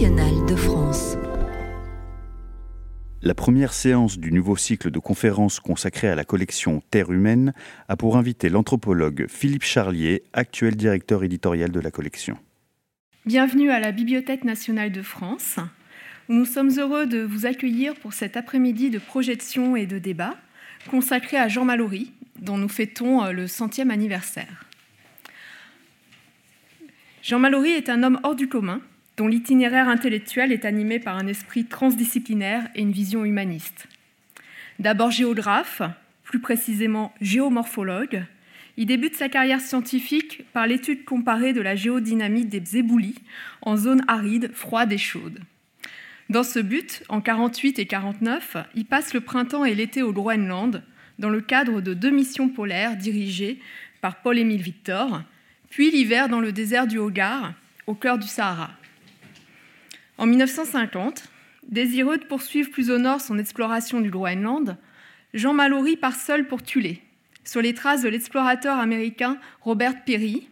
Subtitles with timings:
[0.00, 1.18] nationale de France.
[3.20, 7.52] La première séance du nouveau cycle de conférences consacré à la collection Terre humaine
[7.86, 12.38] a pour invité l'anthropologue Philippe Charlier, actuel directeur éditorial de la collection.
[13.26, 15.56] Bienvenue à la Bibliothèque nationale de France.
[16.30, 20.34] Nous sommes heureux de vous accueillir pour cet après-midi de projection et de débat
[20.90, 24.64] consacré à Jean Mallory, dont nous fêtons euh, le centième anniversaire.
[27.22, 28.80] Jean Mallory est un homme hors du commun,
[29.20, 33.86] dont l'itinéraire intellectuel est animé par un esprit transdisciplinaire et une vision humaniste.
[34.78, 35.82] D'abord géographe,
[36.24, 38.24] plus précisément géomorphologue,
[38.78, 43.16] il débute sa carrière scientifique par l'étude comparée de la géodynamique des éboulis
[43.60, 45.40] en zone aride, froide et chaude.
[46.30, 50.82] Dans ce but, en 48 et 49, il passe le printemps et l'été au Groenland
[51.18, 53.60] dans le cadre de deux missions polaires dirigées
[54.00, 55.22] par Paul-Émile Victor,
[55.68, 57.52] puis l'hiver dans le désert du Hogar,
[57.86, 58.79] au cœur du Sahara.
[60.20, 61.30] En 1950,
[61.66, 64.76] désireux de poursuivre plus au nord son exploration du Groenland,
[65.32, 67.00] Jean Mallory part seul pour Tulé,
[67.42, 70.46] sur les traces de l'explorateur américain Robert Peary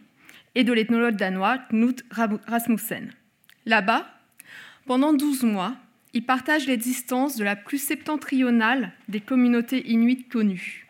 [0.55, 2.03] et de l'ethnologue danois Knut
[2.47, 3.13] Rasmussen.
[3.67, 4.09] Là-bas,
[4.87, 5.75] pendant 12 mois,
[6.13, 10.87] il partage l'existence de la plus septentrionale des communautés inuites connues,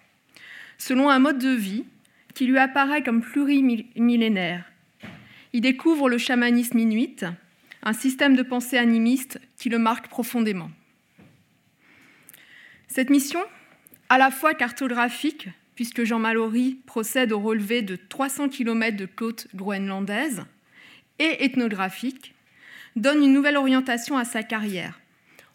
[0.77, 1.83] selon un mode de vie
[2.33, 4.63] qui lui apparaît comme plurimillénaire.
[5.51, 7.25] Il découvre le chamanisme inuit,
[7.83, 10.69] un système de pensée animiste qui le marque profondément.
[12.87, 13.41] Cette mission,
[14.09, 19.47] à la fois cartographique, puisque Jean Mallory procède au relevé de 300 km de côte
[19.55, 20.43] groenlandaise,
[21.19, 22.33] et ethnographique,
[22.95, 24.99] donne une nouvelle orientation à sa carrière,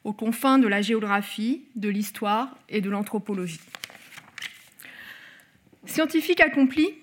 [0.05, 3.61] aux confins de la géographie, de l'histoire et de l'anthropologie.
[5.87, 6.95] Scientifique accompli,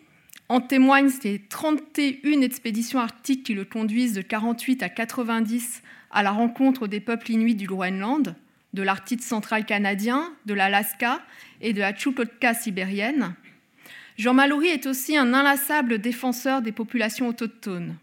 [0.52, 6.32] en témoignent ces 31 expéditions arctiques qui le conduisent de 48 à 90 à la
[6.32, 8.36] rencontre des peuples inuits du Groenland,
[8.74, 11.22] de l'Arctique central canadien, de l'Alaska
[11.62, 13.34] et de la Tchoukotka sibérienne.
[14.18, 17.96] Jean Mallory est aussi un inlassable défenseur des populations autochtones,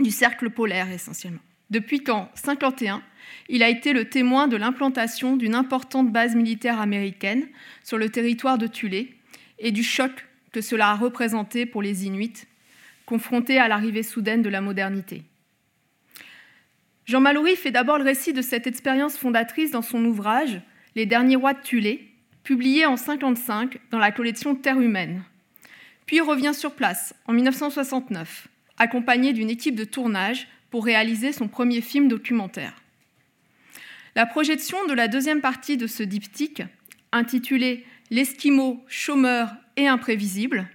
[0.00, 1.38] du cercle polaire essentiellement.
[1.70, 3.00] Depuis qu'en 1951,
[3.48, 7.46] il a été le témoin de l'implantation d'une importante base militaire américaine
[7.84, 9.14] sur le territoire de Tulé,
[9.60, 12.46] et du choc que cela a représenté pour les Inuits,
[13.06, 15.24] confrontés à l'arrivée soudaine de la modernité.
[17.06, 20.62] Jean Mallory fait d'abord le récit de cette expérience fondatrice dans son ouvrage
[20.94, 22.08] Les derniers rois de Tulé,
[22.44, 25.24] publié en 1955 dans la collection Terre humaine.
[26.06, 28.46] Puis revient sur place en 1969,
[28.78, 32.76] accompagné d'une équipe de tournage pour réaliser son premier film documentaire.
[34.14, 36.62] La projection de la deuxième partie de ce diptyque,
[37.10, 40.68] intitulée L'esquimau chômeur et imprévisible,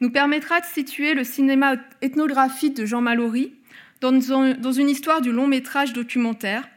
[0.00, 3.52] nous permettra de situer le cinéma ethnographique de Jean Mallory
[4.00, 4.20] dans
[4.72, 6.68] une histoire du long métrage documentaire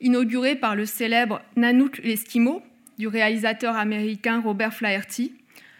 [0.00, 2.62] inauguré par le célèbre Nanook l'Esquimau
[2.98, 5.32] du réalisateur américain Robert Flaherty,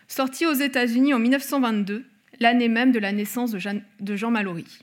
[0.07, 2.05] sorti aux États-Unis en 1922,
[2.41, 4.79] l'année même de la naissance de Jean Mallory.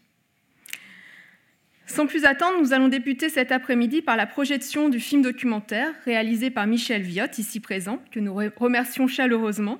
[1.88, 6.50] Sans plus attendre, nous allons débuter cet après-midi par la projection du film documentaire réalisé
[6.50, 9.80] par Michel Viotte, ici présent, que nous remercions chaleureusement.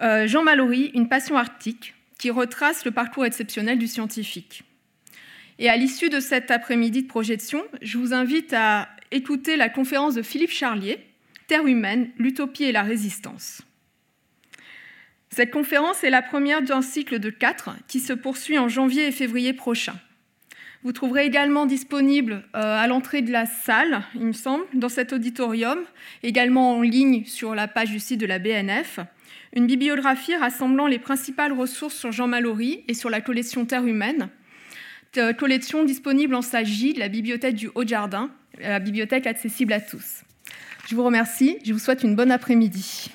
[0.00, 4.64] Euh, Jean Mallory, Une passion arctique, qui retrace le parcours exceptionnel du scientifique.
[5.58, 10.14] Et à l'issue de cet après-midi de projection, je vous invite à écouter la conférence
[10.14, 10.98] de Philippe Charlier,
[11.46, 13.62] Terre humaine, l'utopie et la résistance.
[15.30, 19.12] Cette conférence est la première d'un cycle de quatre qui se poursuit en janvier et
[19.12, 19.98] février prochains.
[20.84, 25.12] Vous trouverez également disponible euh, à l'entrée de la salle, il me semble, dans cet
[25.12, 25.78] auditorium,
[26.22, 29.00] également en ligne sur la page du site de la BNF,
[29.54, 34.28] une bibliographie rassemblant les principales ressources sur Jean Mallory et sur la collection Terre humaine,
[35.16, 38.30] euh, collection disponible en J de la bibliothèque du Haut-Jardin,
[38.60, 40.22] la bibliothèque accessible à tous.
[40.88, 43.10] Je vous remercie, je vous souhaite une bonne après-midi.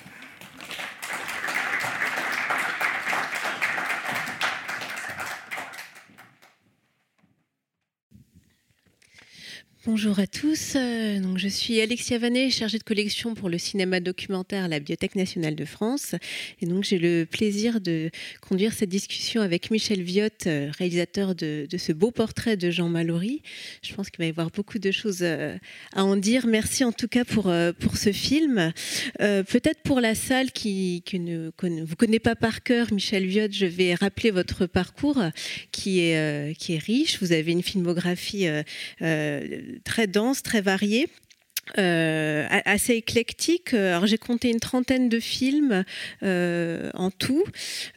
[9.91, 10.73] Bonjour à tous.
[10.75, 14.77] Euh, donc, je suis Alexia Vanet, chargée de collection pour le cinéma documentaire à la
[14.77, 16.13] Bibliothèque nationale de France.
[16.61, 21.65] Et donc, j'ai le plaisir de conduire cette discussion avec Michel Viotte, euh, réalisateur de,
[21.75, 23.41] ce beau portrait de Jean Mallory.
[23.81, 25.57] Je pense qu'il va y avoir beaucoup de choses euh,
[25.95, 26.45] à en dire.
[26.45, 28.71] Merci en tout cas pour, pour ce film.
[29.17, 31.49] Peut-être pour la salle qui, ne
[31.83, 35.19] vous connaît pas par cœur, Michel Viotte, je vais rappeler votre parcours
[35.71, 37.19] qui est, qui est riche.
[37.21, 38.47] Vous avez une filmographie
[39.83, 41.09] très dense, très variée.
[41.77, 43.73] euh, assez éclectique.
[43.73, 45.83] Alors j'ai compté une trentaine de films
[46.23, 47.43] euh, en tout,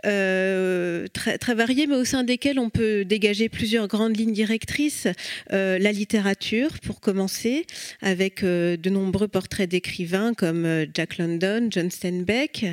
[0.04, 5.08] euh, très, variés, mais au sein desquels on peut dégager plusieurs grandes lignes directrices.
[5.50, 7.66] la littérature, pour commencer,
[8.00, 12.66] avec de nombreux portraits d'écrivains comme Jack London, John Steinbeck.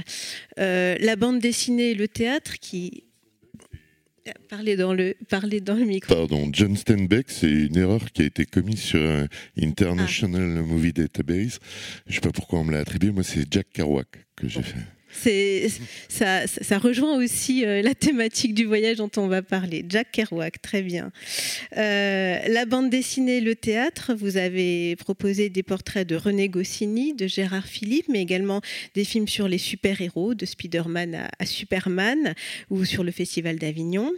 [0.58, 3.04] la bande dessinée et le théâtre, qui
[4.50, 6.14] Parlez dans le, parlez dans le micro.
[6.14, 9.02] Pardon, John Steinbeck, c'est une erreur qui a été commise sur
[9.62, 10.62] International ah.
[10.62, 11.60] Movie Database.
[12.06, 13.12] Je ne sais pas pourquoi on me l'a attribué.
[13.12, 14.99] Moi, c'est Jack Kerouac que j'ai fait.
[15.12, 19.86] Ça, ça, rejoint aussi euh, la thématique du voyage dont on va parler.
[19.88, 21.12] Jack Kerouac, très bien.
[21.78, 27.28] Euh, la bande dessinée, le théâtre, vous avez proposé des portraits de René Goscinny, de
[27.28, 28.62] Gérard Philippe, mais également
[28.94, 32.34] des films sur les super-héros, de Spider-Man à Superman,
[32.70, 34.12] ou sur le Festival d'Avignon.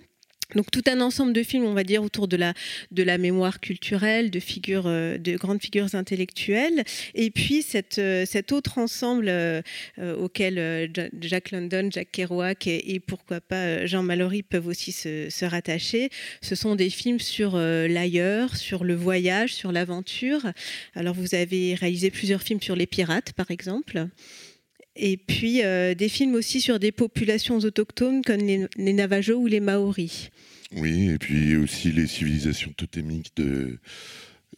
[0.56, 2.54] Donc tout un ensemble de films, on va dire, autour de la,
[2.92, 6.84] de la mémoire culturelle, de, figures, euh, de grandes figures intellectuelles.
[7.16, 7.66] Et puis
[7.98, 9.62] euh, cet autre ensemble euh,
[9.98, 16.10] auquel Jack London, Jack Kerouac et, pourquoi pas Jean Mallory peuvent aussi se, se rattacher,
[16.42, 20.52] ce sont des films sur l'ailleurs, sur le voyage, sur l'aventure.
[20.96, 24.08] Alors vous avez réalisé plusieurs films sur les pirates, par exemple
[24.96, 29.60] et puis euh, des films aussi sur des populations autochtones comme les, Navajos ou les
[29.60, 30.30] Maoris.
[30.74, 33.80] Oui, et puis aussi les civilisations totémiques de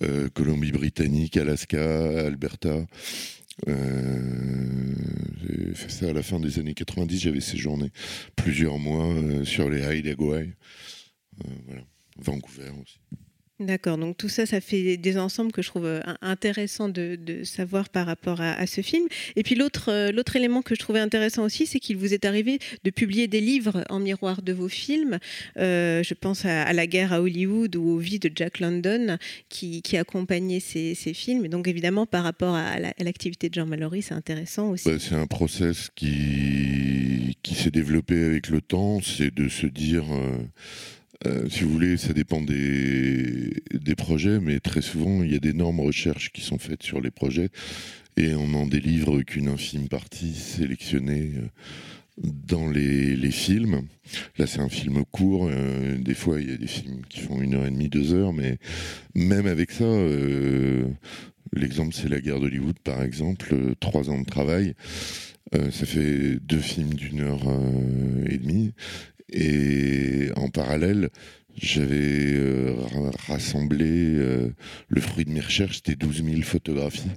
[0.01, 2.85] euh, Colombie-Britannique, Alaska, Alberta.
[3.67, 4.95] Euh,
[5.41, 7.91] j'ai fait ça à la fin des années 90, j'avais séjourné
[8.35, 10.07] plusieurs mois sur les Haït
[11.65, 11.81] voilà.
[12.17, 12.99] Vancouver aussi.
[13.59, 17.87] D'accord, donc tout ça, ça fait des ensembles que je trouve euh, intéressants de, savoir
[17.89, 19.07] par rapport à, ce film.
[19.35, 22.25] Et puis l'autre, euh, l'autre élément que je trouvais intéressant aussi, c'est qu'il vous est
[22.25, 25.19] arrivé de publier des livres en miroir de vos films.
[25.57, 29.17] Euh, je pense à, La guerre à Hollywood ou aux vies de Jack London
[29.49, 31.45] qui, qui accompagnait ces, films.
[31.45, 34.89] Et donc évidemment, par rapport à, l'activité de Jean Mallory, c'est intéressant aussi.
[34.89, 40.05] Bah, c'est un process qui, qui s'est développé avec le temps, c'est de se dire...
[41.25, 45.39] Euh, si vous voulez, ça dépend des, des projets, mais très souvent, il y a
[45.39, 47.49] d'énormes recherches qui sont faites sur les projets
[48.17, 51.47] et on n'en délivre qu'une infime partie sélectionnée euh,
[52.47, 53.87] dans les, les films.
[54.37, 55.47] Là, c'est un film court.
[55.49, 58.13] Euh, des fois, il y a des films qui font une heure et demie, deux
[58.13, 58.57] heures, mais
[59.15, 59.85] même avec ça,
[61.53, 64.75] l'exemple, c'est La guerre d'Hollywood, par exemple, trois ans de travail.
[65.53, 67.47] ça fait deux films d'une heure
[68.29, 68.73] et demie.
[69.33, 71.09] Et en parallèle,
[71.55, 72.75] j'avais euh,
[73.27, 74.49] rassemblé euh,
[74.87, 77.11] le fruit de mes recherches, c'était 12 000 photographies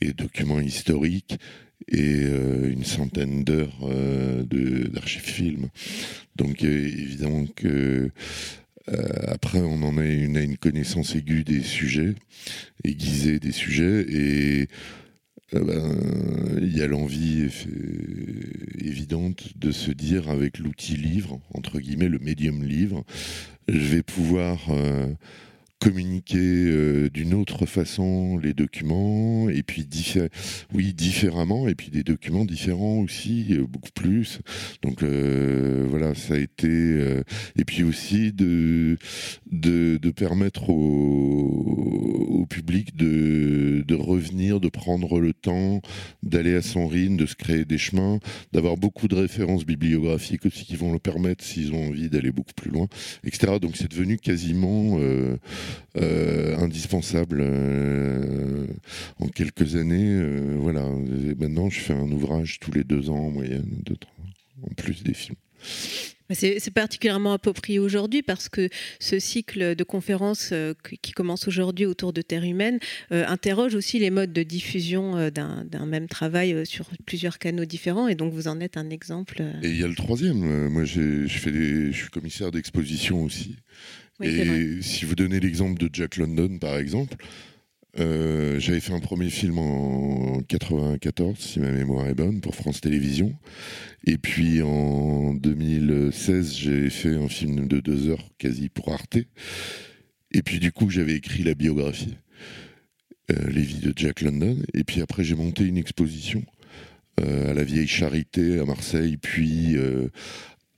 [0.00, 1.38] et documents historiques
[1.88, 3.88] et euh, une centaine d'heures
[4.44, 5.68] d'archives films.
[6.36, 8.10] Donc évidemment que
[9.28, 12.14] après, on en a une, une connaissance aiguë des sujets,
[12.82, 14.68] aiguisée des sujets, et
[15.54, 17.48] euh, ben, il y a l'envie
[18.80, 23.04] évidente de se dire avec l'outil livre, entre guillemets le médium livre,
[23.68, 25.06] je vais pouvoir euh,
[25.82, 29.84] communiquer euh, d'une autre façon les documents et puis
[30.72, 34.38] oui différemment et puis des documents différents aussi euh, beaucoup plus.
[34.82, 36.62] Donc euh, voilà ça a été
[37.56, 38.96] et puis aussi de
[39.50, 45.82] de, de permettre au, au public de, de revenir de prendre le temps
[46.22, 48.20] d'aller à son rythme de se créer des chemins
[48.52, 52.54] d'avoir beaucoup de références bibliographiques aussi qui vont le permettre s'ils ont envie d'aller beaucoup
[52.54, 52.86] plus loin
[53.24, 54.98] etc donc c'est devenu quasiment
[55.96, 58.66] euh, indispensable euh,
[59.20, 60.16] en quelques années.
[60.16, 60.86] Euh, voilà.
[61.38, 63.82] maintenant, je fais un ouvrage tous les deux ans en moyenne,
[64.62, 65.36] en plus des films.
[66.30, 70.54] C'est particulièrement approprié aujourd'hui parce que ce cycle de conférences
[71.02, 72.78] qui commence aujourd'hui autour de Terre humaine
[73.10, 78.32] interroge aussi les modes de diffusion d'un même travail sur plusieurs canaux différents et donc
[78.32, 79.42] vous en êtes un exemple.
[79.62, 80.68] Et il y a le troisième.
[80.70, 83.56] Moi, je, fais je suis commissaire d'exposition aussi
[84.22, 87.16] et si vous donnez l'exemple de Jack London, par exemple,
[87.98, 92.80] euh, j'avais fait un premier film en 94, si ma mémoire est bonne, pour France
[92.80, 93.34] Télévisions.
[94.06, 99.18] Et puis en 2016, j'ai fait un film de deux heures quasi pour Arte.
[100.32, 102.16] Et puis du coup, j'avais écrit la biographie,
[103.30, 104.56] euh, Les vies de Jack London.
[104.72, 106.42] Et puis après, j'ai monté une exposition
[107.20, 109.76] euh, à la Vieille Charité à Marseille, puis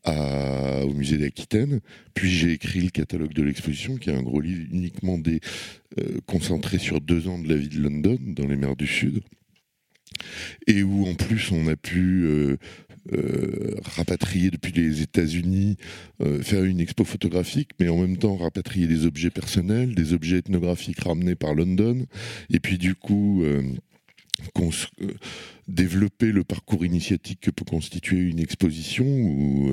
[0.06, 1.80] au musée d'Aquitaine.
[2.14, 5.18] Puis j'ai écrit le catalogue de l'exposition, qui est un gros livre uniquement
[5.99, 9.23] euh, concentré sur deux ans de la vie de London, dans les mers du Sud.
[10.66, 12.56] et où en plus on a pu euh,
[13.12, 15.76] euh, rapatrier depuis les États-Unis,
[16.42, 21.00] faire une expo photographique, mais en même temps rapatrier des objets personnels, des objets ethnographiques
[21.00, 22.06] ramenés par London,
[22.50, 23.44] et puis du coup
[25.68, 29.72] développer le parcours initiatique que peut constituer une exposition où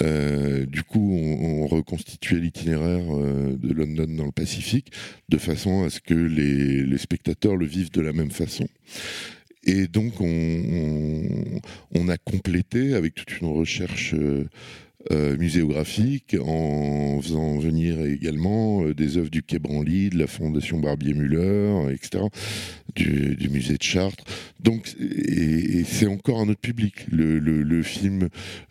[0.00, 4.92] du coup on, reconstituait l'itinéraire de London dans le Pacifique
[5.28, 8.68] de façon à ce que les spectateurs le vivent de la même façon.
[9.66, 14.14] Et donc, on, a complété avec toute une recherche
[15.10, 20.26] euh, euh, muséographique en faisant venir également euh, des œuvres du Quai Branly, de la
[20.26, 22.24] Fondation Barbier-Muller, etc.,
[22.94, 24.24] du, musée de Chartres.
[24.60, 27.06] Donc, et, c'est encore un autre public.
[27.10, 28.28] Le, film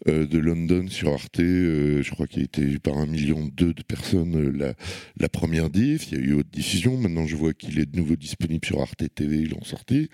[0.08, 3.84] de London sur Arte, je crois qu'il a été vu par un million deux de
[3.84, 4.74] personnes la,
[5.20, 6.12] la, première diff.
[6.12, 6.98] Il y a eu autre diffusion.
[6.98, 9.38] Maintenant, je vois qu'il est de nouveau disponible sur Arte TV.
[9.38, 10.10] Ils l'ont sorti.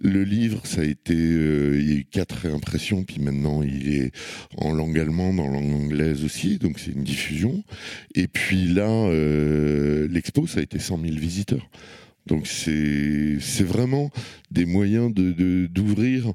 [0.00, 3.92] Le livre, ça a été, euh, il y a eu quatre réimpressions, puis maintenant il
[3.92, 4.12] est
[4.56, 7.64] en langue allemande, en langue anglaise aussi, donc c'est une diffusion.
[8.14, 11.68] Et puis là, euh, l'expo, ça a été 100 000 visiteurs.
[12.26, 14.10] Donc c'est vraiment
[14.50, 16.32] des moyens d'ouvrir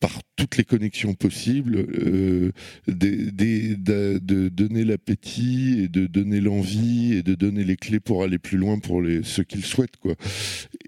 [0.00, 2.52] par toutes les connexions possibles, euh,
[2.86, 8.58] de, donner l'appétit et de donner l'envie et de donner les clés pour aller plus
[8.58, 9.96] loin pour les, ceux qui le souhaitent.
[9.96, 10.16] Quoi.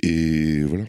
[0.03, 0.85] Et voilà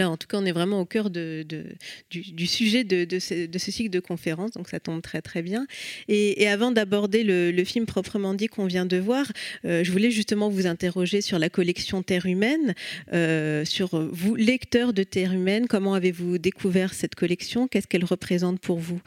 [0.00, 4.52] en tout cas, on est vraiment au cœur du, sujet de, ce, cycle de conférences,
[4.52, 5.66] donc ça tombe très très bien.
[6.08, 9.30] Et, avant d'aborder le, film proprement dit qu'on vient de voir,
[9.64, 12.74] euh, je voulais justement vous interroger sur la collection Terre humaine,
[13.12, 17.68] euh, sur vous, lecteur de Terre humaine, comment avez-vous découvert cette collection?
[17.68, 19.00] Qu'est-ce qu'elle représente pour vous?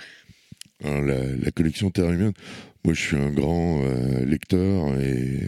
[0.81, 2.33] La, collection Terre humaine,
[2.83, 5.39] moi je suis un grand euh, lecteur et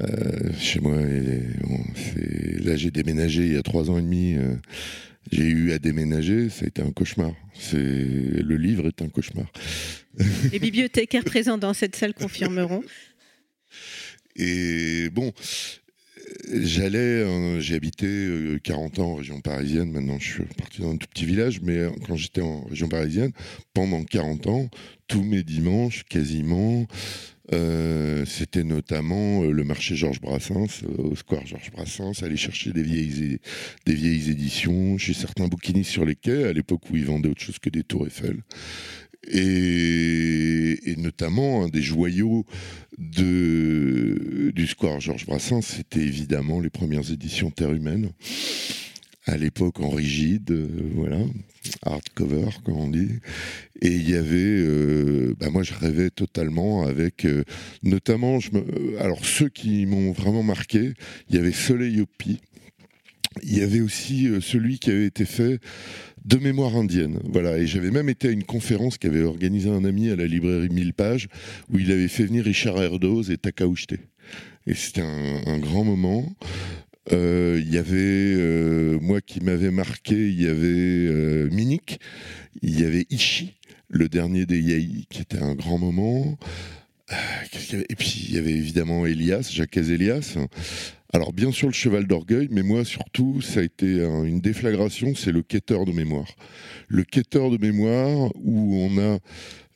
[0.00, 4.34] euh, chez moi, là j'ai déménagé il y a trois ans et demi.
[4.34, 4.54] Euh,
[5.32, 7.32] j'ai eu à déménager, ça a été un cauchemar.
[7.72, 9.46] Le livre est un cauchemar.
[10.52, 12.84] Les bibliothécaires présents dans cette salle confirmeront.
[14.36, 15.32] Et bon,
[16.52, 18.28] j'allais, j'ai habité
[18.62, 21.60] 40 euh, ans en région parisienne, maintenant je suis parti dans un tout petit village,
[21.62, 23.32] mais quand j'étais en région parisienne,
[23.74, 24.68] pendant 40 ans,
[25.08, 26.86] tous mes dimanches, quasiment,
[27.52, 32.72] euh, c'était notamment euh, le marché Georges Brassens, euh, au square Georges Brassens, aller chercher
[32.72, 33.38] des vieilles,
[33.86, 37.70] éditions chez certains bouquinistes sur les quais, à l'époque où ils vendaient autre chose que
[37.70, 38.42] des tours Eiffel.
[39.28, 42.46] Et, notamment un des joyaux
[42.98, 48.10] du square Georges Brassens, c'était évidemment les premières éditions Terre Humaine
[49.26, 51.18] à l'époque en rigide, euh, voilà,
[51.82, 53.10] hardcover comme on dit.
[53.82, 57.42] Et il y avait, euh, bah moi je rêvais totalement avec, euh,
[57.82, 60.92] notamment, je me, alors ceux qui m'ont vraiment marqué,
[61.28, 62.06] il y avait Soleil au
[63.42, 65.58] Il y avait aussi celui qui avait été fait
[66.24, 67.20] de mémoire indienne.
[67.24, 70.68] Voilà, et j'avais même été à une conférence qu'avait organisé un ami à la librairie
[70.68, 71.28] 1000 pages
[71.72, 73.94] où il avait fait venir Richard Erdoz et Takauchte.
[74.66, 76.26] Et c'était un, un, grand moment.
[77.12, 81.48] Euh, il y avait, euh, moi qui m'avais marqué, il y avait euh,
[82.62, 83.54] il y avait Ishi,
[83.88, 86.36] le dernier des Yai, qui était un grand moment.
[87.72, 90.36] Et puis il y avait évidemment Elias, Jacques Elias.
[91.12, 95.30] Alors bien sûr le cheval d'orgueil, mais moi surtout ça a été une déflagration, c'est
[95.30, 96.28] le quêteur de mémoire.
[96.88, 99.18] Le quêteur de mémoire où on a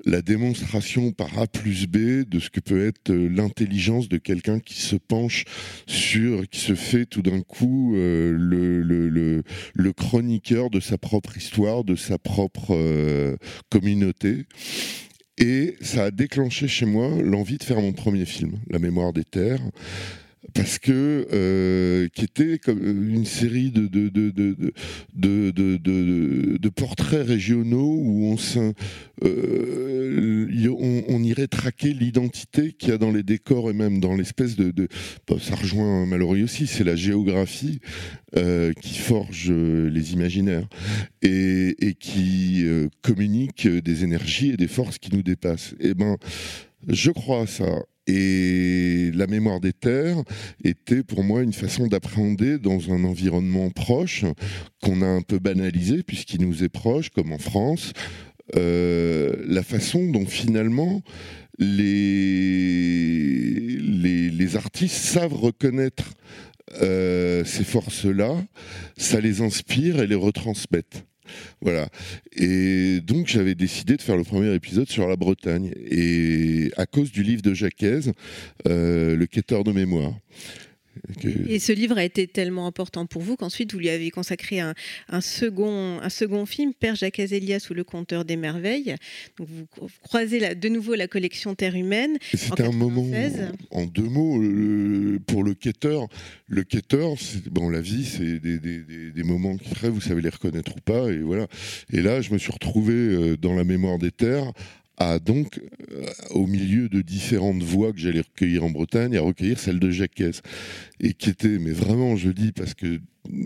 [0.04, 4.60] la démonstration par A plus B de ce que peut être euh, l'intelligence de quelqu'un
[4.60, 5.44] qui se penche
[5.86, 11.96] sur, qui se fait tout d'un coup euh, le, chroniqueur de sa propre histoire, de
[11.96, 13.36] sa propre euh,
[13.68, 14.46] communauté.
[15.38, 19.24] Et ça a déclenché chez moi l'envie de faire mon premier film, La mémoire des
[19.24, 19.62] terres
[20.54, 24.32] parce que euh, qui était comme une série de de, de,
[26.56, 28.36] de, portraits régionaux où on,
[29.24, 34.56] euh, on, irait traquer l'identité qu'il y a dans les décors et même dans l'espèce
[34.56, 34.72] de,
[35.28, 37.80] bah, ça rejoint Mallory aussi, c'est la géographie
[38.36, 40.66] euh, qui forge les imaginaires
[41.20, 42.64] et, et qui
[43.02, 45.74] communique des énergies et des forces qui nous dépassent.
[45.80, 46.16] Et eh ben
[46.88, 47.66] je crois à ça.
[48.12, 50.20] Et la mémoire des terres
[50.64, 54.24] était pour moi une façon d'appréhender dans un environnement proche
[54.82, 57.92] qu'on a un peu banalisé puisqu'il nous est proche, comme en France,
[58.56, 61.02] euh, la façon dont finalement
[61.60, 62.16] les,
[64.56, 66.14] artistes savent reconnaître
[66.82, 68.34] euh, ces forces-là,
[68.96, 71.04] ça les inspire et les retransmettent.
[71.60, 71.88] Voilà.
[72.36, 75.72] Et donc j'avais décidé de faire le premier épisode sur la Bretagne.
[75.90, 80.12] Et à cause du livre de Jacques euh, Le quêteur de mémoire.
[81.48, 84.74] Et ce livre a été tellement important pour vous qu'ensuite vous lui avez consacré un,
[85.20, 88.96] second, un second film, Père Jacques Azélias ou Le Conteur des Merveilles.
[89.38, 89.66] Donc vous
[90.02, 92.18] croisez de nouveau la collection Terre humaine.
[92.34, 93.06] C'était un moment,
[93.70, 94.40] en deux mots,
[95.26, 96.08] pour le quêteur.
[96.46, 97.14] Le quêteur,
[97.50, 101.18] bon, la vie, c'est des, moments qui rêvent, vous savez les reconnaître ou pas, et
[101.18, 101.46] voilà.
[101.92, 104.52] Et là, je me suis retrouvé euh, dans la mémoire des terres
[105.00, 105.60] à donc,
[105.92, 109.90] euh, au milieu de différentes voix que j'allais recueillir en Bretagne, à recueillir celle de
[109.90, 110.22] Jacques
[111.00, 113.00] Et qui était, mais vraiment, je dis, parce que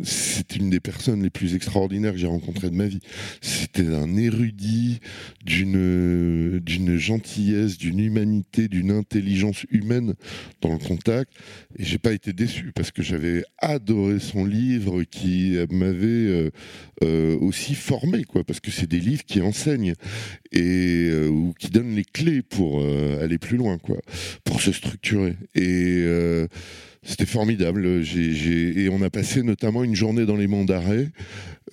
[0.04, 3.00] c'est une des personnes les plus extraordinaires que j'ai rencontrées de ma vie.
[3.40, 5.00] C'était un érudit
[5.45, 10.14] d'une gentillesse, d'une humanité, d'une intelligence humaine
[10.61, 11.33] dans le contact.
[11.78, 16.50] Et j'ai pas été déçu parce que j'avais adoré son livre qui m'avait euh,
[17.02, 18.45] euh, aussi formé, quoi.
[18.45, 19.95] Parce que c'est des livres qui enseignent
[20.52, 22.85] et euh, ou qui donnent les clés pour
[23.21, 23.99] aller plus loin, quoi,
[24.45, 25.37] pour se structurer.
[25.54, 26.04] Et
[27.04, 27.87] c'était formidable.
[27.87, 31.08] Et on a passé notamment une journée dans les monts d'Arrêt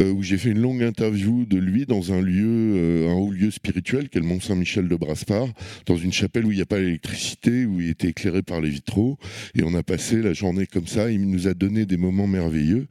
[0.01, 3.31] euh, où j'ai fait une longue interview de lui dans un lieu, euh, un haut
[3.31, 5.47] lieu spirituel, qu'est le Mont Saint-Michel de Braspar,
[5.85, 8.69] dans une chapelle où il n'y a pas d'électricité, où il était éclairé par les
[8.69, 9.17] vitraux.
[9.53, 11.11] Et on a passé la journée comme ça.
[11.11, 12.87] Il nous a donné des moments merveilleux.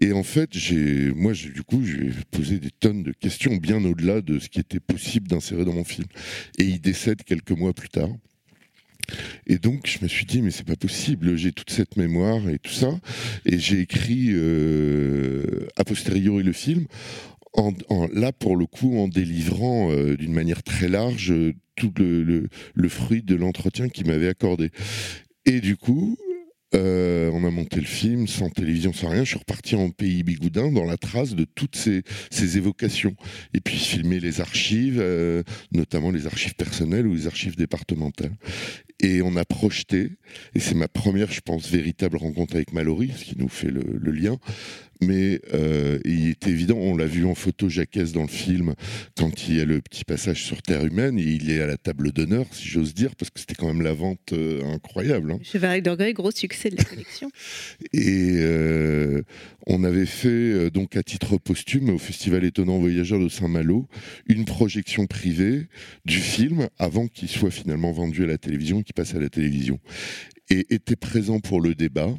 [0.00, 0.50] Et en fait,
[1.14, 4.80] moi, du coup, j'ai posé des tonnes de questions bien au-delà de ce qui était
[4.80, 6.06] possible d'insérer dans mon film.
[6.58, 8.10] Et il décède quelques mois plus tard.
[9.46, 12.58] Et donc, je me suis dit, mais c'est pas possible, j'ai toute cette mémoire et
[12.58, 12.98] tout ça.
[13.44, 16.86] Et j'ai écrit euh, a posteriori le film,
[18.12, 22.48] là, pour le coup, en délivrant euh, d'une manière très large euh, tout le,
[22.88, 24.70] fruit de l'entretien qu'il m'avait accordé.
[25.46, 26.16] Et du coup,
[26.74, 29.24] on a monté le film sans télévision, sans rien.
[29.24, 32.02] Je suis reparti en pays bigoudin dans la trace de toutes ces,
[32.56, 33.14] évocations.
[33.52, 35.02] Et puis filmer les archives,
[35.72, 38.36] notamment les archives personnelles ou les archives départementales.
[39.00, 40.10] Et on a projeté,
[40.54, 43.82] et c'est ma première, je pense, véritable rencontre avec Mallory, ce qui nous fait le,
[43.82, 44.38] le lien,
[45.02, 48.74] mais euh, il est évident, on l'a vu en photo Jacques dans le film,
[49.16, 51.76] quand il y a le petit passage sur Terre humaine, et il est à la
[51.76, 55.32] table d'honneur, si j'ose dire, parce que c'était quand même la vente euh, incroyable.
[55.32, 55.38] Hein.
[55.42, 57.30] Chevalier d'Orgueil, gros succès de la collection.
[57.92, 59.22] et euh,
[59.66, 63.88] on avait fait, donc à titre posthume, au Festival Étonnant Voyageur de Saint-Malo,
[64.26, 65.66] une projection privée
[66.04, 69.78] du film avant qu'il soit finalement vendu à la télévision, qu'il passe à la télévision.
[70.50, 72.14] Et était présent pour le débat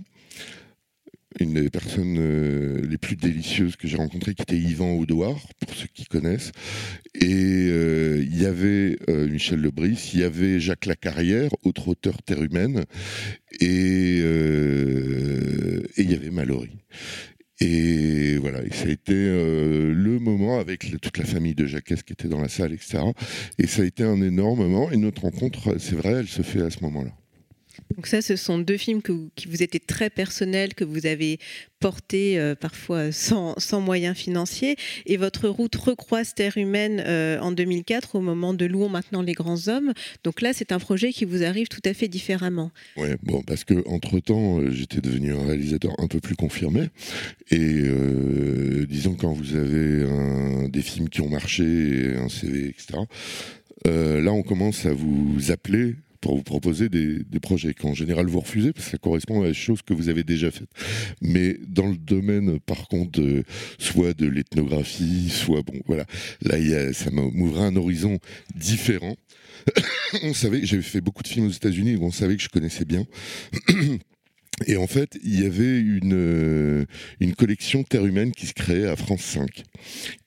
[1.40, 5.74] une des personnes euh, les plus délicieuses que j'ai rencontrées, qui était Yvan Audouard, pour
[5.76, 6.52] ceux qui connaissent.
[7.16, 12.22] Et euh, il y avait euh, Michel Lebris, il y avait Jacques Lacarrière, autre auteur
[12.24, 12.86] Terre humaine,
[13.60, 14.18] et,
[15.98, 16.78] il y avait Mallory.
[17.66, 22.12] Et voilà, et ça a été le moment avec toute la famille de Jacques qui
[22.14, 23.00] était dans la salle, etc.
[23.58, 24.92] Et ça a été un énorme moment.
[24.92, 27.12] Et notre rencontre, c'est vrai, elle se fait à ce moment-là.
[27.96, 31.40] Donc ça, ce sont deux films qui vous étaient très personnels, que vous avez
[31.80, 34.78] portés euh, parfois sans, moyens financiers.
[35.06, 39.34] Et votre route recroise Terre humaine euh, en 2004 au moment de Louons maintenant les
[39.34, 39.94] grands hommes.
[40.24, 42.72] Donc là, c'est un projet qui vous arrive tout à fait différemment.
[42.98, 46.90] Oui, bon, parce que entre temps, euh, j'étais devenu un réalisateur un peu plus confirmé.
[47.52, 47.84] Et
[48.88, 50.06] disons quand vous avez
[50.70, 53.00] des films qui ont marché, un CV, etc.
[53.86, 58.72] là, on commence à vous appeler pour vous proposer des, projets qu'en général vous refusez
[58.72, 60.70] parce que ça correspond à des choses que vous avez déjà faites.
[61.22, 63.22] Mais dans le domaine, par contre,
[63.78, 66.06] soit de l'ethnographie, soit bon, voilà,
[66.42, 68.20] là, ça m'ouvrait un horizon
[68.56, 69.18] différent.
[70.24, 73.06] on savait, j'avais fait beaucoup de films aux États-Unis, on savait que je connaissais bien.
[74.68, 76.86] Et en fait, il y avait une, euh,
[77.20, 79.64] une collection Terre humaine qui se créait à France 5,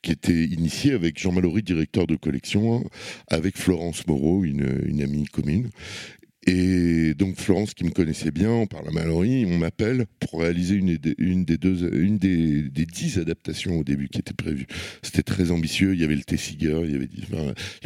[0.02, 2.84] qui était initiée avec Jean Mallory, directeur de collection,
[3.28, 5.70] avec Florence Moreau, une, amie commune.
[6.48, 10.76] Et donc Florence, qui me connaissait bien, on parle à Mallory, on m'appelle pour réaliser
[10.76, 10.96] une
[11.44, 14.68] des, deux, une des, des, dix adaptations au début qui étaient prévues.
[15.02, 15.94] C'était très ambitieux.
[15.94, 17.08] Il y avait le Tessiger, il y avait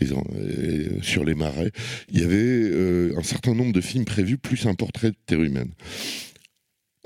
[0.02, 1.70] euh, sur les marais.
[2.10, 5.42] Il y avait euh, un certain nombre de films prévus, plus un portrait de terre
[5.42, 5.72] humaine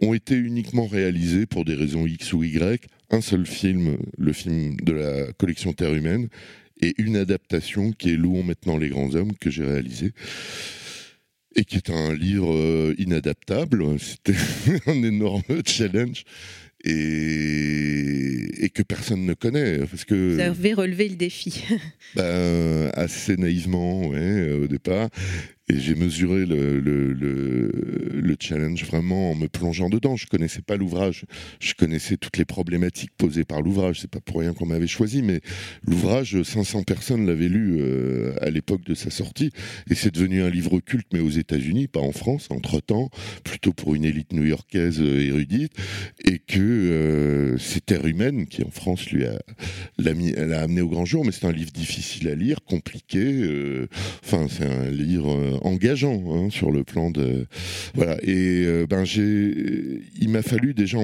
[0.02, 2.86] ont été uniquement réalisés pour des raisons X ou Y.
[3.10, 6.28] Un seul film, le film de la collection Terre humaine,
[6.80, 10.12] et une adaptation qui est Louons maintenant les grands hommes que j'ai réalisé
[11.56, 13.84] et qui est un livre euh, inadaptable.
[13.98, 14.38] C'était
[14.86, 16.24] un énorme challenge.
[16.86, 19.78] Et, et, que personne ne connaît.
[19.86, 21.64] Parce que, Vous avez relevé le défi.
[22.14, 25.08] ben, assez naïvement, ouais, au départ.
[25.68, 30.14] Et j'ai mesuré le, le, le, challenge vraiment en me plongeant dedans.
[30.14, 31.24] Je connaissais pas l'ouvrage,
[31.60, 34.00] je connaissais toutes les problématiques posées par l'ouvrage.
[34.00, 35.40] C'est pas pour rien qu'on m'avait choisi, mais
[35.86, 39.52] l'ouvrage, 500 personnes l'avaient lu euh, à l'époque de sa sortie,
[39.88, 43.08] et c'est devenu un livre culte, mais aux États-Unis, pas en France, entre-temps,
[43.42, 45.72] plutôt pour une élite new-yorkaise euh, érudite,
[46.24, 49.24] et que euh, c'est Terre humaine qui, en France, lui
[49.98, 53.86] l'a, amené au grand jour, mais c'est un livre difficile à lire, compliqué.
[54.24, 57.46] Enfin, c'est un livre engageant hein, sur le plan de
[57.94, 58.16] voilà.
[58.22, 60.98] Et euh, ben j'ai il m'a fallu déjà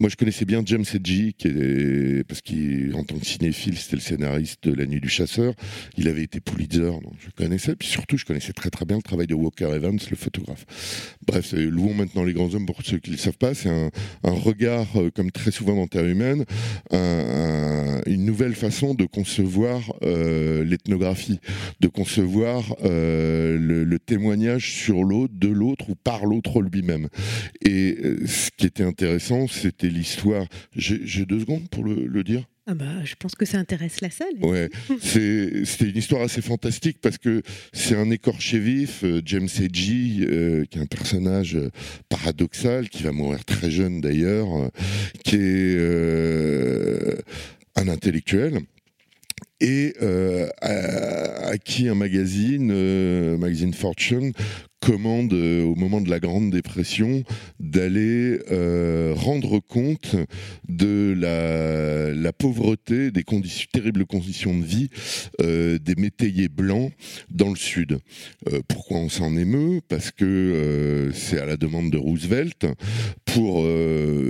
[0.00, 4.74] moi, je connaissais bien James est, parce qu'en tant que cinéphile, c'était le scénariste de
[4.74, 5.54] La Nuit du Chasseur.
[5.96, 7.74] Il avait été Pulitzer, donc je connaissais.
[7.74, 10.64] Puis surtout, je connaissais très très bien le travail de Walker Evans, le photographe.
[11.26, 13.54] Bref, louons maintenant les grands hommes pour ceux qui ne le savent pas.
[13.54, 13.90] C'est un,
[14.22, 16.44] regard, euh, comme très souvent dans Terre humaine,
[16.92, 21.40] une nouvelle façon de concevoir euh, l'ethnographie,
[21.80, 27.08] de concevoir euh, le, témoignage sur l'autre, de l'autre ou par l'autre lui-même.
[27.64, 30.46] Et ce qui était intéressant, c'était l'histoire.
[30.76, 34.34] J'ai deux secondes pour le, dire ah bah, je pense que ça intéresse la salle.
[34.42, 34.68] Ouais,
[35.00, 37.40] c'était une histoire assez fantastique parce que
[37.72, 41.70] c'est un écorché vif, euh, James Edgy, euh, qui est un personnage euh,
[42.10, 44.48] paradoxal, qui va mourir très jeune d'ailleurs,
[45.24, 45.78] qui est
[47.76, 48.58] un intellectuel
[49.60, 49.94] et
[50.60, 54.32] à, qui un magazine, magazine Fortune,
[54.80, 57.24] commande euh, au moment de la Grande Dépression
[57.60, 60.16] d'aller euh, rendre compte
[60.68, 63.24] de la, pauvreté, des
[63.72, 64.90] terribles conditions de vie
[65.40, 66.92] euh, des métayers blancs
[67.30, 67.98] dans le Sud.
[68.68, 69.80] pourquoi on s'en émeut?
[69.88, 72.66] Parce que c'est à la demande de Roosevelt
[73.24, 73.66] pour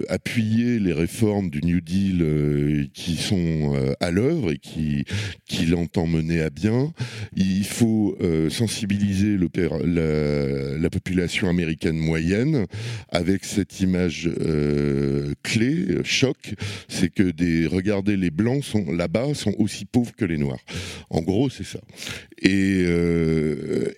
[0.09, 5.05] appuyer les réformes du New Deal qui sont à l'œuvre et qui
[5.47, 6.93] qu'il entend mener à bien.
[7.37, 8.17] Il faut
[8.51, 9.49] sensibiliser le,
[9.85, 12.67] la, euh, la population américaine moyenne
[13.11, 16.55] avec cette image euh, clé, euh, choc,
[16.89, 20.61] c'est que des, regardez, les blancs sont là-bas sont aussi pauvres que les noirs.
[21.11, 21.81] En gros, c'est ça.
[22.41, 23.93] Et euh,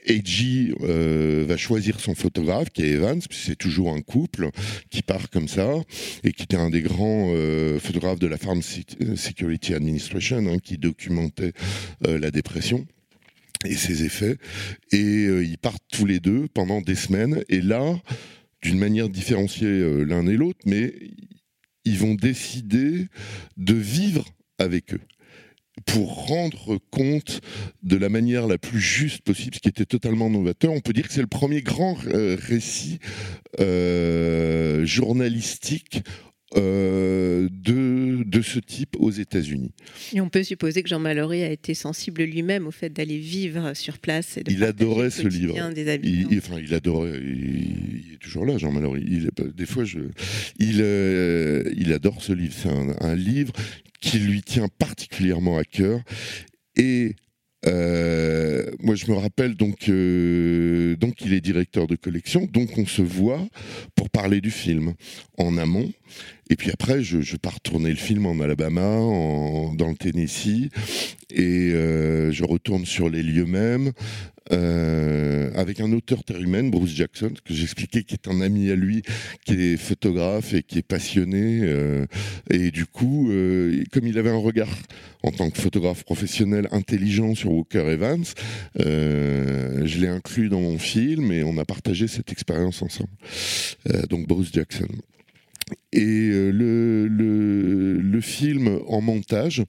[1.47, 4.51] va choisir son photographe, qui est Evans, c'est toujours un couple
[4.91, 5.69] qui part comme ça,
[6.23, 7.35] et qui était un des grands
[7.81, 11.53] photographes de la Farm Security Administration, hein, qui documentait
[12.03, 12.87] la dépression
[13.65, 14.37] et ses effets.
[14.93, 17.43] Et euh, ils partent tous les deux pendant des semaines.
[17.49, 18.01] Et là,
[18.63, 20.95] d'une manière différenciée euh, l'un et l'autre, mais
[21.85, 23.07] ils vont décider
[23.57, 24.25] de vivre
[24.59, 25.01] avec eux
[25.87, 27.41] pour rendre compte
[27.83, 30.73] de la manière la plus juste possible, ce qui était totalement novateur.
[30.73, 32.99] On peut dire que c'est le premier grand euh, récit
[34.85, 36.03] journalistique
[36.57, 39.71] euh, de, de ce type aux États-Unis.
[40.13, 43.73] Et on peut supposer que Jean Mallory a été sensible lui-même au fait d'aller vivre
[43.75, 44.37] sur place.
[44.37, 45.55] Et de il adorait ce livre.
[46.03, 47.21] il, enfin, il adorait.
[47.23, 49.05] Il, est toujours là, Jean Mallory.
[49.07, 50.01] Il, des fois, je,
[50.59, 52.55] il, euh, il adore ce livre.
[52.57, 53.53] C'est un, un livre
[54.01, 56.01] qui lui tient particulièrement à cœur.
[56.77, 57.15] Et
[57.67, 59.89] euh, moi, je me rappelle donc,
[60.99, 63.47] donc il est directeur de collection, donc on se voit
[63.95, 64.95] pour parler du film
[65.39, 65.93] en amont.
[66.51, 68.97] Et puis après, je, pars tourner le film en Alabama,
[69.77, 70.69] dans le Tennessee,
[71.31, 73.93] et euh, je retourne sur les lieux mêmes.
[74.53, 78.75] Euh, avec un auteur terre humaine, Bruce Jackson, que j'expliquais, qui est un ami à
[78.75, 79.03] lui,
[79.45, 81.61] qui est photographe et qui est passionné.
[81.63, 82.07] Euh,
[82.51, 83.31] et du coup,
[83.93, 84.77] comme il avait un regard
[85.23, 88.25] en tant que photographe professionnel intelligent sur Walker Evans,
[88.77, 93.13] je l'ai inclus dans mon film et on a partagé cette expérience ensemble.
[94.09, 94.89] donc Bruce Jackson.
[95.93, 99.65] Et le, le, le film en montage,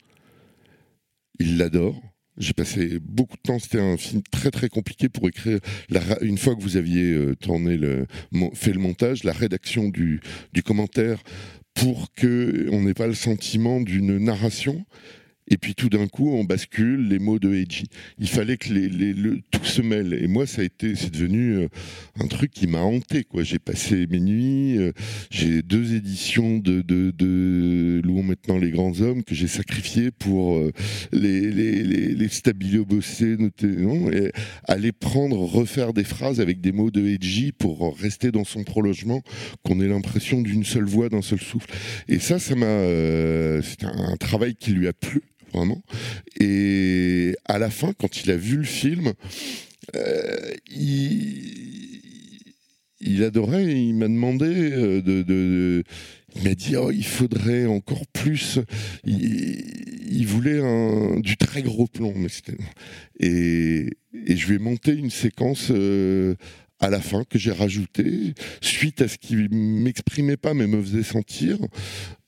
[1.39, 2.01] il l'adore
[2.37, 3.59] j'ai passé beaucoup de temps.
[3.59, 5.59] C'était un film très très compliqué pour écrire.
[6.21, 8.07] une fois que vous aviez euh, tourné le,
[8.53, 10.21] fait le montage, la rédaction du,
[10.53, 11.21] du commentaire
[11.73, 14.85] pour que on n'ait pas le sentiment d'une narration
[15.51, 17.83] et puis tout d'un coup, on bascule les mots de Eiji.
[18.17, 18.69] Il fallait que
[19.51, 20.13] tout se mêle.
[20.13, 21.67] Et moi, ça a été, c'est devenu euh,
[22.21, 23.25] un truc qui m'a hanté.
[23.41, 24.77] J'ai passé mes nuits.
[24.77, 24.93] Euh,
[25.29, 26.81] j'ai deux éditions de,
[28.01, 30.71] Louons maintenant les grands hommes que j'ai sacrifiées pour euh,
[31.11, 34.31] les, les, les, bossés, non, et
[34.67, 39.21] aller prendre, refaire des phrases avec des mots de Eiji pour rester dans son prolongement,
[39.63, 41.67] qu'on ait l'impression d'une seule voix, d'un seul souffle.
[42.07, 42.85] Et ça, ça m'a,
[43.61, 45.21] c'est un travail qui lui a plu
[45.53, 45.83] vraiment.
[46.39, 49.13] Et à la fin, quand il a vu le film,
[49.95, 52.01] euh, il,
[52.99, 55.83] il adorait, il m'a demandé euh, de,
[56.35, 58.59] il m'a dit oh, il faudrait encore plus.
[59.03, 60.61] Il, voulait
[61.21, 62.29] du très gros plomb, mais
[63.19, 63.89] et,
[64.27, 66.35] et je lui ai monté une séquence euh,
[66.81, 71.03] à la fin que j'ai rajouté suite à ce qui m'exprimait pas mais me faisait
[71.03, 71.57] sentir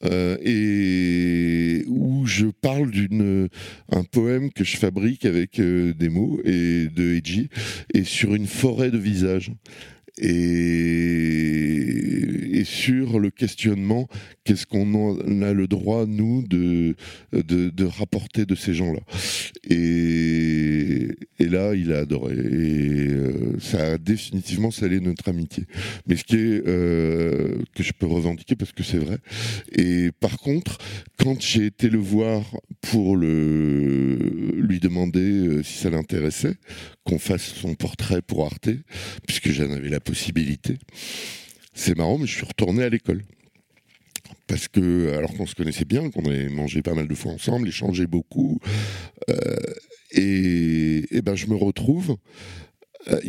[0.05, 3.49] euh, et où je parle d'une
[3.91, 7.49] un poème que je fabrique avec euh, des mots et de Eiji
[7.93, 9.51] et sur une forêt de visages
[10.19, 11.83] et,
[12.65, 14.07] sur le questionnement,
[14.45, 16.95] qu'est-ce qu'on a le droit, nous, de,
[17.33, 19.01] de, rapporter de ces gens-là?
[19.69, 22.35] Et, là, il a adoré.
[22.35, 25.65] Et euh, ça a définitivement scellé notre amitié.
[26.07, 29.17] Mais ce qui est, euh, que je peux revendiquer parce que c'est vrai.
[29.73, 30.77] Et par contre,
[31.19, 32.43] quand j'ai été le voir
[32.81, 34.17] pour le,
[34.55, 36.55] lui demander euh, si ça l'intéressait,
[37.03, 38.69] qu'on fasse son portrait pour Arte,
[39.27, 40.77] puisque j'en avais la possibilité.
[41.73, 43.23] C'est marrant, mais je suis retourné à l'école.
[44.47, 47.67] Parce que, alors qu'on se connaissait bien, qu'on avait mangé pas mal de fois ensemble,
[47.67, 48.59] échangé beaucoup,
[49.29, 49.35] euh,
[50.11, 52.17] et, ben je me retrouve,
[53.09, 53.19] euh,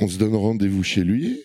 [0.00, 1.44] on se donne rendez-vous chez lui,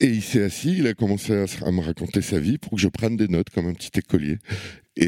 [0.00, 2.88] et il s'est assis, il a commencé à, me raconter sa vie pour que je
[2.88, 4.38] prenne des notes comme un petit écolier.
[4.96, 5.06] Et,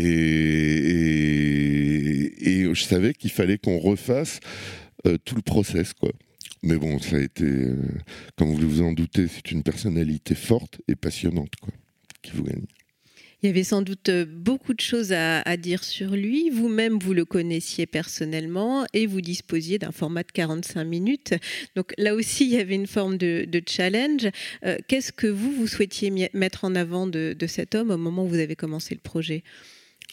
[2.41, 4.41] et je savais qu'il fallait qu'on refasse
[5.07, 6.13] euh, tout le process, quoi.
[6.63, 7.77] Mais bon, ça a été, euh,
[8.37, 11.73] comme vous vous en doutez, c'est une personnalité forte et passionnante, quoi,
[12.23, 12.65] qui vous gagne.
[13.43, 16.49] Il y avait sans doute euh, beaucoup de choses à, dire sur lui.
[16.49, 21.35] Vous-même, vous le connaissiez personnellement et vous disposiez d'un format de 45 minutes.
[21.77, 24.29] Donc là aussi, il y avait une forme de, challenge.
[24.89, 28.29] Qu'est-ce que vous, vous souhaitiez mettre en avant de, de, cet homme au moment où
[28.29, 29.45] vous avez commencé le projet?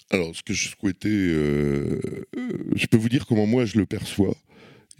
[0.10, 4.36] Alors, ce que je souhaitais, je peux vous dire comment moi je le perçois.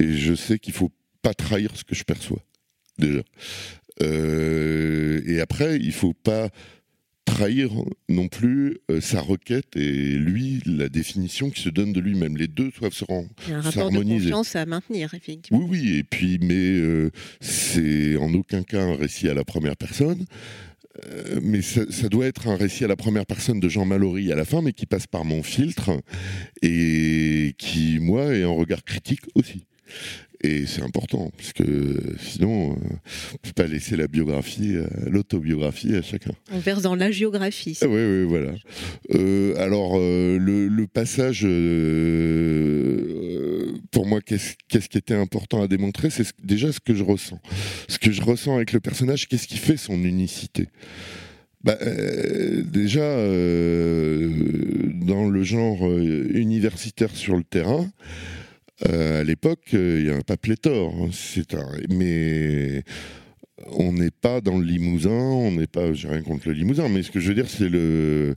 [0.04, 2.44] Et je sais qu'il faut pas trahir ce que je perçois,
[3.00, 3.22] déjà.
[4.02, 6.50] Euh, et après, il faut pas
[7.24, 7.72] trahir
[8.10, 12.36] non plus euh, sa requête et lui la définition qui se donne de lui-même.
[12.36, 13.30] Les deux doivent se rendre.
[13.48, 15.60] Il y a un rapport de confiance à maintenir, effectivement.
[15.60, 19.78] Oui, oui, et puis, mais euh, c'est en aucun cas un récit à la première
[19.78, 20.26] personne.
[21.42, 24.36] mais ça, ça, doit être un récit à la première personne de Jean Mallory à
[24.36, 25.92] la fin, mais qui passe par mon filtre
[26.62, 29.64] et qui, moi, est en regard critique aussi.
[30.46, 31.64] Et c'est important, parce que
[32.20, 36.32] sinon, euh, on ne peut pas laisser la biographie, euh, l'autobiographie à chacun.
[36.52, 37.78] On verse dans la géographie.
[37.82, 38.52] oui, oui, voilà.
[39.16, 41.48] Euh, alors, le, passage,
[43.92, 44.56] pour moi, qu'est-ce,
[44.90, 47.40] qui était important à démontrer C'est déjà ce que je ressens.
[47.88, 50.68] Ce que je ressens avec le personnage, qu'est-ce qui fait son unicité?
[51.64, 51.78] Bah,
[52.66, 53.16] déjà,
[55.06, 57.90] dans le genre universitaire sur le terrain,
[58.88, 61.10] euh, à l'époque, euh, il n'y a pas pléthore.
[61.90, 62.84] Mais
[63.68, 65.94] on n'est pas dans le Limousin, on n'est pas.
[65.94, 68.36] J'ai rien contre le Limousin, mais ce que je veux dire, c'est le.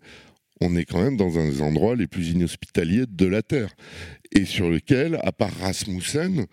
[0.60, 3.74] On est quand même dans un des endroits les plus inhospitaliers de la Terre.
[4.32, 6.46] Et sur lequel, à part Rasmussen,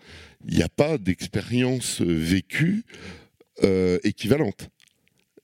[0.46, 2.84] il n'y a pas d'expérience vécue
[3.62, 4.68] euh, équivalente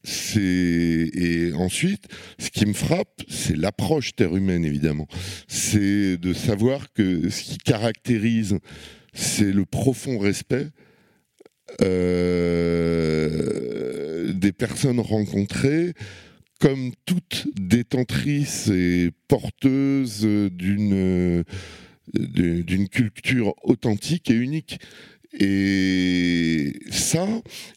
[0.04, 2.08] et ensuite
[2.38, 5.06] ce qui me frappe c'est l'approche terre humaine évidemment.
[5.46, 8.58] C'est de savoir que ce qui caractérise
[9.12, 10.68] c'est le profond respect
[11.82, 13.12] euh,
[14.32, 15.94] des personnes rencontrées
[16.60, 21.44] comme toutes détentrices et porteuses d'une
[22.12, 24.80] d'une culture authentique et unique
[25.32, 27.26] et ça,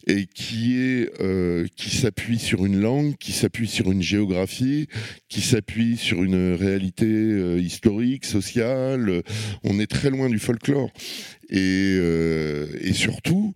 [0.06, 4.88] et qui est euh, qui s'appuie sur une langue, qui s'appuie sur une géographie,
[5.28, 9.22] qui s'appuie sur une réalité euh, historique, sociale.
[9.62, 10.90] On est très loin du folklore.
[11.48, 13.54] Et, euh, et surtout,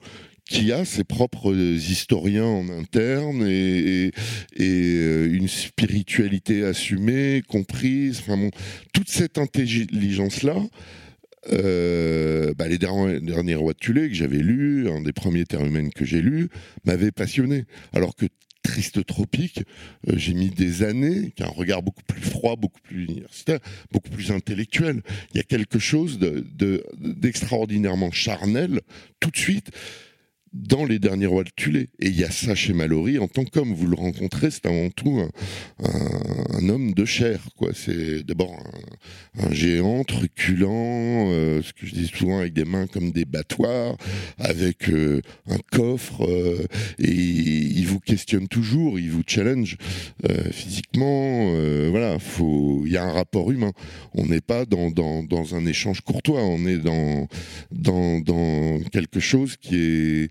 [0.48, 4.12] qui a ses propres historiens en interne et,
[4.56, 8.20] et, une spiritualité assumée, comprise.
[8.20, 8.50] Enfin bon,
[8.94, 10.62] toute cette intelligence-là,
[11.52, 15.90] euh, bah, les derniers, rois de Tulé que j'avais lu, un des premiers terres humaines
[15.90, 16.48] que j'ai lu,
[16.84, 17.64] m'avait passionné.
[17.92, 18.26] Alors que
[18.62, 19.62] Triste Tropique,
[20.08, 23.60] euh, j'ai mis des années, qui a un regard beaucoup plus froid, beaucoup plus universitaire,
[23.92, 25.02] beaucoup plus intellectuel.
[25.32, 28.80] Il y a quelque chose d'extraordinairement charnel
[29.20, 29.70] tout de suite
[30.58, 31.88] dans les derniers rois de Tulé.
[32.00, 33.72] Et il y a ça chez Mallory en tant qu'homme.
[33.72, 35.20] Vous le rencontrez, c'est avant tout
[35.82, 37.40] un, homme de chair.
[37.56, 37.70] Quoi.
[37.74, 38.58] C'est d'abord
[39.38, 43.96] un, géant truculent, euh, ce que je dis souvent avec des mains comme des battoirs,
[44.38, 46.66] avec euh, un coffre, euh,
[46.98, 49.76] et il vous questionne toujours, il vous challenge
[50.50, 51.52] physiquement.
[51.90, 53.72] voilà, faut, il y a un rapport humain.
[54.14, 57.28] On n'est pas dans, dans, dans, un échange courtois, on est dans,
[57.70, 60.30] dans, dans quelque chose qui est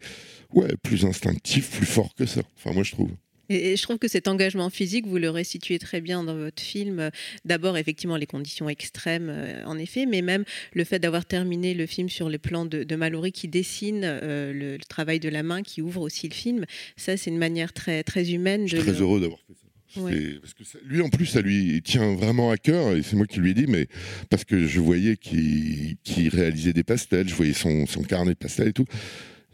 [0.58, 2.42] ouais, plus instinctif, plus fort que ça.
[2.58, 3.12] Enfin, moi, je trouve.
[3.50, 7.12] Et, je trouve que cet engagement physique, vous le restituez très bien dans votre film.
[7.46, 10.44] D'abord, effectivement, les conditions extrêmes, euh, en effet, mais même
[10.74, 14.52] le fait d'avoir terminé le film sur les plans de, de Mallory qui dessine euh,
[14.54, 16.66] le, travail de la main, qui ouvre aussi le film.
[16.98, 18.68] Ça, c'est une manière très, très humaine.
[18.68, 19.68] Je suis très heureux d'avoir fait ça.
[19.96, 23.40] Parce que lui, en plus, ça lui tient vraiment à cœur, et c'est moi qui
[23.40, 23.88] lui ai dit, mais
[24.30, 25.98] parce que je voyais qu'il
[26.30, 28.86] réalisait des pastels, je voyais son, son carnet de pastels et tout.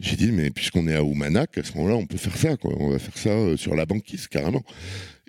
[0.00, 2.56] J'ai dit, mais puisqu'on est à Oumanac, à ce moment-là, on peut faire ça.
[2.64, 4.62] On va faire ça euh, sur la banquise, carrément.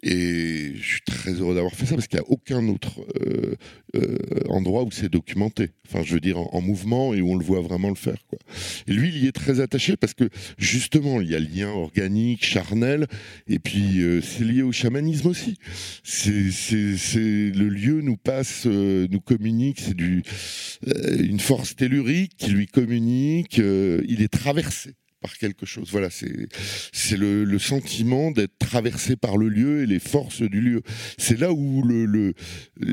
[0.07, 3.55] Et je suis très heureux d'avoir fait ça parce qu'il n'y a aucun autre euh,
[3.95, 4.17] euh,
[4.49, 5.71] endroit où c'est documenté.
[5.87, 8.23] Enfin, je veux dire, en, mouvement et où on le voit vraiment le faire.
[8.27, 8.37] Quoi.
[8.85, 12.45] Et lui, il y est très attaché parce que justement, il y a lien organique,
[12.45, 13.07] charnel,
[13.47, 15.57] et puis euh, c'est lié au chamanisme aussi.
[16.03, 20.21] C'est, le lieu nous passe, nous communique, c'est du,
[21.17, 24.93] une force tellurique qui lui communique, il est traversé
[25.33, 25.89] quelque chose.
[25.91, 30.81] Voilà, c'est le, le, sentiment d'être traversé par le lieu et les forces du lieu.
[31.17, 32.33] C'est là où le, le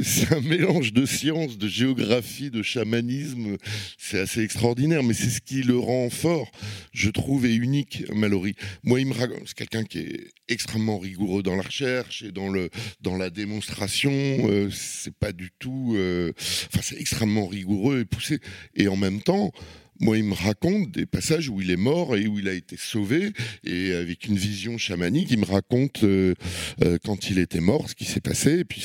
[0.03, 3.57] c'est un mélange de science, de géographie, de chamanisme.
[3.99, 6.51] C'est assez extraordinaire, mais c'est ce qui le rend fort,
[6.93, 8.55] je trouve, et unique, Mallory.
[8.83, 9.15] Moi, il me
[9.47, 14.13] c'est quelqu'un qui est extrêmement rigoureux dans la recherche et dans le dans la démonstration.
[14.13, 18.41] Euh, c'est pas du tout, euh, enfin, c'est extrêmement rigoureux et poussé.
[18.75, 19.53] Et en même temps,
[20.03, 22.77] moi, il me raconte des passages où il est mort et où il a été
[22.77, 23.33] sauvé,
[23.65, 26.35] et avec une vision chamanique, il me raconte euh,
[26.83, 28.59] euh, quand il était mort, ce qui s'est passé.
[28.59, 28.85] Et puis,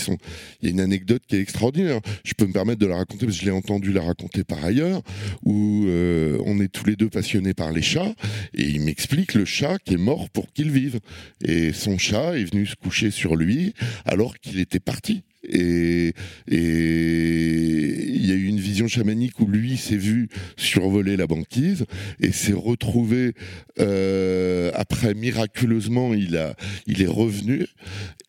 [0.61, 2.01] il y a une anecdote qui est extraordinaire.
[2.23, 4.63] Je peux me permettre de la raconter parce que je l'ai entendu la raconter par
[4.63, 5.01] ailleurs,
[5.43, 8.13] où euh, on est tous les deux passionnés par les chats,
[8.53, 10.99] et il m'explique le chat qui est mort pour qu'il vive.
[11.43, 13.73] Et son chat est venu se coucher sur lui
[14.05, 15.23] alors qu'il était parti.
[15.43, 16.13] Et,
[16.47, 21.85] il y a eu une vision chamanique où lui s'est vu survoler la banquise
[22.19, 23.33] et s'est retrouvé
[23.79, 26.55] euh, après miraculeusement il a
[26.87, 27.65] il est revenu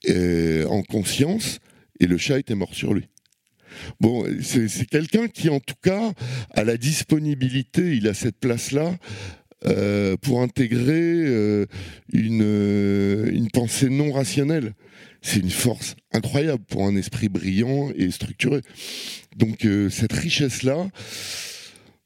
[0.08, 1.58] euh, en conscience
[2.00, 3.08] et le chat était mort sur lui.
[4.00, 6.12] Bon, c'est quelqu'un qui, en tout cas,
[6.54, 8.96] a la disponibilité, il a cette place-là
[9.66, 11.66] euh, pour intégrer
[12.12, 14.74] une, une pensée non rationnelle
[15.22, 18.60] c'est une force incroyable pour un esprit brillant et structuré.
[19.36, 20.88] Donc euh, cette richesse-là,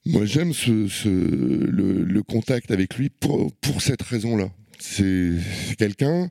[0.06, 4.50] moi j'aime ce, le, contact avec lui pour, pour cette raison-là.
[4.78, 5.34] C'est
[5.78, 6.28] quelqu'un,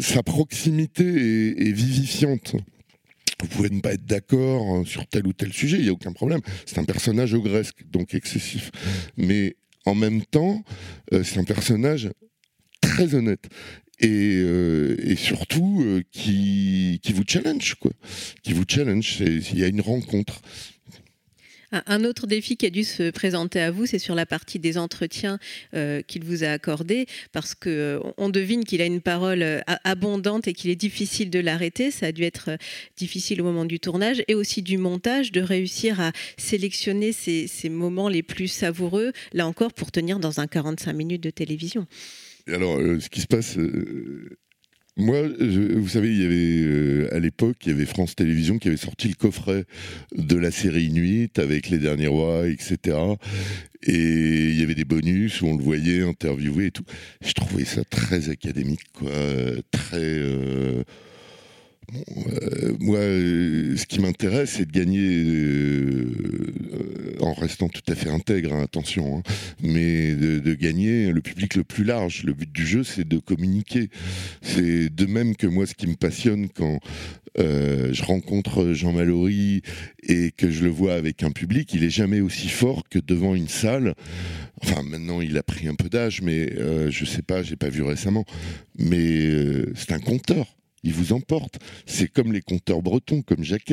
[0.00, 2.56] sa proximité est, vivifiante.
[3.40, 6.12] Vous pouvez ne pas être d'accord sur tel ou tel sujet, il n'y a aucun
[6.12, 6.40] problème.
[6.66, 8.70] C'est un personnage ogresque, donc excessif.
[9.16, 10.62] Mais en même temps,
[11.12, 12.10] euh, c'est un personnage
[12.80, 13.48] très honnête
[14.00, 17.92] et, euh, et surtout euh, qui, vous challenge, quoi.
[18.42, 19.20] Qui vous challenge.
[19.20, 20.40] Il y a une rencontre.
[21.86, 24.78] Un autre défi qui a dû se présenter à vous, c'est sur la partie des
[24.78, 25.40] entretiens
[25.74, 30.52] euh, qu'il vous a accordés, parce que on devine qu'il a une parole abondante et
[30.52, 31.90] qu'il est difficile de l'arrêter.
[31.90, 32.58] Ça a dû être
[32.96, 38.08] difficile au moment du tournage et aussi du montage, de réussir à sélectionner ces moments
[38.08, 41.88] les plus savoureux, là encore pour tenir dans un 45 minutes de télévision
[42.52, 44.36] alors, euh, ce qui se passe, euh,
[44.96, 48.68] moi, vous savez, il y avait euh, à l'époque, il y avait France Télévisions qui
[48.68, 49.64] avait sorti le coffret
[50.14, 52.96] de la série Nuit avec les derniers rois, etc.
[53.82, 56.84] Et il y avait des bonus où on le voyait interviewer et tout.
[57.24, 59.10] Je trouvais ça très académique, quoi,
[59.72, 60.22] très
[62.80, 68.52] moi, euh, ce qui m'intéresse, c'est de gagner euh, en restant tout à fait intègre,
[68.52, 69.22] hein, attention, hein,
[69.62, 72.22] mais de, gagner le public le plus large.
[72.24, 73.88] Le but du jeu, c'est de communiquer.
[74.42, 76.78] C'est de même que moi, ce qui me passionne quand
[77.36, 79.62] je rencontre Jean Mallory
[80.04, 83.34] et que je le vois avec un public, il est jamais aussi fort que devant
[83.34, 83.94] une salle.
[84.62, 86.52] Enfin, maintenant, il a pris un peu d'âge, mais
[86.90, 88.24] je sais pas, j'ai pas vu récemment.
[88.78, 91.58] Mais c'est un conteur il vous emporte.
[91.86, 93.64] C'est comme les conteurs bretons, comme Jacques.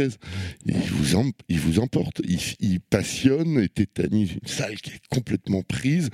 [0.65, 2.21] Il vous, il vous emporte.
[2.59, 6.09] Il, passionne et tétanise une salle qui est complètement prise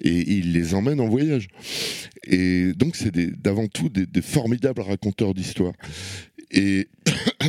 [0.00, 1.48] et, il les emmène en voyage.
[2.26, 5.72] Et donc, c'est d'avant tout des, formidables raconteurs d'histoire.
[6.50, 6.88] Et.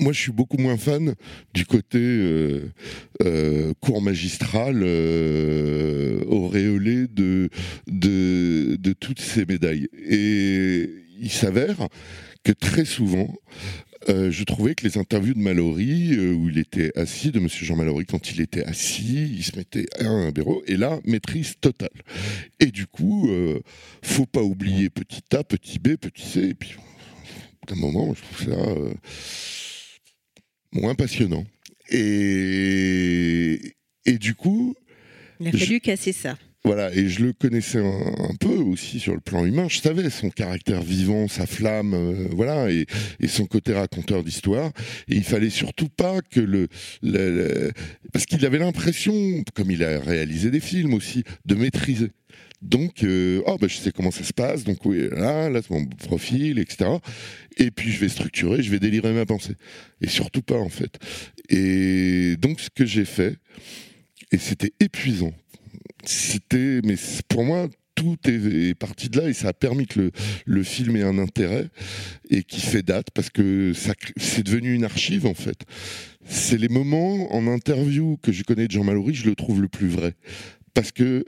[0.00, 1.14] moi, je suis beaucoup moins fan
[1.52, 2.72] du côté euh,
[3.22, 7.48] euh, cours magistral, euh, auréolé de,
[7.86, 9.88] de, de toutes ces médailles.
[9.94, 11.88] Et il s'avère
[12.44, 13.34] que très souvent,
[14.10, 17.64] euh, je trouvais que les interviews de Mallory, euh, où il était assis, de Monsieur
[17.64, 21.54] Jean Mallory, quand il était assis, il se mettait à un bureau, et là, maîtrise
[21.60, 21.88] totale.
[22.60, 23.60] Et du coup, euh,
[24.02, 26.74] faut pas oublier petit A, petit B, petit C, et puis,
[27.66, 28.74] d'un moment, je trouve ça
[30.72, 31.44] moins passionnant.
[31.90, 34.74] Et, et du coup...
[35.40, 36.36] Il a fallu casser ça.
[36.66, 39.66] Voilà, et je le connaissais un, peu aussi sur le plan humain.
[39.68, 42.86] Je savais son caractère vivant, sa flamme, euh, voilà, et,
[43.28, 44.70] son côté raconteur d'histoire.
[45.08, 46.68] Et il fallait surtout pas que le,
[48.14, 49.12] parce qu'il avait l'impression,
[49.54, 52.12] comme il a réalisé des films aussi, de maîtriser.
[52.62, 55.70] Donc, euh, oh, bah, je sais comment ça se passe, donc oui, là, là, c'est
[55.70, 56.88] mon profil, etc.
[57.58, 59.56] Et puis, je vais structurer, je vais délivrer ma pensée.
[60.00, 60.98] Et surtout pas, en fait.
[61.50, 63.36] Et donc, ce que j'ai fait,
[64.32, 65.34] et c'était épuisant.
[66.06, 66.96] C'était, mais
[67.28, 70.10] pour moi, tout est, parti de là et ça a permis que
[70.46, 71.68] le, film ait un intérêt
[72.28, 73.72] et qui fait date parce que
[74.16, 75.62] c'est devenu une archive en fait.
[76.26, 79.68] C'est les moments en interview que je connais de Jean Mallory, je le trouve le
[79.68, 80.14] plus vrai.
[80.72, 81.24] Parce que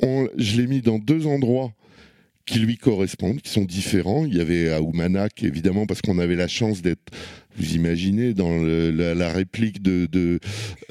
[0.00, 1.72] je l'ai mis dans deux endroits
[2.46, 4.24] qui lui correspondent, qui sont différents.
[4.24, 4.80] Il y avait à
[5.42, 7.12] évidemment, parce qu'on avait la chance d'être,
[7.56, 10.08] vous imaginez, dans la, réplique de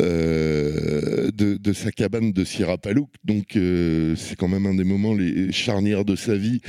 [0.02, 3.10] euh, de, de, sa cabane de Sierra-Palouk.
[3.24, 6.62] Donc, euh, c'est quand même un des moments les charnières de sa vie.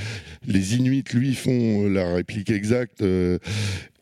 [0.46, 3.02] Les Inuits, lui, font la réplique exacte.
[3.02, 3.38] Euh,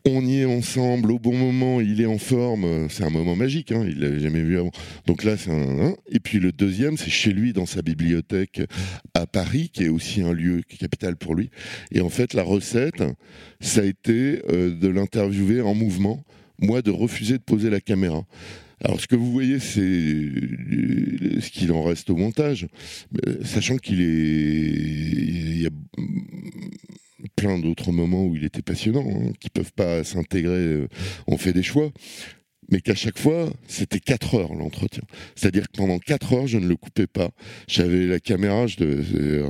[0.07, 3.71] on y est ensemble au bon moment, il est en forme, c'est un moment magique,
[3.71, 4.71] hein, il l'avait jamais vu avant.
[5.07, 8.61] Donc là, c'est un, Et puis le deuxième, c'est chez lui, dans sa bibliothèque
[9.15, 11.49] à Paris, qui est aussi un lieu capital pour lui.
[11.91, 13.03] Et en fait, la recette,
[13.59, 16.23] ça a été euh, de l'interviewer en mouvement,
[16.59, 18.23] moi de refuser de poser la caméra.
[18.83, 22.67] Alors ce que vous voyez, c'est euh, ce qu'il en reste au montage,
[23.43, 25.69] sachant qu'il est,
[27.35, 30.53] plein d'autres moments où il était passionnant, hein, qui peuvent pas s'intégrer.
[30.53, 30.87] Euh,
[31.27, 31.91] on fait des choix.
[32.71, 35.03] Mais qu'à chaque fois, c'était 4 heures l'entretien.
[35.35, 37.29] C'est-à-dire que pendant 4 heures, je ne le coupais pas.
[37.67, 38.75] J'avais la caméra, je,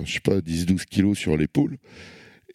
[0.05, 1.77] sais pas, 10-12 kilos sur l'épaule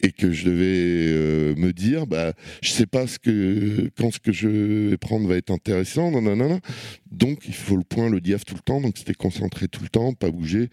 [0.02, 2.32] et que je devais euh, me dire bah
[2.62, 4.48] je sais pas ce que quand ce que je
[4.88, 6.60] vais prendre va être intéressant non,
[7.10, 9.88] donc il faut le point le diaph tout le temps donc c'était concentré tout le
[9.88, 10.68] temps pas bouger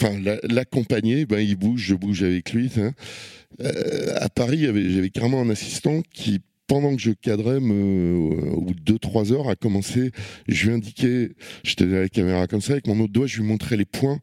[0.00, 2.92] enfin l'accompagner ben il bouge je bouge avec lui hein.
[3.60, 8.14] euh, à Paris j'avais carrément un assistant qui pendant que je cadrais, me,
[8.52, 10.12] au bout de 2-3 heures, a commencé,
[10.46, 11.30] je lui indiquais,
[11.64, 14.20] je tenais la caméra comme ça, avec mon autre doigt, je lui montrais les points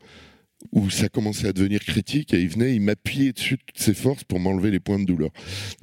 [0.71, 3.93] où ça commençait à devenir critique et il venait, il m'appuyait dessus de toutes ses
[3.93, 5.31] forces pour m'enlever les points de douleur.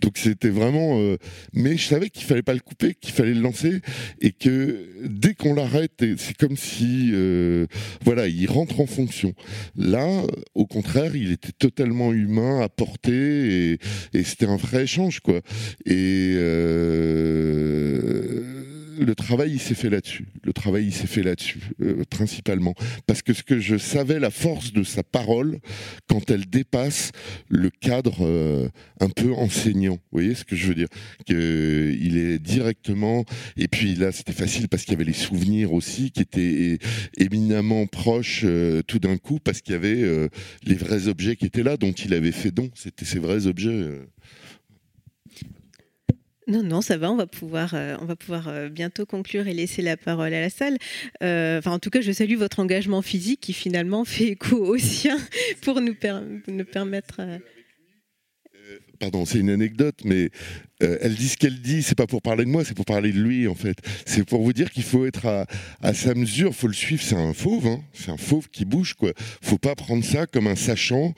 [0.01, 1.17] Donc c'était vraiment, euh,
[1.53, 3.81] mais je savais qu'il fallait pas le couper, qu'il fallait le lancer
[4.21, 7.67] et que dès qu'on l'arrête, c'est comme si, euh,
[8.05, 9.35] voilà, il rentre en fonction.
[9.77, 10.09] Là,
[10.55, 13.79] au contraire, il était totalement humain, à portée et,
[14.15, 15.41] et c'était un vrai échange, quoi.
[15.87, 17.92] Et euh,
[19.05, 20.27] le travail, il s'est fait là-dessus.
[20.43, 22.75] Le travail, il s'est fait là-dessus, euh, principalement.
[23.07, 25.59] Parce que ce que je savais, la force de sa parole,
[26.09, 27.13] quand elle dépasse
[27.49, 28.69] le cadre euh,
[29.01, 29.95] un peu enseignant.
[29.95, 30.89] Vous voyez ce que je veux dire?
[31.29, 33.25] Il est directement.
[33.57, 36.79] Et puis là, c'était facile parce qu'il y avait les souvenirs aussi qui étaient
[37.17, 40.29] éminemment proches euh, tout d'un coup, parce qu'il y avait
[40.65, 42.71] les vrais objets qui étaient là, dont il avait fait don.
[42.75, 43.89] C'était ces vrais objets.
[46.53, 47.97] Non, non, ça va, on va pouvoir, euh,
[48.47, 50.77] euh, bientôt conclure et laisser la parole à la salle.
[51.23, 55.17] Euh, en tout cas, je salue votre engagement physique qui finalement fait écho au sien
[55.63, 57.23] pour nous permettre
[59.03, 60.31] pardon, c'est une anecdote, mais
[60.85, 63.11] euh, elle dit ce qu'elle dit, c'est pas pour parler de moi, c'est pour parler
[63.11, 63.77] de lui en fait.
[64.07, 65.47] C'est pour vous dire qu'il faut être
[65.81, 67.03] à, sa mesure, faut le suivre.
[67.03, 67.81] C'est un fauve, hein.
[67.93, 69.13] c'est un fauve qui bouge quoi.
[69.17, 71.15] Faut pas prendre ça comme un sachant,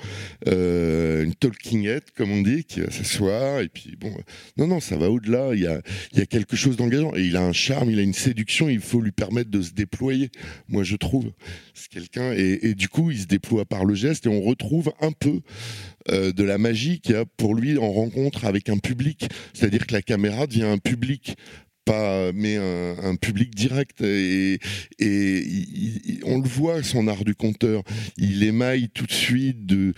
[0.49, 4.15] euh, une talking head comme on dit, qui va s'asseoir et puis bon.
[4.57, 5.51] Non non, ça va au-delà.
[5.53, 8.71] Il y a, quelque chose d'engageant et il a un charme, il a une séduction.
[8.71, 10.31] Il faut lui permettre de se déployer.
[10.69, 11.33] Moi je trouve,
[11.75, 14.91] c'est quelqu'un et, et du coup il se déploie par le geste et on retrouve
[15.03, 15.43] un peu
[16.11, 19.29] euh, de la magie qu'il y a pour lui en rencontre avec un public.
[19.53, 21.37] C'est-à-dire que la caméra devient un public
[21.85, 24.01] pas mais un, public direct.
[24.01, 24.59] Et,
[26.25, 27.83] on le voit son art du conteur.
[28.17, 29.93] Il émaille tout de suite de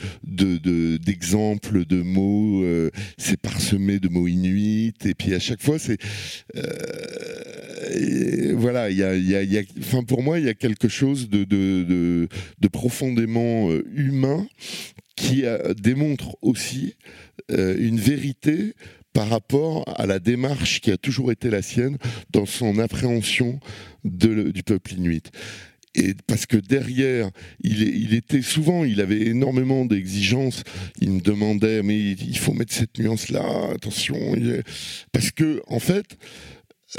[0.98, 4.94] d'exemples de, mots euh, c'est parsemé de mots inuits.
[5.04, 5.98] Et puis à chaque fois c'est
[6.56, 9.62] euh, voilà il y a,
[10.06, 12.28] pour moi il y a quelque chose de,
[12.72, 14.46] profondément humain
[15.14, 15.44] qui
[15.80, 16.94] démontre aussi
[17.36, 18.74] euh, une vérité
[19.12, 21.97] par rapport à la démarche qui a toujours été la sienne
[22.30, 23.61] dans son appréhension
[24.05, 25.30] du peuple inuit.
[25.97, 27.30] Et parce que derrière,
[27.61, 30.62] il, était souvent, il avait énormément d'exigences.
[31.01, 34.16] Il me demandait, mais il faut mettre cette nuance-là, attention.
[35.12, 36.18] Parce que, en fait,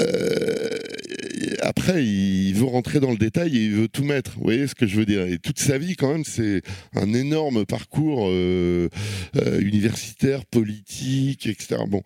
[0.00, 0.68] euh,
[1.60, 4.32] après, il veut rentrer dans le détail et il veut tout mettre.
[4.36, 5.22] Vous voyez ce que je veux dire?
[5.22, 6.62] Et toute sa vie, quand même, c'est
[6.94, 8.88] un énorme parcours euh,
[9.36, 11.82] euh, universitaire, politique, etc.
[11.88, 12.02] Bon,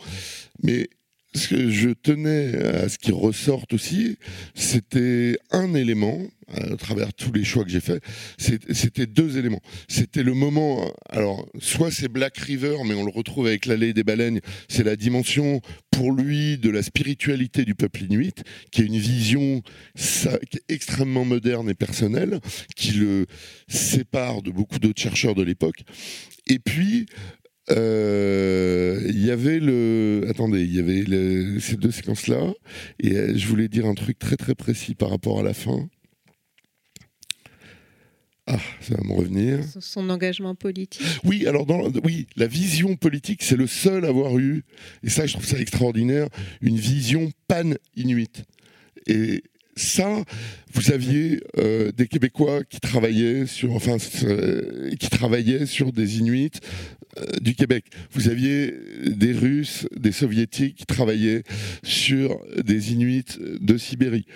[0.62, 0.88] mais
[1.34, 4.18] ce que je tenais à ce qui ressorte aussi,
[4.54, 6.18] c'était un élément
[6.52, 8.02] à travers tous les choix que j'ai faits,
[8.38, 9.62] c'était deux éléments.
[9.88, 14.04] C'était le moment, alors, soit c'est Black River, mais on le retrouve avec l'allée des
[14.04, 18.98] baleines, c'est la dimension, pour lui, de la spiritualité du peuple inuit, qui est une
[18.98, 19.62] vision
[20.68, 22.40] extrêmement moderne et personnelle,
[22.76, 23.26] qui le
[23.68, 25.82] sépare de beaucoup d'autres chercheurs de l'époque.
[26.48, 27.06] Et puis,
[27.70, 30.24] euh, il y avait le.
[30.28, 32.52] Attendez, il y avait ces deux séquences-là.
[33.00, 35.88] Et euh, je voulais dire un truc très très précis par rapport à la fin.
[38.46, 39.60] Ah, ça va me revenir.
[39.80, 41.04] Son engagement politique.
[41.24, 44.64] Oui, alors dans, oui, la vision politique, c'est le seul à avoir eu,
[45.04, 46.28] et ça, je trouve ça extraordinaire,
[46.60, 48.44] une vision pan-inuite.
[49.06, 49.44] Et
[49.76, 50.24] ça,
[50.74, 56.50] vous aviez euh, des Québécois qui travaillaient sur, enfin, qui travaillaient sur des Inuits
[57.40, 57.84] du Québec.
[58.12, 58.74] Vous aviez
[59.06, 61.42] des Russes, des Soviétiques qui travaillaient
[61.82, 64.26] sur des Inuits de Sibérie.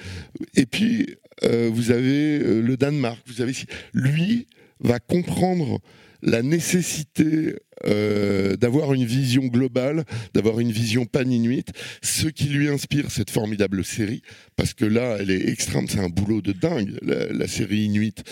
[0.55, 3.19] Et puis, euh, vous avez le Danemark.
[3.27, 3.53] Vous avez
[3.95, 4.47] lui
[4.81, 5.81] va comprendre
[6.27, 7.55] la nécessité
[7.85, 10.05] euh, d'avoir une vision globale,
[10.35, 11.73] d'avoir une vision pan-inuite,
[12.03, 14.23] ce qui lui inspire cette formidable série,
[14.57, 18.25] parce que là, elle est extrême, c'est un boulot de dingue, la, série Inuit.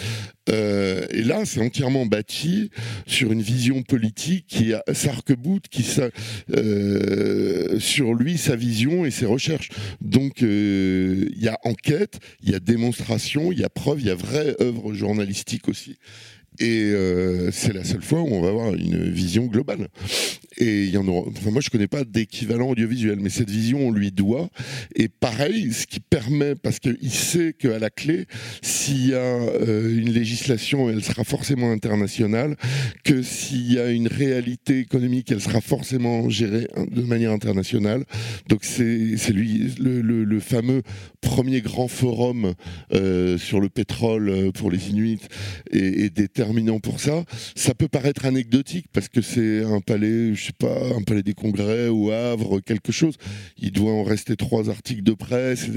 [0.48, 2.70] Euh, et là, c'est entièrement bâti
[3.06, 5.86] sur une vision politique qui s'arc-boute, qui
[6.56, 9.68] euh, sur lui, sa vision et ses recherches.
[10.00, 14.10] Donc, il y a enquête, il y a démonstration, il y a preuve, il y
[14.10, 15.96] a vraie œuvre journalistique aussi.
[16.60, 19.88] Et euh, c'est la seule fois où on va avoir une vision globale.
[20.56, 21.28] Et il y en aura.
[21.28, 24.50] Enfin, moi, je connais pas d'équivalent audiovisuel, mais cette vision, on lui doit.
[24.94, 28.26] Et pareil, ce qui permet, parce qu'il sait qu'à la clé,
[28.62, 32.56] s'il y a euh, une législation, elle sera forcément internationale,
[33.02, 38.04] que s'il y a une réalité économique, elle sera forcément gérée de manière internationale.
[38.48, 40.82] Donc c'est lui le, fameux
[41.20, 42.54] premier grand forum
[42.92, 45.20] euh, sur le pétrole pour les Inuits
[45.70, 46.10] et, et
[46.82, 47.24] pour ça.
[47.54, 51.34] Ça peut paraître anecdotique parce que c'est un palais je sais pas, un palais des
[51.34, 53.16] congrès ou Havre, quelque chose.
[53.58, 55.68] Il doit en rester trois articles de presse,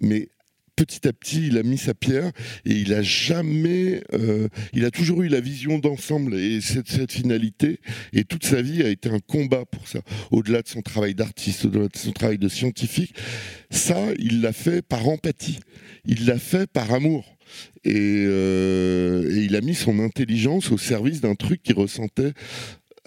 [0.00, 0.28] mais
[0.76, 2.30] petit à petit, il a mis sa pierre
[2.64, 7.80] et il a jamais, euh, il a toujours eu la vision d'ensemble et cette, finalité.
[8.12, 10.00] Et toute sa vie a été un combat pour ça.
[10.30, 13.14] Au-delà de son travail d'artiste, au-delà de son travail de scientifique,
[13.70, 15.60] ça, il l'a fait par empathie.
[16.06, 17.24] Il l'a fait par amour.
[17.84, 22.32] Et, euh, il a mis son intelligence au service d'un truc qu'il ressentait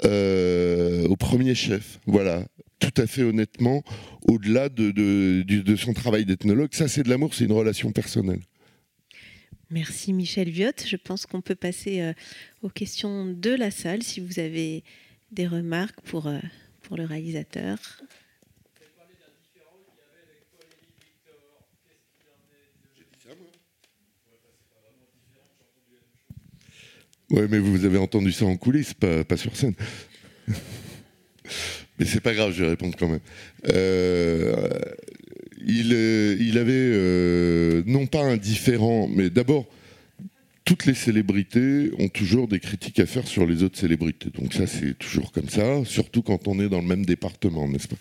[0.06, 2.00] euh, au premier chef.
[2.06, 2.46] Voilà,
[2.80, 3.84] tout à fait honnêtement,
[4.28, 8.42] au-delà de, de, son travail d'ethnologue, ça c'est de l'amour, c'est une relation personnelle.
[9.70, 10.86] Merci Michel Viotte.
[10.88, 12.14] Je pense qu'on peut passer euh,
[12.62, 14.84] aux questions de la salle si vous avez
[15.32, 16.40] des remarques pour, euh,
[16.84, 17.78] pour le réalisateur.
[27.30, 29.76] Oui, mais vous avez entendu ça en coulisses, pas, pas sur scène.
[32.00, 33.20] Mais c'est pas grave, je vais répondre quand même.
[33.70, 34.70] Euh,
[35.66, 39.66] il, euh, il, avait euh, non pas un différent, mais d'abord,
[40.64, 44.30] toutes les célébrités ont toujours des critiques à faire sur les autres célébrités.
[44.30, 47.88] Donc ça, c'est toujours comme ça, surtout quand on est dans le même département, n'est-ce
[47.88, 47.96] pas?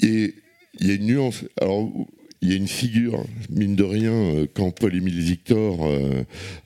[0.00, 0.34] Et
[0.78, 1.44] il y a une nuance.
[1.60, 1.90] Alors,
[2.42, 5.90] il y a une figure, mine de rien, quand Paul-Émile Victor,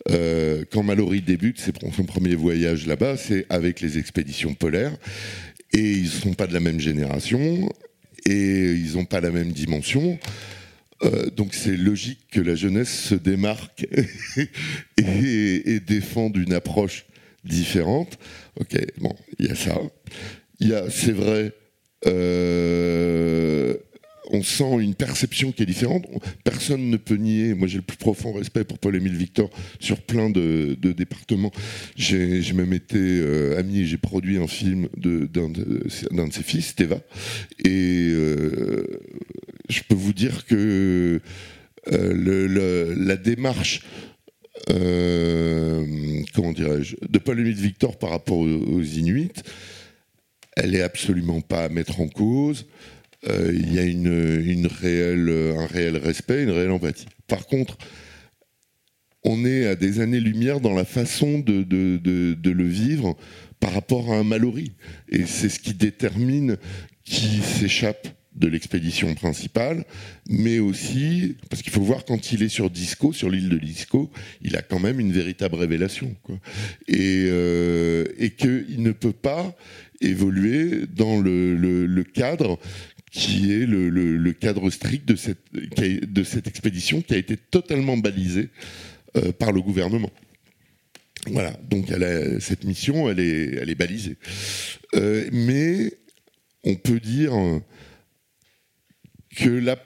[0.06, 4.96] quand Mallory débute son premier voyage là-bas, c'est avec les expéditions polaires.
[5.74, 7.68] Et ils ne sont pas de la même génération,
[8.26, 10.18] et ils n'ont pas la même dimension.
[11.36, 13.86] donc c'est logique que la jeunesse se démarque
[14.96, 17.04] et, et défende une approche
[17.44, 18.18] différente.
[18.58, 19.78] Ok, bon, il y a ça.
[20.60, 21.52] Il y a, c'est vrai,
[22.06, 23.74] euh,
[24.30, 26.06] on sent une perception qui est différente.
[26.44, 27.54] Personne ne peut nier.
[27.54, 29.50] Moi, j'ai le plus profond respect pour Paul-Émile Victor
[29.80, 31.52] sur plein de, départements.
[31.96, 37.00] J'ai même été euh, ami et j'ai produit un film d'un de, ses fils, Teva.
[37.64, 39.00] Et euh,
[39.68, 41.20] je peux vous dire que
[41.92, 43.82] euh, la démarche
[46.32, 49.32] comment dirais-je, de Paul-Émile Victor par rapport aux, aux, Inuits,
[50.56, 52.66] elle est absolument pas à mettre en cause.
[53.28, 57.06] Euh, il y a une, réelle, un réel respect, une réelle empathie.
[57.26, 57.78] Par contre,
[59.24, 61.64] on est à des années-lumière dans la façon de,
[62.44, 63.16] le vivre
[63.60, 64.72] par rapport à un Mallory.
[65.08, 66.58] Et c'est ce qui détermine
[67.04, 69.84] qui s'échappe de l'expédition principale,
[70.28, 74.10] mais aussi, parce qu'il faut voir quand il est sur Disco, sur l'île de Disco,
[74.42, 76.14] il a quand même une véritable révélation.
[76.88, 79.54] Et, euh, et qu'il ne peut pas
[80.00, 82.58] évoluer dans le cadre
[83.14, 88.50] qui est le, cadre strict de cette, de cette expédition qui a été totalement balisée
[89.38, 90.10] par le gouvernement.
[91.28, 91.86] Voilà, donc
[92.40, 94.16] cette mission, elle est, elle est balisée.
[95.32, 95.92] mais
[96.64, 97.32] on peut dire
[99.36, 99.76] que la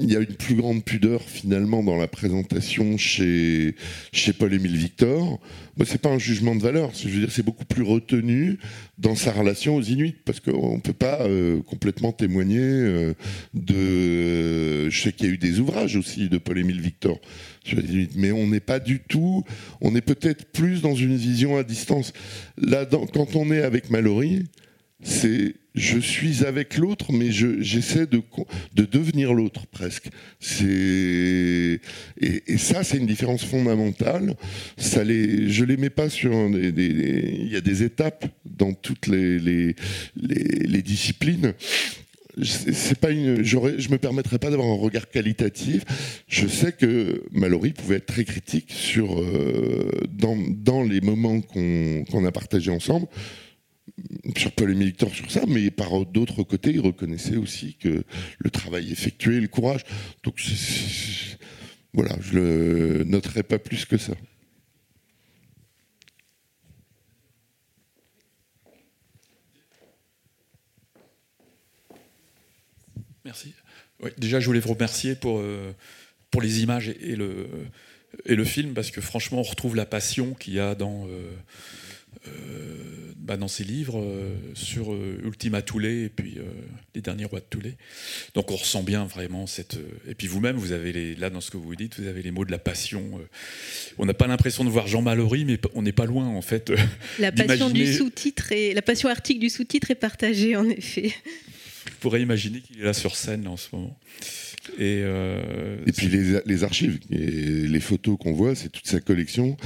[0.00, 3.74] il y a une plus grande pudeur finalement dans la présentation chez,
[4.12, 5.40] chez Paul-Émile Victor.
[5.76, 8.58] Moi, c'est pas un jugement de valeur, je veux dire, c'est beaucoup plus retenu
[8.98, 13.14] dans sa relation aux Inuits, parce qu'on ne peut pas euh, complètement témoigner euh,
[13.54, 14.90] de.
[14.90, 17.20] Je sais qu'il y a eu des ouvrages aussi de Paul-Émile Victor
[17.64, 19.44] sur les Inuits, mais on n'est pas du tout.
[19.80, 22.12] On est peut-être plus dans une vision à distance.
[22.56, 24.44] Là, quand on est avec Mallory,
[25.02, 28.20] c'est je suis avec l'autre, mais j'essaie de,
[28.74, 30.08] de, devenir l'autre presque.
[30.62, 31.80] Et,
[32.20, 34.34] et, ça, c'est une différence fondamentale.
[34.76, 39.38] Ça les, je les mets pas sur il y a des étapes dans toutes les,
[39.38, 39.76] les,
[40.16, 41.54] les, disciplines.
[42.42, 45.84] C'est pas une, je me permettrai pas d'avoir un regard qualitatif.
[46.28, 52.24] Je sais que Mallory pouvait être très critique sur euh, dans, dans, les moments qu'on
[52.24, 53.06] a partagés ensemble
[54.36, 58.04] sur Paul et sur ça, mais par d'autres côtés, il reconnaissait aussi que
[58.38, 59.84] le travail effectué, le courage.
[60.24, 60.40] Donc
[61.92, 64.14] voilà, je le noterai pas plus que ça.
[73.24, 73.52] Merci.
[74.16, 75.74] déjà, je voulais vous remercier pour, euh,
[76.40, 77.48] les images et, le,
[78.24, 81.06] et le film, parce que franchement, on retrouve la passion qu'il y a dans...
[81.08, 81.36] Euh,
[82.26, 86.38] euh, bah, dans ses livres euh, sur euh, Ultima Thule et puis
[86.94, 87.74] les derniers rois de Thule.
[88.34, 89.78] Donc on ressent bien vraiment cette.
[90.08, 92.30] Et puis vous-même, vous avez les, là dans ce que vous dites, vous avez les
[92.30, 93.20] mots de la passion.
[93.98, 96.72] On n'a pas l'impression de voir Jean Mallory, mais on n'est pas loin en fait.
[97.18, 101.12] La passion du sous-titre et la passion arctique du sous-titre est partagée en effet.
[101.86, 103.98] Vous pourrez imaginer qu'il est là sur scène en ce moment.
[104.76, 109.56] Et, euh, et puis les, archives, et les photos qu'on voit, c'est toute sa collection.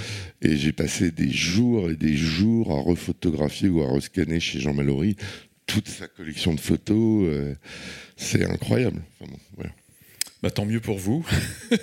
[0.41, 4.75] Et j'ai passé des jours et des jours à refotographier ou à rescanner chez Jean
[4.75, 5.17] Mallory
[5.67, 7.29] toute sa collection de photos.
[7.29, 7.55] Euh,
[8.17, 9.03] c'est incroyable.
[10.43, 11.25] Bah, tant mieux pour vous.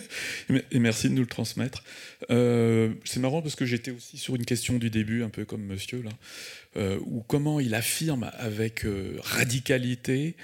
[0.72, 1.84] et merci de nous le transmettre.
[2.30, 5.64] Euh, c'est marrant parce que j'étais aussi sur une question du début, un peu comme
[5.64, 8.86] monsieur, là, où comment il affirme avec
[9.20, 10.36] radicalité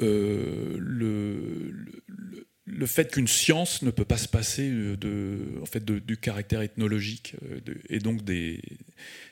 [0.00, 1.74] euh, le,
[2.64, 7.34] le, fait qu'une science ne peut pas se passer de, en fait, du caractère ethnologique
[7.42, 8.60] euh, et donc des,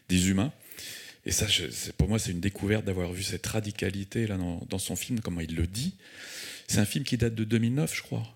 [0.09, 0.53] des humains.
[1.25, 1.47] Et ça,
[1.97, 5.55] pour moi, c'est une découverte d'avoir vu cette radicalité là dans, son film, comment il
[5.55, 5.95] le dit.
[6.67, 8.27] C'est un film qui date de 2009, je crois.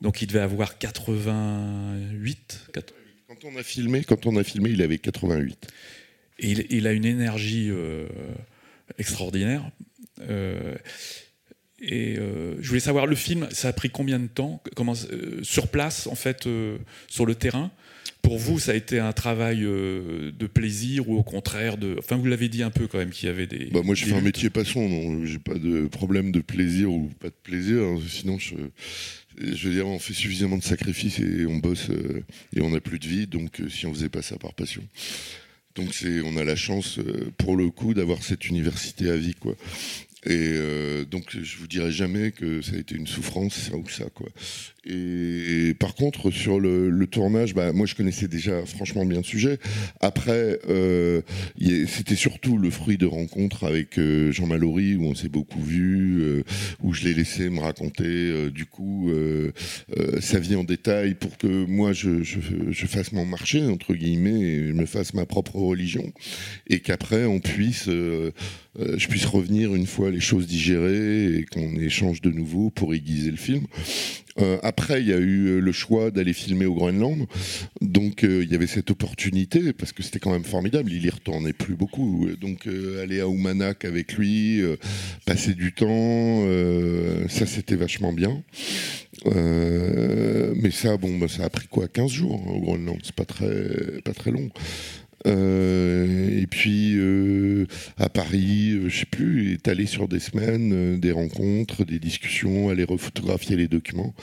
[0.00, 2.70] Donc il devait avoir 88.
[3.28, 5.68] Quand on a filmé, quand on a filmé, il avait 88.
[6.38, 8.08] Et il, a une énergie euh,
[8.98, 9.70] extraordinaire.
[10.20, 10.74] Euh,
[11.80, 15.40] et euh, je voulais savoir, le film, ça a pris combien de temps comment, euh,
[15.42, 16.48] Sur place, en fait,
[17.08, 17.70] sur le terrain?
[18.20, 21.96] Pour vous, ça a été un travail de plaisir ou au contraire de.
[21.98, 23.66] Enfin, vous l'avez dit un peu quand même qu'il y avait des.
[23.72, 27.10] Bah moi, je fais un métier passion, donc j'ai pas de problème de plaisir ou
[27.18, 27.82] pas de plaisir.
[27.82, 27.98] Hein.
[28.08, 28.54] sinon, je,
[29.40, 31.88] je veux dire, on fait suffisamment de sacrifices et on bosse
[32.54, 33.26] et on n'a plus de vie.
[33.26, 34.82] Donc, si on faisait pas ça par passion,
[35.74, 36.98] donc c'est, on a la chance,
[37.38, 39.54] pour le coup, d'avoir cette université à vie, quoi.
[40.24, 43.88] Et euh, donc, je vous dirai jamais que ça a été une souffrance, ça ou
[43.88, 44.28] ça, quoi.
[44.84, 49.58] Et, par contre, sur le, tournage, bah, moi, je connaissais déjà franchement bien le sujet.
[50.00, 51.22] Après, euh,
[51.86, 56.42] c'était surtout le fruit de rencontres avec euh, Jean Mallory, où on s'est beaucoup vu,
[56.82, 59.10] où je l'ai laissé me raconter, du coup,
[60.20, 64.68] sa vie en détail pour que moi, je, je, fasse mon marché, entre guillemets, et
[64.68, 66.12] je me fasse ma propre religion.
[66.68, 67.88] Et qu'après, on puisse
[68.80, 72.94] euh, je puisse revenir une fois les choses digérées et qu'on échange de nouveau pour
[72.94, 73.66] aiguiser le film.
[74.40, 77.26] Euh, après, il y a eu euh, le choix d'aller filmer au Groenland.
[77.80, 80.92] Donc, il y avait cette opportunité, parce que c'était quand même formidable.
[80.92, 82.28] Il y retournait plus beaucoup.
[82.40, 82.66] Donc,
[83.02, 84.62] aller à Oumanak avec lui,
[85.26, 86.46] passer du temps,
[87.28, 88.42] ça, c'était vachement bien.
[89.26, 91.88] mais ça, bon, bah, ça a pris quoi?
[91.88, 92.98] 15 jours hein, au Groenland.
[93.02, 94.50] C'est pas très, pas très long.
[95.26, 97.66] Euh, et puis euh,
[97.98, 102.84] à Paris, euh, je sais plus, étalé sur des semaines, des rencontres, des discussions, aller
[102.84, 104.14] refotographier les documents.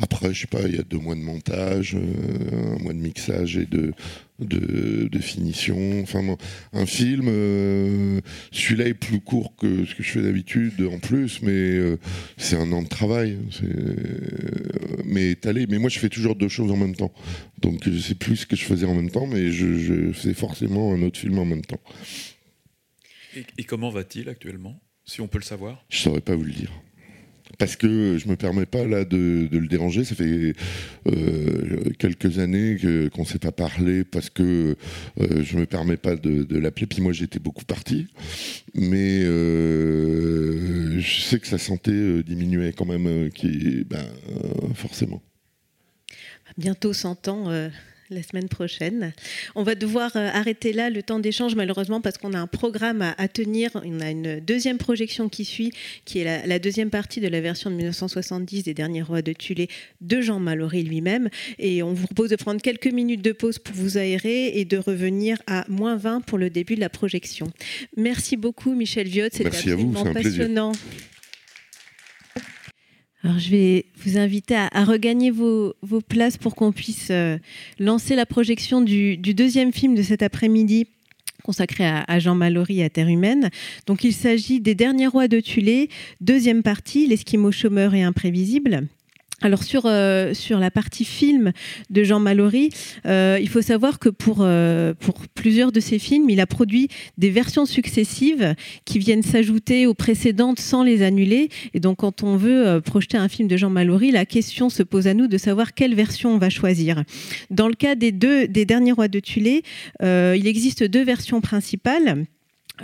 [0.00, 3.56] Après, je sais pas, il y a deux mois de montage, un mois de mixage
[3.56, 3.92] et de
[4.38, 6.00] de, finition.
[6.02, 6.36] Enfin,
[6.72, 8.20] un film, euh,
[8.52, 11.98] celui-là est plus court que ce que je fais d'habitude en plus, mais euh,
[12.36, 13.38] c'est un an de travail.
[13.62, 13.94] Euh,
[15.04, 15.66] mais étalé.
[15.68, 17.12] Mais moi, je fais toujours deux choses en même temps.
[17.60, 20.34] Donc, je sais plus ce que je faisais en même temps, mais je, je fais
[20.34, 21.80] forcément un autre film en même temps.
[23.58, 25.84] Et, comment va-t-il actuellement, si on peut le savoir?
[25.88, 26.72] Je saurais pas vous le dire.
[27.58, 30.04] Parce que je me permets pas là de, le déranger.
[30.04, 30.54] Ça fait
[31.06, 32.76] euh, quelques années
[33.14, 34.76] qu'on ne s'est pas parlé parce que
[35.20, 36.86] euh, je me permets pas de, l'appeler.
[36.86, 38.08] Puis moi j'étais beaucoup parti,
[38.74, 44.04] mais euh, je sais que sa santé diminuait quand même, qui ben,
[44.74, 45.22] forcément.
[46.58, 47.70] Bientôt 100 ans
[48.10, 49.12] la semaine prochaine.
[49.54, 53.02] On va devoir euh, arrêter là le temps d'échange malheureusement parce qu'on a un programme
[53.02, 53.70] à, tenir.
[53.74, 55.72] On a une deuxième projection qui suit,
[56.04, 59.68] qui est la, deuxième partie de la version de 1970 des Derniers Rois de Tulé
[60.00, 61.28] de Jean Mallory lui-même.
[61.58, 64.78] Et on vous propose de prendre quelques minutes de pause pour vous aérer et de
[64.78, 67.50] revenir à moins 20 pour le début de la projection.
[67.96, 70.72] Merci beaucoup Michel Viot, c'était absolument passionnant.
[73.38, 75.74] Je vais vous inviter à, regagner vos,
[76.08, 77.38] places pour qu'on puisse euh,
[77.78, 80.86] lancer la projection du, deuxième film de cet après-midi
[81.42, 83.50] consacré à, Jean Mallory à Terre humaine.
[83.86, 85.88] Donc, il s'agit des Derniers Rois de Tulé,
[86.20, 88.88] deuxième partie, L'Esquimau chômeur et imprévisible.
[89.42, 91.52] Alors sur, euh, sur la partie film
[91.90, 92.70] de Jean Mallory,
[93.04, 96.88] euh, il faut savoir que pour, euh, pour plusieurs de ses films, il a produit
[97.18, 98.54] des versions successives
[98.86, 101.50] qui viennent s'ajouter aux précédentes sans les annuler.
[101.74, 105.06] Et donc quand on veut projeter un film de Jean Mallory, la question se pose
[105.06, 107.04] à nous de savoir quelle version on va choisir.
[107.50, 109.62] Dans le cas des deux des derniers rois de Tulé,
[110.02, 112.26] il existe deux versions principales.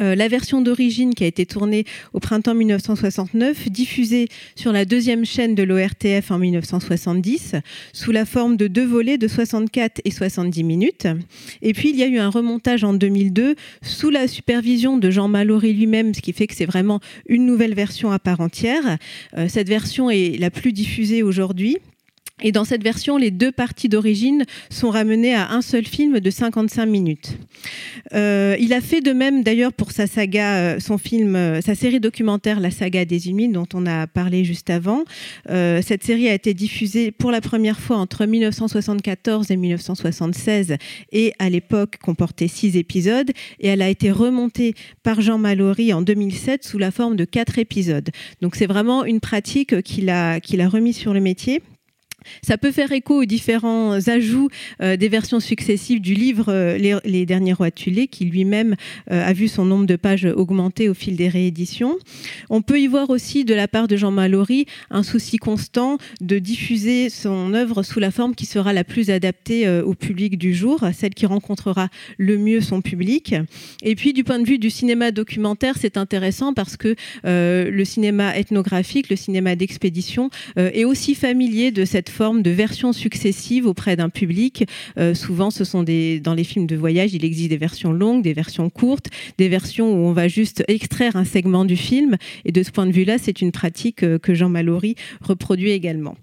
[0.01, 1.85] Euh, la version d'origine qui a été tournée
[2.15, 7.57] au printemps 1969, diffusée sur la deuxième chaîne de l'ORTF en 1970,
[7.93, 11.09] sous la forme de deux volets de 64 et 70 minutes.
[11.61, 15.29] Et puis il y a eu un remontage en 2002 sous la supervision de Jean
[15.29, 18.99] Mallory lui-même, ce qui fait que c'est vraiment une nouvelle version à part entière.
[19.37, 21.77] Euh, cette version est la plus diffusée aujourd'hui
[22.41, 26.31] et dans cette version, les deux parties d'origine sont ramenées à un seul film de
[26.31, 27.39] 55 minutes.
[28.15, 31.75] Euh, il a fait de même d'ailleurs pour sa saga, euh, son film, euh, sa
[31.75, 35.05] série documentaire La saga des Humides dont on a parlé juste avant.
[35.49, 40.77] cette série a été diffusée pour la première fois entre 1974 et 1976
[41.13, 43.31] et à l'époque comportait six épisodes
[43.61, 47.59] et elle a été remontée par Jean Mallory en 2007 sous la forme de quatre
[47.59, 48.11] épisodes.
[48.41, 51.63] Donc c'est vraiment une pratique qu'il a, qu'il a remis sur le métier.
[52.43, 54.49] Ça peut faire écho aux différents ajouts
[54.81, 58.75] euh, des versions successives du livre euh, les, Derniers Rois Tulés, qui lui-même
[59.11, 61.97] euh, a vu son nombre de pages augmenter au fil des rééditions.
[62.51, 66.39] On peut y voir aussi de la part de Jean Mallory un souci constant de
[66.39, 70.85] diffuser son œuvre sous la forme qui sera la plus adaptée au public du jour,
[70.93, 73.35] celle qui rencontrera le mieux son public.
[73.83, 76.95] Et puis du point de vue du cinéma documentaire, c'est intéressant parce que
[77.25, 83.67] le cinéma ethnographique, le cinéma d'expédition est aussi familier de cette forme de versions successives
[83.67, 84.67] auprès d'un public.
[84.99, 88.35] Euh, souvent, ce sont dans les films de voyage, il existe des versions longues, des
[88.35, 89.09] versions courtes,
[89.39, 92.17] des versions où on va juste extraire un segment du film.
[92.45, 96.17] Et de ce point de vue-là, c'est une pratique euh, que Jean Mallory reproduit également.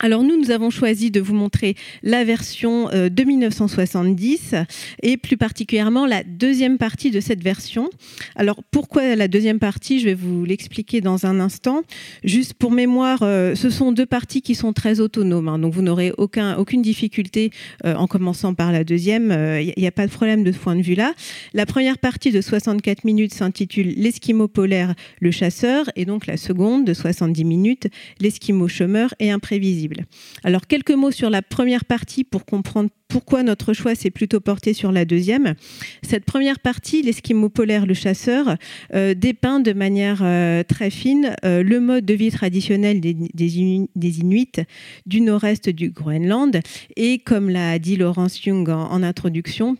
[0.00, 1.74] Alors nous, nous avons choisi de vous montrer
[2.04, 4.54] la version euh, de 1970
[5.02, 7.90] et plus particulièrement la deuxième partie de cette version.
[8.36, 9.98] Alors pourquoi la deuxième partie?
[9.98, 11.82] Je vais vous l'expliquer dans un instant.
[12.22, 15.58] Juste pour mémoire, euh, ce sont deux parties qui sont très autonomes, hein.
[15.58, 17.50] donc vous n'aurez aucun, aucune difficulté
[17.84, 19.32] euh, en commençant par la deuxième.
[19.60, 21.12] Il n'y a pas de problème de ce point de vue-là.
[21.54, 26.84] La première partie de 64 minutes s'intitule L'esquimau polaire, le chasseur, et donc la seconde
[26.84, 27.88] de 70 minutes,
[28.20, 29.87] L'esquimau chômeur et imprévisible.
[30.44, 34.74] Alors quelques mots sur la première partie pour comprendre pourquoi notre choix s'est plutôt porté
[34.74, 35.54] sur la deuxième.
[36.02, 38.56] Cette première partie, l'esquimau polaire, le chasseur,
[38.94, 44.52] euh, dépeint de manière euh, très fine euh, le mode de vie traditionnel des, Inuits
[45.06, 46.60] du nord-est du Groenland.
[46.96, 49.76] Et comme l'a dit Laurence Young en introduction,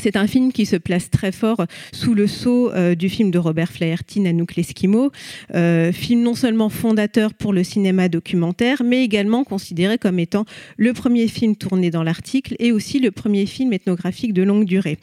[0.00, 3.38] c'est un film qui se place très fort sous le sceau euh, du film de
[3.38, 5.10] Robert Flaherty, Nanook l'Esquimau,
[5.54, 10.44] euh, film non seulement fondateur pour le cinéma documentaire, mais également considéré comme étant
[10.76, 14.98] le premier film tourné dans l'Arctique et aussi le premier film ethnographique de longue durée.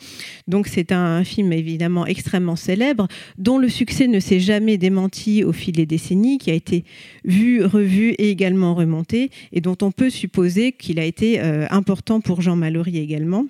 [0.47, 5.51] Donc c'est un film évidemment extrêmement célèbre, dont le succès ne s'est jamais démenti au
[5.51, 6.83] fil des décennies, qui a été
[7.23, 12.21] vu, revu et également remonté, et dont on peut supposer qu'il a été euh, important
[12.21, 13.45] pour Jean Mallory également.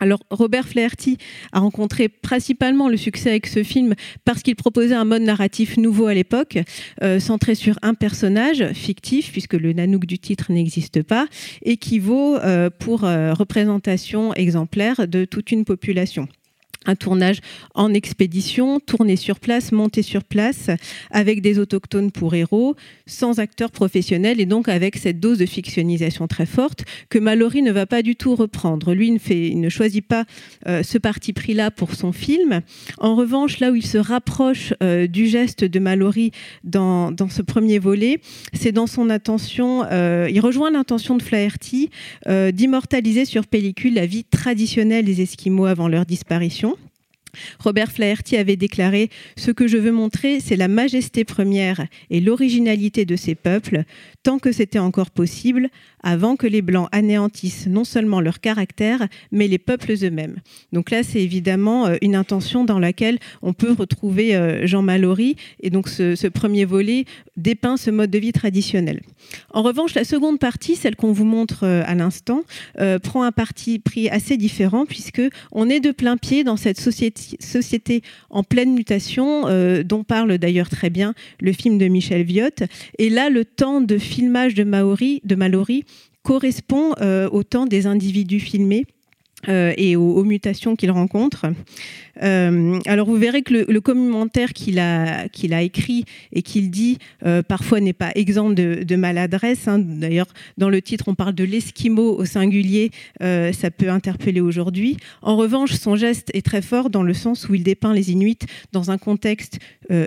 [0.00, 1.18] Alors Robert Flaherty
[1.52, 3.94] a rencontré principalement le succès avec ce film
[4.24, 6.58] parce qu'il proposait un mode narratif nouveau à l'époque,
[7.02, 11.26] euh, centré sur un personnage fictif, puisque le Nanook du titre n'existe pas,
[11.62, 16.28] et qui vaut euh, pour euh, représentation exemplaire de toute une population.
[16.88, 17.40] Un tournage
[17.74, 20.70] en expédition, tourné sur place, monté sur place,
[21.10, 22.74] avec des autochtones pour héros,
[23.06, 27.72] sans acteurs professionnels et donc avec cette dose de fictionnisation très forte que Mallory ne
[27.72, 28.94] va pas du tout reprendre.
[28.94, 30.24] Lui, ne, fait, il ne choisit pas
[30.66, 32.62] euh, ce parti pris-là pour son film.
[32.96, 36.32] En revanche, là où il se rapproche euh, du geste de Mallory
[36.64, 38.20] dans, dans ce premier volet,
[38.54, 41.90] c'est dans son attention, euh, il rejoint l'intention de Flaherty
[42.52, 46.77] d'immortaliser sur pellicule la vie traditionnelle des Esquimaux avant leur disparition.
[47.58, 53.04] Robert Flaherty avait déclaré Ce que je veux montrer, c'est la majesté première et l'originalité
[53.04, 53.84] de ces peuples,
[54.22, 55.68] tant que c'était encore possible,
[56.02, 60.36] avant que les Blancs anéantissent non seulement leur caractère, mais les peuples eux-mêmes.
[60.72, 65.36] Donc là, c'est évidemment euh, une intention dans laquelle on peut retrouver euh, Jean Mallory,
[65.60, 67.04] et donc ce, premier volet
[67.38, 69.00] dépeint ce mode de vie traditionnel.
[69.52, 72.42] En revanche, la seconde partie, celle qu'on vous montre euh, à l'instant,
[73.02, 75.22] prend un parti pris assez différent, puisque
[75.52, 79.44] on est de plein pied dans cette société, en pleine mutation,
[79.84, 82.62] dont parle d'ailleurs très bien le film de Michel Viotte.
[82.98, 85.84] Et là, le temps de filmage de, Maori, de Mallory
[86.28, 88.84] correspond euh, au temps des individus filmés
[89.48, 91.46] euh, et aux, mutations qu'il rencontre.
[92.22, 97.80] Euh, alors vous verrez que le, commentaire qu'il a, écrit et qu'il dit euh, parfois
[97.80, 99.68] n'est pas exempt de, maladresse.
[99.68, 99.78] Hein.
[99.78, 102.90] D'ailleurs, dans le titre, on parle de l'esquimau au singulier.
[103.20, 104.96] ça peut interpeller aujourd'hui.
[105.22, 108.38] En revanche, son geste est très fort dans le sens où il dépeint les Inuits
[108.72, 109.58] dans un contexte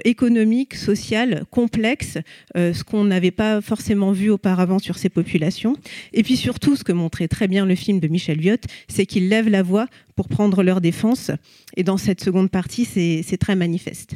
[0.03, 2.17] économique, social, complexe,
[2.55, 5.75] ce qu'on n'avait pas forcément vu auparavant sur ces populations.
[6.13, 8.57] Et puis surtout, ce que montrait très bien le film de Michel Viot,
[8.87, 11.31] c'est qu'il lèvent la voix pour prendre leur défense.
[11.75, 14.15] Et dans cette seconde partie, c'est très manifeste.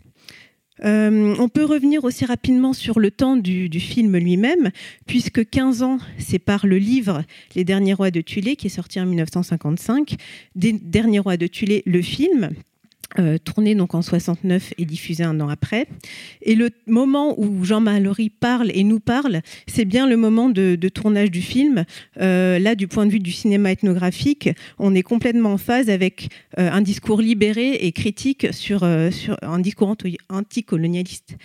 [0.84, 4.72] Euh, on peut revenir aussi rapidement sur le temps du, film lui-même,
[5.06, 7.24] puisque 15 ans séparent le livre
[7.56, 10.16] Les Derniers Rois de Tulé, qui est sorti en 1955,
[10.56, 12.50] des Derniers Rois de Tulé, le film,
[13.20, 15.88] euh, tourné donc en 69 et diffusé un an après.
[16.42, 20.76] Et le moment où Jean Mallory parle et nous parle, c'est bien le moment de,
[20.90, 21.86] tournage du film.
[22.20, 24.50] Euh, là, du point de vue du cinéma ethnographique,
[24.80, 26.30] on est complètement en phase avec
[26.60, 29.96] euh, un discours libéré et critique sur, sur un discours
[30.30, 31.36] anticolonialiste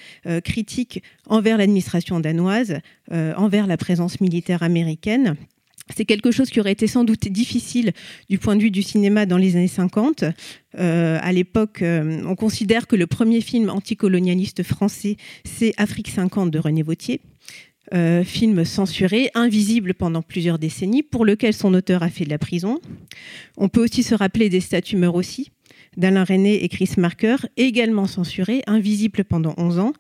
[0.45, 2.79] critique envers l'administration danoise,
[3.11, 5.37] envers la présence militaire américaine.
[5.95, 7.93] C'est quelque chose qui aurait été sans doute difficile
[8.29, 10.25] du point de vue du cinéma dans les années 50.
[10.79, 16.51] Euh, à l'époque, euh, on considère que le premier film anticolonialiste français, c'est Afrique 50
[16.51, 17.21] de René Vautier.
[17.93, 22.39] Euh, film censuré, invisible pendant plusieurs décennies, pour lequel son auteur a fait de la
[22.39, 22.79] prison.
[23.57, 25.51] On peut aussi se rappeler des statues meurent aussi,
[25.97, 29.93] d'Alain René et Chris Marker, également censurés, invisibles pendant 11 ans,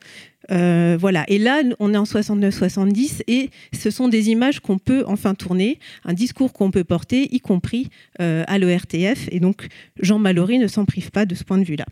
[0.50, 1.24] euh, voilà.
[1.28, 5.78] Et là, on est en 69-70 et ce sont des images qu'on peut enfin tourner,
[6.04, 7.88] un discours qu'on peut porter, y compris
[8.20, 9.28] euh, à l'ORTF.
[9.30, 9.68] Et donc,
[10.00, 11.86] Jean Mallory ne s'en prive pas de ce point de vue-là.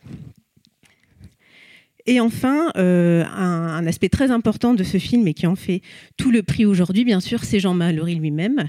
[2.10, 5.82] Et enfin, euh, un, aspect très important de ce film et qui en fait
[6.16, 8.68] tout le prix aujourd'hui, bien sûr, c'est Jean Mallory lui-même.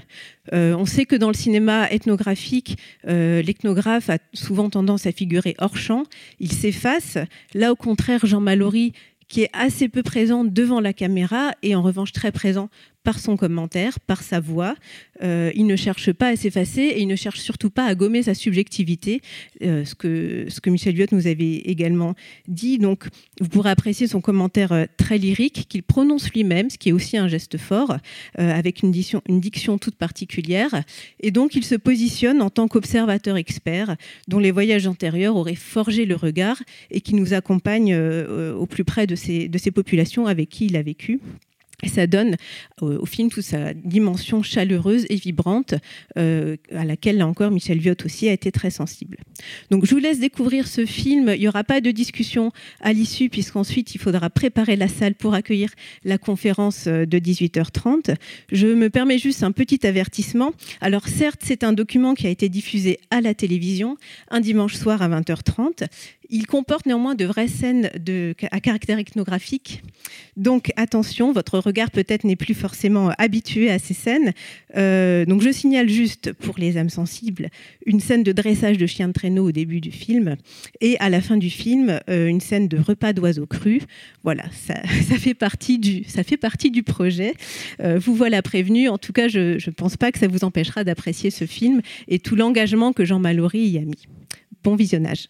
[0.52, 6.04] on sait que dans le cinéma ethnographique, l'ethnographe a souvent tendance à figurer hors champ,
[6.38, 7.16] il s'efface.
[7.54, 8.92] Là, au contraire, Jean Mallory
[9.30, 12.68] qui est assez peu présent devant la caméra et en revanche très présent
[13.02, 14.74] par son commentaire, par sa voix.
[15.22, 18.22] Euh, il ne cherche pas à s'effacer et il ne cherche surtout pas à gommer
[18.22, 19.22] sa subjectivité,
[19.62, 22.14] euh, ce, que, Michel Viot nous avait également
[22.46, 22.78] dit.
[22.78, 23.06] Donc,
[23.40, 27.16] vous pourrez apprécier son commentaire euh, très lyrique qu'il prononce lui-même, ce qui est aussi
[27.16, 27.96] un geste fort,
[28.36, 30.82] avec une diction, toute particulière.
[31.20, 33.96] Et donc, il se positionne en tant qu'observateur expert,
[34.28, 39.06] dont les voyages antérieurs auraient forgé le regard et qui nous accompagne au plus près
[39.06, 41.20] de ces populations avec qui il a vécu.
[41.82, 42.36] Et ça donne
[42.80, 45.74] au, film toute sa dimension chaleureuse et vibrante,
[46.18, 49.18] euh, à laquelle, là encore, Michel Viot aussi a été très sensible.
[49.70, 51.32] Donc je vous laisse découvrir ce film.
[51.34, 55.34] Il n'y aura pas de discussion à l'issue, puisqu'ensuite, il faudra préparer la salle pour
[55.34, 55.70] accueillir
[56.04, 58.14] la conférence euh, de 18h30.
[58.52, 60.52] Je me permets juste un petit avertissement.
[60.80, 63.96] Alors certes, c'est un document qui a été diffusé à la télévision
[64.30, 65.86] un dimanche soir à 20h30.
[66.28, 67.90] Il comporte néanmoins de vraies scènes
[68.50, 69.82] à caractère ethnographique.
[70.36, 74.32] Donc attention, votre regard peut-être n'est plus forcément habitué à ces scènes.
[74.76, 77.48] Euh, donc je signale juste pour les âmes sensibles
[77.86, 80.36] une scène de dressage de chiens de traîneau au début du film
[80.80, 83.82] et à la fin du film euh, une scène de repas d'oiseaux crus.
[84.22, 84.74] Voilà, ça,
[85.18, 87.34] fait partie du, ça fait partie du projet.
[87.80, 88.88] Euh, vous voilà prévenu.
[88.88, 92.18] En tout cas, je ne pense pas que ça vous empêchera d'apprécier ce film et
[92.18, 94.06] tout l'engagement que Jean Mallory y a mis.
[94.62, 95.28] Bon visionnage.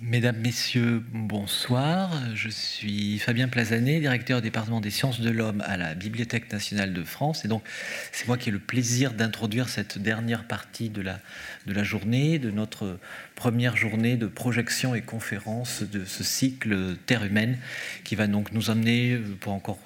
[0.00, 2.12] Mesdames, Messieurs, bonsoir.
[2.32, 7.02] Je suis Fabien Plazanet, directeur département des sciences de l'homme à la Bibliothèque nationale de
[7.02, 7.44] France.
[7.44, 7.64] Et donc,
[8.12, 11.18] c'est moi qui ai le plaisir d'introduire cette dernière partie de la,
[11.66, 13.00] de la journée, de notre
[13.34, 17.58] première journée de projection et conférence de ce cycle Terre humaine,
[18.04, 19.80] qui va donc nous amener pour encore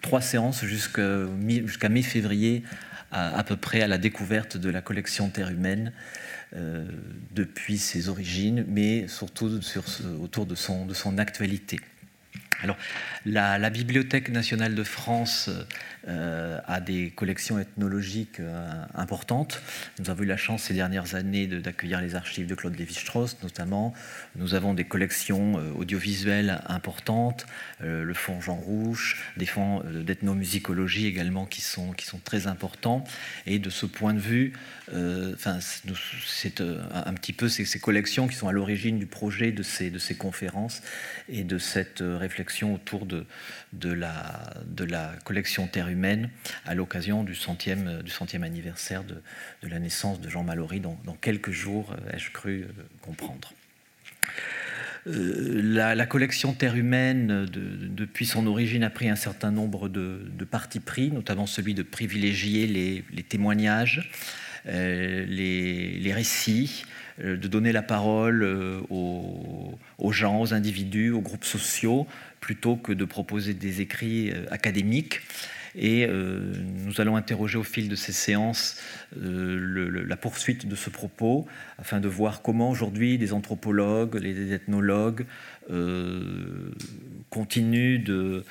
[0.00, 2.62] trois séances jusqu'à mi-février
[3.10, 5.92] à peu près à la découverte de la collection Terre humaine
[6.54, 6.84] euh,
[7.32, 9.84] depuis ses origines, mais surtout sur
[10.20, 11.78] autour de son actualité.
[12.62, 12.76] Alors,
[13.26, 15.50] la, Bibliothèque nationale de France
[16.06, 19.60] euh, a des collections ethnologiques euh, importantes.
[19.98, 23.94] Nous avons eu la chance ces dernières années d'accueillir les archives de Claude Lévi-Strauss, notamment.
[24.36, 27.46] Nous avons des collections euh, audiovisuelles importantes,
[27.80, 33.04] le fonds Jean Rouge, des fonds d'ethnomusicologie également qui sont, qui très importants.
[33.46, 34.52] Et de ce point de vue,
[34.88, 39.90] c'est un petit peu ces, ces, collections qui sont à l'origine du projet de ces,
[39.90, 40.82] de ces conférences
[41.28, 43.24] et de cette réflexion autour de
[43.82, 46.30] la, collection Terre humaine
[46.64, 49.22] à l'occasion du centième, du centième anniversaire de,
[49.62, 53.52] la naissance de Jean Mallory, dans, dans quelques jours, euh, ai-je cru euh, comprendre.
[55.06, 60.44] Euh, la, collection Terre humaine, depuis son origine, a pris un certain nombre de, de
[60.44, 64.10] partis pris, notamment celui de privilégier les, témoignages,
[64.66, 66.84] les, récits,
[67.22, 68.42] de donner la parole
[68.90, 72.06] aux, aux, gens, aux individus, aux groupes sociaux,
[72.40, 75.20] plutôt que de proposer des écrits euh, académiques.
[75.74, 76.52] Et euh,
[76.84, 78.76] nous allons interroger au fil de ces séances
[79.16, 81.46] euh, la poursuite de ce propos,
[81.78, 85.24] afin de voir comment aujourd'hui des anthropologues, les ethnologues
[87.32, 88.44] continuent de,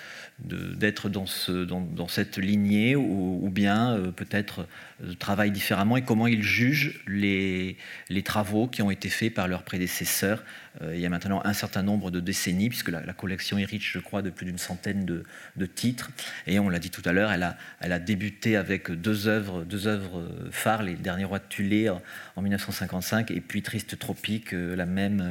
[0.43, 4.65] d'être dans, ce, dans, cette lignée ou, bien euh, peut-être
[5.03, 7.77] euh, travaillent différemment et comment ils jugent les,
[8.25, 10.43] travaux qui ont été faits par leurs prédécesseurs
[10.81, 13.91] euh, il y a maintenant un certain nombre de décennies, puisque la, collection est riche,
[13.93, 16.11] je crois, de plus d'une centaine de, titres.
[16.47, 20.27] Et on l'a dit tout à l'heure, elle a, débuté avec deux œuvres, deux œuvres
[20.51, 25.21] phares, Les Derniers Rois de Tulé en 1955 et puis Triste Tropique la même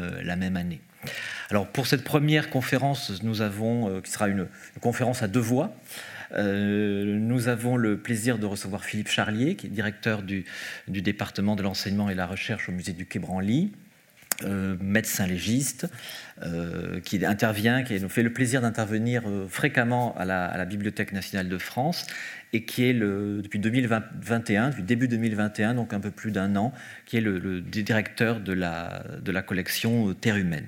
[0.56, 0.80] année.
[1.50, 4.46] Alors pour cette première conférence, euh, qui sera une,
[4.80, 5.74] conférence à deux voix,
[6.32, 10.44] euh, nous avons le plaisir de recevoir Philippe Charlier, qui est directeur du,
[10.86, 13.72] département de l'enseignement et la recherche au musée du Quai Branly,
[14.44, 15.86] euh, médecin légiste,
[17.04, 22.06] qui intervient, qui nous fait le plaisir d'intervenir fréquemment à la, Bibliothèque nationale de France
[22.52, 26.72] et qui est depuis 2021, depuis début 2021, donc un peu plus d'un an,
[27.06, 30.66] qui est le, directeur de la, collection Terre humaine.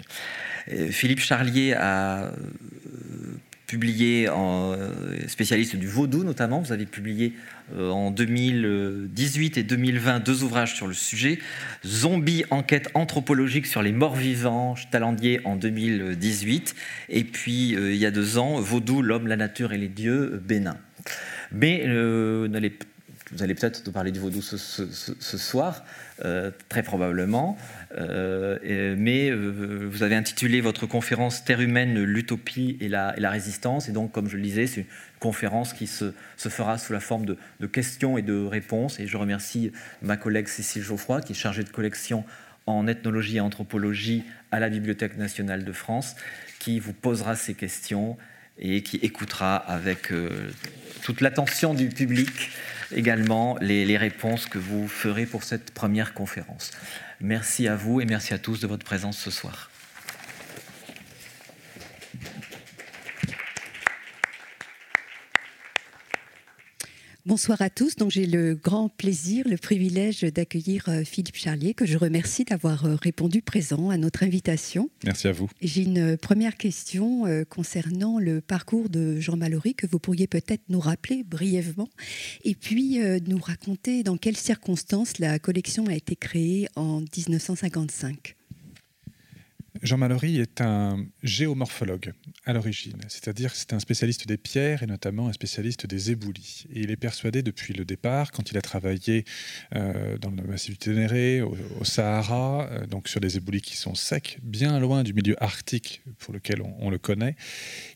[0.91, 2.31] Philippe Charlier a euh,
[3.67, 7.33] publié, euh, spécialiste du vaudou notamment, vous avez publié
[7.75, 11.39] euh, en 2018 et 2020 deux ouvrages sur le sujet.
[11.85, 16.77] Zombie, enquête anthropologique sur les morts vivants, Talandier en 2018.
[17.09, 20.77] Et puis, il y a deux ans, Vaudou, l'homme, la nature et les dieux, Bénin.
[21.53, 22.49] Mais euh,
[23.33, 25.85] vous allez peut-être nous parler du vaudou ce, soir,
[26.25, 27.57] euh, très probablement.
[27.97, 33.89] Euh, mais vous avez intitulé votre conférence Terre humaine, l'utopie et la, résistance.
[33.89, 34.87] Et donc, comme je le disais, c'est une
[35.21, 39.01] conférence qui se, fera sous la forme de, de, questions et de réponses.
[39.01, 39.73] Et je remercie
[40.03, 42.25] ma collègue Cécile Geoffroy, qui est chargée de collection
[42.67, 46.17] en ethnologie et anthropologie à la Bibliothèque nationale de France,
[46.59, 48.17] qui vous posera ces questions
[48.59, 50.51] et qui écoutera avec euh,
[51.03, 52.51] toute l'attention du public
[52.95, 56.71] également les, les, réponses que vous ferez pour cette première conférence.
[57.21, 59.72] Merci à vous et merci à tous de votre présence ce soir.
[67.25, 67.95] Bonsoir à tous.
[67.95, 72.85] Donc j'ai le grand plaisir, le privilège d'accueillir euh, Philippe Charlier, que je remercie d'avoir
[72.85, 74.91] euh, répondu présent à notre invitation.
[75.05, 75.49] Merci à vous.
[75.61, 80.65] J'ai une première question euh, concernant le parcours de Jean Mallory que vous pourriez peut-être
[80.69, 81.89] nous rappeler brièvement,
[82.43, 82.99] et puis
[83.29, 88.35] nous raconter dans quelles circonstances la collection a été créée en 1955.
[89.83, 92.13] Jean Mallory est un géomorphologue
[92.47, 96.67] à l'origine, c'est-à-dire c'est un spécialiste des pierres et notamment un spécialiste des éboulis.
[96.73, 99.25] Et il est persuadé depuis le départ, quand il a travaillé
[99.75, 103.97] euh, dans le massif du Ténéré, au, Sahara, euh, donc sur des éboulis qui sont
[103.97, 107.35] secs, bien loin du milieu arctique pour lequel on, le connaît,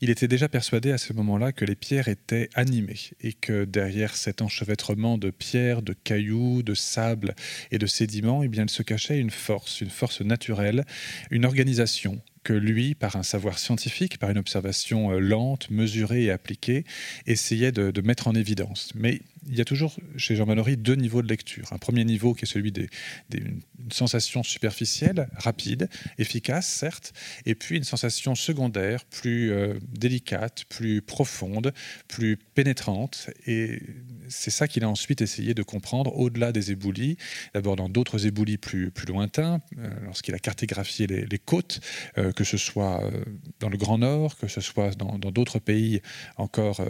[0.00, 4.16] il était déjà persuadé à ce moment-là que les pierres étaient animées et que derrière
[4.16, 7.36] cet enchevêtrement de pierres, de cailloux, de sable
[7.70, 10.84] et de sédiments, eh bien, il se cachait une force, une force naturelle,
[11.30, 11.75] une organisation
[12.42, 16.84] que lui, par un savoir scientifique, par une observation euh, lente, mesurée et appliquée,
[17.26, 18.92] essayait de, de mettre en évidence.
[18.94, 21.72] Mais il y a toujours chez Jean Mallory deux niveaux de lecture.
[21.72, 22.88] Un premier niveau qui est celui des,
[23.30, 25.88] d'une sensation superficielle, rapide,
[26.18, 27.12] efficace, certes,
[27.44, 31.72] et puis une sensation secondaire, plus euh, délicate, plus profonde,
[32.08, 33.30] plus pénétrante.
[33.46, 33.80] Et
[34.28, 37.16] c'est ça qu'il a ensuite essayé de comprendre au-delà des éboulis,
[37.54, 41.80] d'abord dans d'autres éboulis plus, lointains, euh, lorsqu'il a cartographié les, côtes,
[42.18, 43.02] euh, que ce soit
[43.60, 46.00] dans le Grand Nord, que ce soit dans d'autres pays
[46.36, 46.80] encore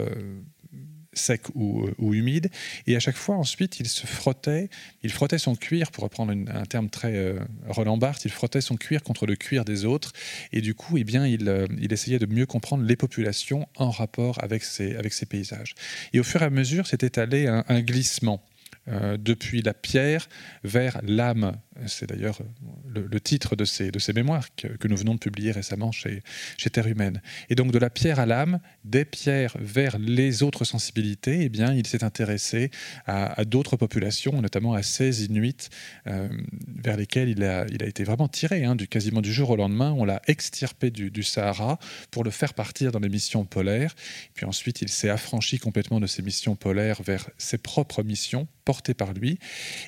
[1.17, 2.49] sec ou, ou, humide.
[2.85, 4.69] Et à chaque fois, ensuite, il se frottait,
[5.03, 8.75] il frottait son cuir, pour reprendre un terme très euh, Roland Barthes, il frottait son
[8.75, 10.13] cuir contre le cuir des autres.
[10.53, 13.89] Et du coup, eh bien, il, euh, il essayait de mieux comprendre les populations en
[13.89, 15.75] rapport avec ces, avec ces paysages.
[16.13, 18.43] Et au fur et à mesure, s'est étalé un, un glissement.
[18.89, 20.29] Euh, depuis la pierre
[20.63, 21.57] vers l'âme.
[21.87, 22.39] C'est d'ailleurs
[22.87, 26.23] le, titre de ces, de ces mémoires que, nous venons de publier récemment chez,
[26.57, 27.21] chez Terre Humaine.
[27.49, 31.73] Et donc de la pierre à l'âme, des pierres vers les autres sensibilités, eh bien,
[31.73, 32.71] il s'est intéressé
[33.05, 35.69] à, d'autres populations, notamment à ces Inuits,
[36.07, 36.29] euh,
[36.77, 39.55] vers lesquels il a, il a été vraiment tiré, hein, du, quasiment du jour au
[39.57, 39.91] lendemain.
[39.91, 41.77] On l'a extirpé du, Sahara
[42.09, 43.93] pour le faire partir dans les missions polaires.
[44.33, 48.47] Puis ensuite, il s'est affranchi complètement de ces missions polaires vers ses propres missions
[48.93, 49.39] par lui.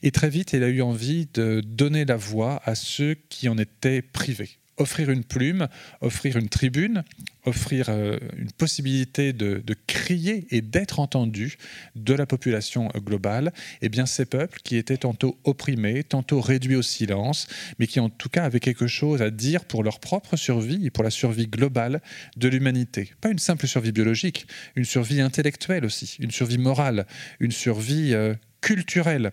[0.04, 3.58] Et très vite, il a eu envie de donner la voix à ceux qui en
[3.58, 5.68] étaient privés offrir une plume,
[6.02, 7.04] offrir une tribune,
[7.46, 11.58] offrir euh, une possibilité de, crier et d'être entendu
[11.96, 16.82] de la population globale, eh bien ces peuples qui étaient tantôt opprimés, tantôt réduits au
[16.82, 20.86] silence, mais qui en tout cas avaient quelque chose à dire pour leur propre survie
[20.86, 22.02] et pour la survie globale
[22.38, 23.12] de l'humanité.
[23.22, 27.06] Pas une simple survie biologique, une survie intellectuelle aussi, une survie morale,
[27.40, 28.14] une survie
[28.62, 29.32] culturelle.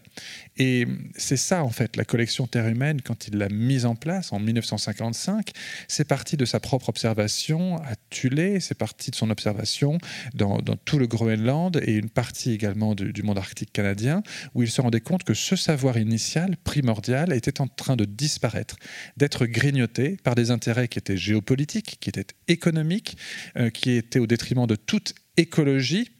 [0.56, 4.32] Et c'est ça, en fait, la collection Terre humaine, quand il l'a mise en place
[4.32, 5.50] en 1955,
[5.88, 9.98] c'est parti de sa propre observation à Tulé, c'est parti de son observation
[10.34, 14.22] dans, tout le Groenland et une partie également du, du, monde arctique canadien,
[14.54, 18.76] où il se rendait compte que ce savoir initial, primordial, était en train de disparaître,
[19.16, 23.16] d'être grignoté par des intérêts qui étaient géopolitiques, qui étaient économiques,
[23.56, 26.10] euh, qui étaient au détriment de toute écologie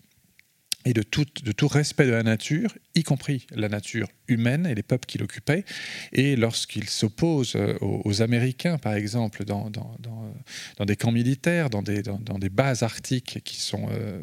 [0.87, 5.07] et de tout, respect de la nature, y compris la nature humaine et les peuples
[5.07, 5.65] qui l'occupaient.
[6.13, 12.49] Et lorsqu'il s'oppose euh, aux, Américains, par exemple, dans, dans, des camps militaires, dans des,
[12.49, 14.23] bases arctiques qui sont euh,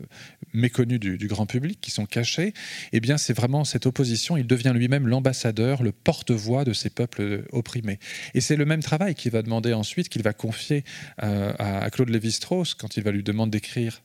[0.54, 2.54] méconnues du, grand public, qui sont cachées,
[2.92, 4.38] eh bien, c'est vraiment cette opposition.
[4.38, 8.00] Il devient lui-même l'ambassadeur, le porte-voix de ces peuples opprimés.
[8.34, 10.84] Et c'est le même travail qu'il va demander ensuite, qu'il va confier
[11.22, 14.02] euh, à, à Claude Lévi-Strauss quand il va lui demander d'écrire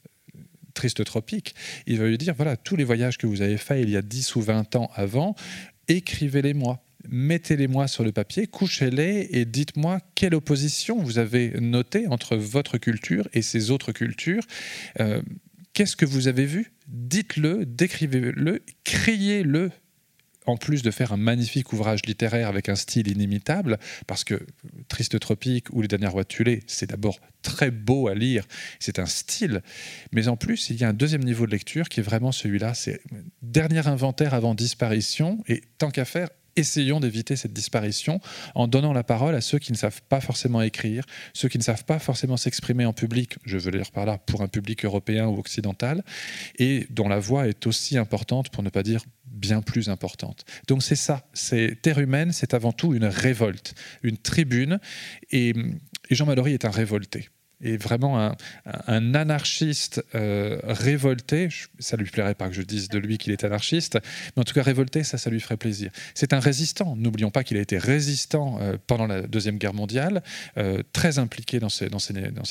[0.79, 1.55] triste tropique,
[1.87, 4.03] il va lui dire, voilà, tous les voyages que vous avez faits il y a
[4.03, 5.35] 10 ou 20 ans avant,
[5.89, 12.77] écrivez-les-moi mettez-les-moi sur le papier, couchez-les et dites-moi quelle opposition vous avez notée entre votre
[12.77, 14.43] culture et ces autres cultures.
[15.01, 15.23] Euh,
[15.73, 16.73] qu'est-ce que vous avez vu?
[16.89, 19.71] Dites-le, décrivez-le, criez-le
[20.49, 24.47] en plus de faire un magnifique ouvrage littéraire avec un style inimitable, parce que
[24.89, 28.45] Triste Tropique ou Les Dernières Rois de Tulé, c'est d'abord très beau à lire,
[28.79, 29.63] c'est un style,
[30.13, 32.75] mais en plus, il y a un deuxième niveau de lecture qui est vraiment celui-là,
[32.75, 33.01] c'est
[33.43, 38.21] dernier inventaire avant disparition, et tant qu'à faire, essayons d'éviter cette disparition
[38.55, 41.63] en donnant la parole à ceux qui ne savent pas forcément écrire, ceux qui ne
[41.63, 45.27] savent pas forcément s'exprimer en public, je veux dire par là pour un public européen
[45.27, 46.05] ou occidental,
[46.59, 50.45] et dont la voix est aussi importante, pour ne pas dire bien plus importante.
[50.67, 54.81] Donc c'est ça, c'est Terre humaine, c'est avant tout une révolte, une tribune,
[55.31, 55.55] et,
[56.11, 57.29] et Jean Mallory est un révolté
[57.61, 58.33] est vraiment
[58.87, 61.49] un, anarchiste euh, révolté.
[61.79, 63.99] Ça lui plairait pas que je dise de lui qu'il est anarchiste,
[64.37, 65.91] mais en tout cas révolté, ça, ça lui ferait plaisir.
[66.15, 66.95] C'est un résistant.
[66.97, 70.23] N'oublions pas qu'il a été résistant euh, pendant la Deuxième Guerre mondiale,
[70.57, 71.89] euh, très impliqué dans ces,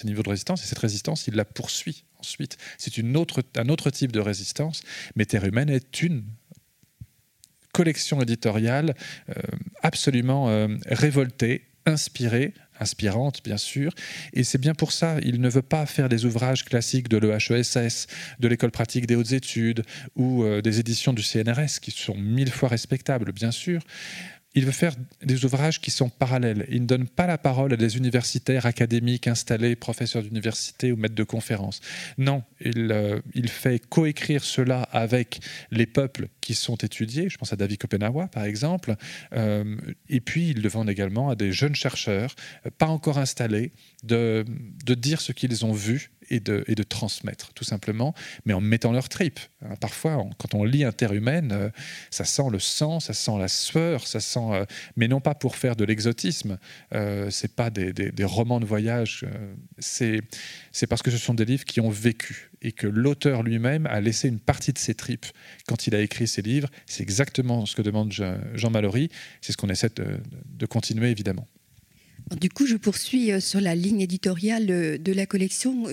[0.03, 2.57] niveaux de résistance, et cette résistance, il la poursuit ensuite.
[2.77, 3.15] C'est un
[3.69, 4.83] autre type de résistance,
[5.15, 6.23] mais Terre humaine est une
[7.71, 8.95] collection éditoriale
[9.83, 13.91] absolument révoltée, inspirée, inspirante, bien sûr.
[14.33, 18.07] Et c'est bien pour ça, il ne veut pas faire des ouvrages classiques de l'EHESS,
[18.39, 19.83] de l'École pratique des hautes études
[20.15, 23.81] ou euh, des éditions du CNRS, qui sont mille fois respectables, bien sûr
[24.57, 26.65] il veut faire des ouvrages qui sont parallèles.
[26.69, 31.13] Il ne donne pas la parole à des universitaires académiques installés, professeurs d'université ou maîtres
[31.13, 31.79] de conférences.
[32.17, 37.29] Non, il, euh, fait coécrire cela avec les peuples qui sont étudiés.
[37.29, 38.95] Je pense à David Kopenawa, par exemple.
[39.33, 39.77] Euh,
[40.09, 42.33] et puis, il demande également à des jeunes chercheurs,
[42.65, 43.73] euh, pas encore installés,
[44.03, 44.45] de,
[44.85, 48.13] de dire ce qu'ils ont vu et de, et de transmettre, tout simplement,
[48.45, 49.39] mais en mettant leur tripes.
[49.61, 51.69] Hein, parfois, quand on lit Interhumaine, euh,
[52.11, 55.55] ça sent le sang, ça sent la sueur, ça sent, euh, mais non pas pour
[55.55, 56.57] faire de l'exotisme.
[56.93, 59.25] Euh, c'est pas des, des, romans de voyage.
[59.25, 60.21] Euh, c'est
[60.71, 64.01] c'est parce que ce sont des livres qui ont vécu et que l'auteur lui-même a
[64.01, 65.25] laissé une partie de ses tripes
[65.67, 66.69] quand il a écrit ses livres.
[66.85, 69.09] C'est exactement ce que demande Jean Mallory.
[69.41, 71.47] C'est ce qu'on essaie de, de continuer évidemment.
[72.35, 75.85] Du coup, je poursuis sur la ligne éditoriale de la collection.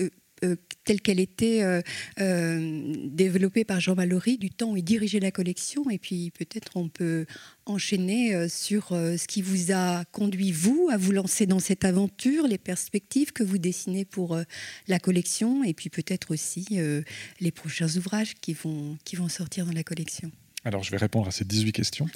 [0.43, 1.81] Euh, telle qu'elle était euh,
[2.19, 5.89] euh, développée par Jean Mallory du temps où il dirigeait la collection.
[5.89, 7.25] Et puis peut-être on peut
[7.65, 12.59] enchaîner sur ce qui vous a conduit, vous, à vous lancer dans cette aventure, les
[12.59, 14.39] perspectives que vous dessinez pour
[14.87, 16.67] la collection, et puis peut-être aussi
[17.39, 20.31] les prochains ouvrages qui vont, qui vont sortir dans la collection.
[20.63, 22.07] Alors je vais répondre à ces 18 questions.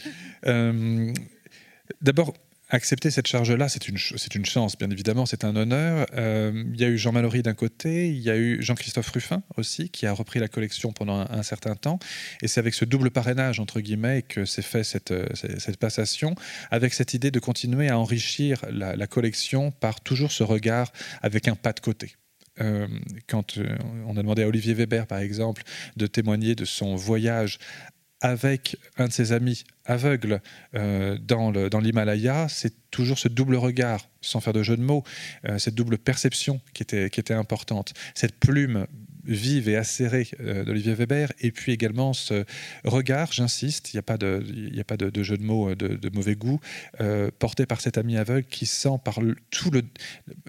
[2.02, 2.36] D'abord,
[2.72, 3.98] Accepter cette charge-là, c'est une,
[4.36, 6.06] une chance, bien évidemment, c'est un honneur.
[6.14, 9.42] Euh, il y a eu Jean Mallory d'un côté, il y a eu Jean-Christophe Ruffin
[9.58, 11.98] aussi, qui a repris la collection pendant un, certain temps.
[12.44, 16.36] Et c'est avec ce double parrainage, entre guillemets, que s'est fait cette, cette, passation,
[16.70, 20.92] avec cette idée de continuer à enrichir la, collection par toujours ce regard
[21.24, 22.16] avec un pas de côté.
[22.62, 22.88] Euh,
[23.28, 25.64] quand euh, on a demandé à Olivier Weber, par exemple,
[25.96, 27.58] de témoigner de son voyage
[28.22, 30.42] avec un de ses amis aveugle
[30.76, 35.04] euh, dans l'Himalaya, c'est toujours ce double regard, sans faire de jeu de mots,
[35.48, 37.94] euh, cette double perception qui était, qui était importante.
[38.16, 38.88] Cette plume
[39.30, 42.46] vive et acérée euh, d'Olivier Weber, et puis également ce
[42.84, 46.60] regard, j'insiste, il n'y a pas, de, de, jeu de mots de, mauvais goût,
[47.40, 49.20] porté par cet ami aveugle qui sent par
[49.52, 49.84] tout le,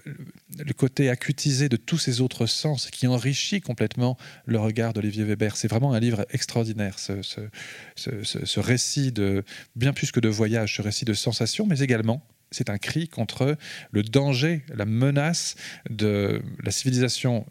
[0.05, 5.55] le côté acutisé de tous ses autres sens, qui enrichit complètement le regard d'Olivier Weber.
[5.55, 9.43] C'est vraiment un livre extraordinaire, ce, ce, ce récit de
[9.75, 13.57] bien plus que de voyage, ce récit de sensation, mais également c'est un cri contre
[13.91, 15.55] le danger, la menace
[15.89, 17.45] de la civilisation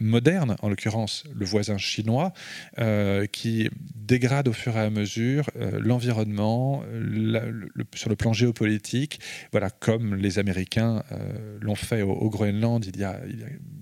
[0.00, 2.32] moderne, en l'occurrence le voisin chinois,
[2.78, 6.82] euh, qui dégrade au fur et à mesure euh, l'environnement
[7.94, 9.20] sur le plan géopolitique,
[9.52, 13.20] voilà, comme les Américains euh, l'ont fait au, Groenland il y a,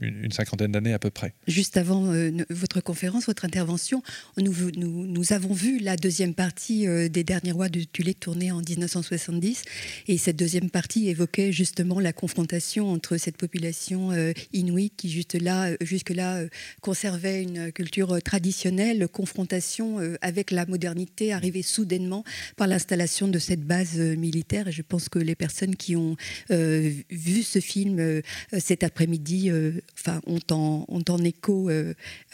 [0.01, 1.35] une, cinquantaine d'années à peu près.
[1.47, 2.13] Juste avant
[2.51, 4.03] votre conférence, votre intervention,
[4.39, 9.65] nous, avons vu la deuxième partie des Derniers Rois de Tulé tournée en 1970,
[10.09, 14.11] et cette deuxième partie évoquait justement la confrontation entre cette population
[14.53, 15.71] inuit qui juste là,
[16.13, 16.49] là euh,
[16.81, 22.25] conservait une culture euh, traditionnelle, confrontation euh, avec la modernité arrivée soudainement
[22.57, 24.69] par l'installation de cette base militaire.
[24.69, 26.17] Et je pense que les personnes qui ont
[26.51, 28.23] vu ce film
[28.59, 29.51] cet après-midi
[30.27, 31.71] ont, en, ont en écho,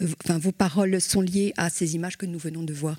[0.03, 2.99] enfin, vos paroles sont liées à ces images que nous venons de voir.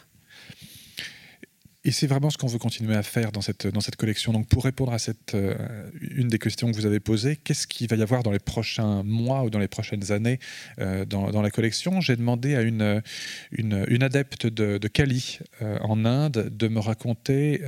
[1.86, 4.34] Et c'est vraiment ce qu'on veut continuer à faire dans cette, dans cette collection.
[4.34, 5.54] Donc pour répondre à cette, euh,
[6.02, 9.04] une des questions que vous avez posées, qu'est-ce qu'il va y avoir dans les prochains
[9.04, 10.40] mois ou dans les prochaines années
[10.80, 12.02] euh, dans, dans, la collection?
[12.02, 13.04] J'ai demandé à une,
[13.52, 17.62] une, adepte de, de Kali euh, en Inde de me raconter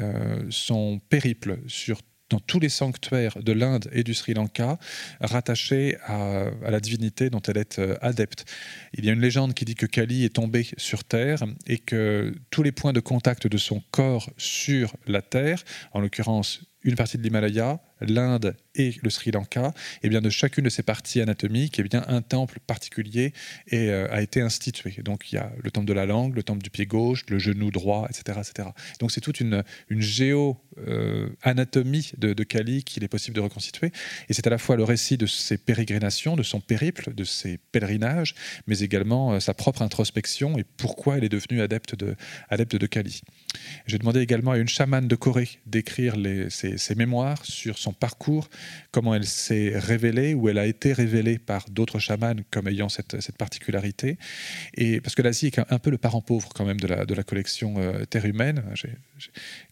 [0.49, 4.78] son périple sur dans tous les sanctuaires de l'Inde et du Sri Lanka
[5.22, 8.45] rattachés à, la divinité dont elle est euh, adepte.
[8.94, 12.34] Il y a une légende qui dit que Kali est tombé sur Terre et que
[12.49, 15.64] tous les points de contact de son corps sur la Terre,
[15.94, 19.72] en l'occurrence une partie de l'Himalaya, l'Inde et le Sri Lanka, et
[20.03, 23.34] eh bien de chacune de ces parties anatomiques, et eh bien un temple particulier
[23.73, 24.95] euh, a été institué.
[25.03, 27.39] Donc il y a le temple de la langue, le temple du pied gauche, le
[27.39, 28.39] genou droit, etc.
[28.39, 28.69] etc.
[28.99, 33.91] Donc c'est toute une, géo-anatomie euh, de, Kali qu'il est possible de reconstituer.
[34.30, 37.57] Et c'est à la fois le récit de ses pérégrinations, de son périple, de ses
[37.72, 38.35] pèlerinages,
[38.68, 42.15] mais également euh, sa propre introspection et pourquoi elle est devenue adepte de,
[42.88, 43.22] Kali.
[43.85, 46.15] J'ai demandé également à une chamane de Corée d'écrire
[46.49, 48.49] ses, ses mémoires sur son parcours,
[48.91, 53.20] comment elle s'est révélée ou elle a été révélée par d'autres chamans comme ayant cette,
[53.22, 54.18] cette, particularité.
[54.76, 57.14] Et parce que l'Asie est un peu le parent pauvre quand même de la, de
[57.14, 58.64] la collection euh, Terre humaine.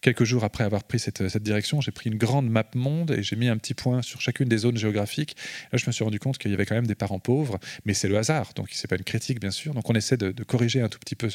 [0.00, 3.22] quelques jours après avoir pris cette, cette direction, j'ai pris une grande map monde et
[3.22, 5.36] j'ai mis un petit point sur chacune des zones géographiques.
[5.72, 7.94] Là, je me suis rendu compte qu'il y avait quand même des parents pauvres, mais
[7.94, 9.74] c'est le hasard, donc c'est pas une critique bien sûr.
[9.74, 11.28] Donc on essaie de, corriger un tout petit peu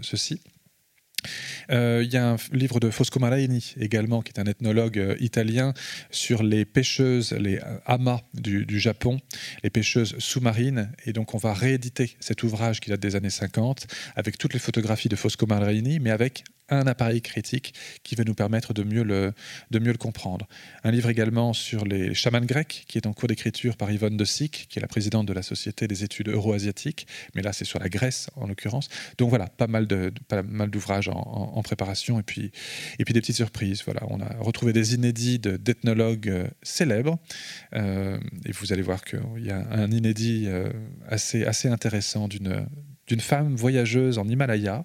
[0.00, 0.40] ceci.
[1.70, 5.16] Euh, il y a un livre de Fosco Maraini également, qui est un ethnologue euh,
[5.20, 5.74] italien,
[6.10, 9.20] sur les pêcheuses, les euh, amas du, Japon,
[9.62, 10.92] les pêcheuses sous-marines.
[11.06, 13.86] Et donc, on va rééditer cet ouvrage qui date des années 50
[14.16, 18.34] avec toutes les photographies de Fosco Maraini, mais avec un appareil critique qui va nous
[18.34, 20.46] permettre de mieux le, comprendre.
[20.84, 24.24] Un livre également sur les chamans grecs, qui est en cours d'écriture par Yvonne de
[24.48, 27.88] qui est la présidente de la Société des études euro-asiatiques, mais là c'est sur la
[27.88, 28.88] Grèce en l'occurrence.
[29.18, 32.52] Donc voilà, pas mal de, pas mal d'ouvrages en, préparation et puis
[32.98, 33.82] et puis des petites surprises.
[33.84, 37.18] Voilà, on a retrouvé des inédits d'ethnologues euh, célèbres
[37.74, 40.70] euh, et vous allez voir qu'il y a un inédit euh,
[41.08, 42.66] assez assez intéressant d'une
[43.10, 44.84] d'une femme voyageuse en Himalaya.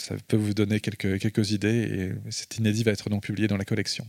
[0.00, 3.58] Ça peut vous donner quelques, quelques idées et cet inédit va être donc publié dans
[3.58, 4.06] la collection.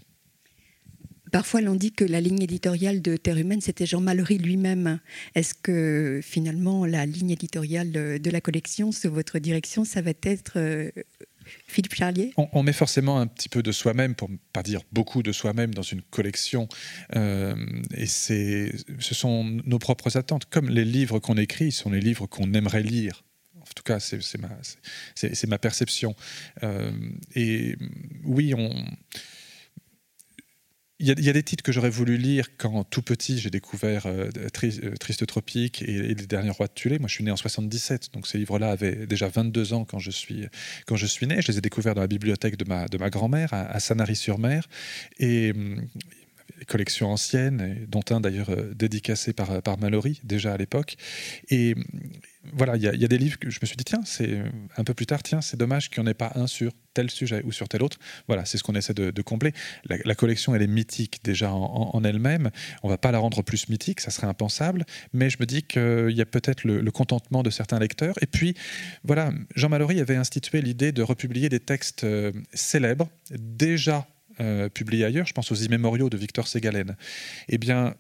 [1.32, 5.00] Parfois, l'on dit que la ligne éditoriale de Terre humaine, c'était Jean Mallory lui-même.
[5.36, 10.54] Est-ce que finalement, la ligne éditoriale de la collection, sous votre direction, ça va être
[10.58, 10.92] euh,
[11.68, 12.34] Philippe Charlier?
[12.36, 15.74] On, met forcément un petit peu de soi-même, pour ne pas dire beaucoup de soi-même,
[15.74, 16.68] dans une collection.
[17.16, 17.56] Euh,
[17.96, 20.46] et ce sont nos propres attentes.
[20.46, 23.24] Comme les livres qu'on écrit sont les livres qu'on aimerait lire.
[23.72, 26.14] En tout cas, c'est ma, perception.
[26.62, 26.92] Euh,
[27.36, 27.78] et
[28.26, 28.54] oui,
[31.00, 34.30] il y, a, des titres que j'aurais voulu lire quand tout petit j'ai découvert euh,
[34.36, 37.00] euh, Triste Tropique et, Les Derniers Rois de Tulé.
[37.00, 40.12] Moi je suis né en 77, donc ces livres-là avaient déjà 22 ans quand je,
[40.12, 41.42] suis, né.
[41.42, 44.68] Je les ai découverts dans la bibliothèque de ma, grand-mère à, Sanary-sur-Mer.
[45.18, 45.88] Et hum,
[46.68, 50.98] collections anciennes, dont un d'ailleurs dédicacé par, par Mallory, déjà à l'époque.
[51.50, 51.84] Et hum,
[52.54, 54.42] voilà, il y, a des livres que je me suis dit, tiens, c'est
[54.76, 57.12] un peu plus tard, tiens, c'est dommage qu'il n'y en ait pas un sur tel
[57.12, 57.98] sujet ou sur tel autre.
[58.28, 59.54] Voilà, c'est ce qu'on essaie de, combler.
[59.86, 62.50] La, collection, elle est mythique déjà en, elle-même.
[62.82, 64.86] On va pas la rendre plus mythique, ça serait impensable.
[65.14, 68.16] Mais je me dis qu'il y a peut-être le, contentement de certains lecteurs.
[68.22, 68.56] Et puis,
[69.04, 74.08] voilà, Jean Mallory avait institué l'idée de republier des textes euh, célèbres, déjà
[74.40, 75.28] euh, publiés ailleurs.
[75.28, 76.96] Je pense aux immémoriaux de Victor Ségalen.
[77.50, 77.96] Eh bien,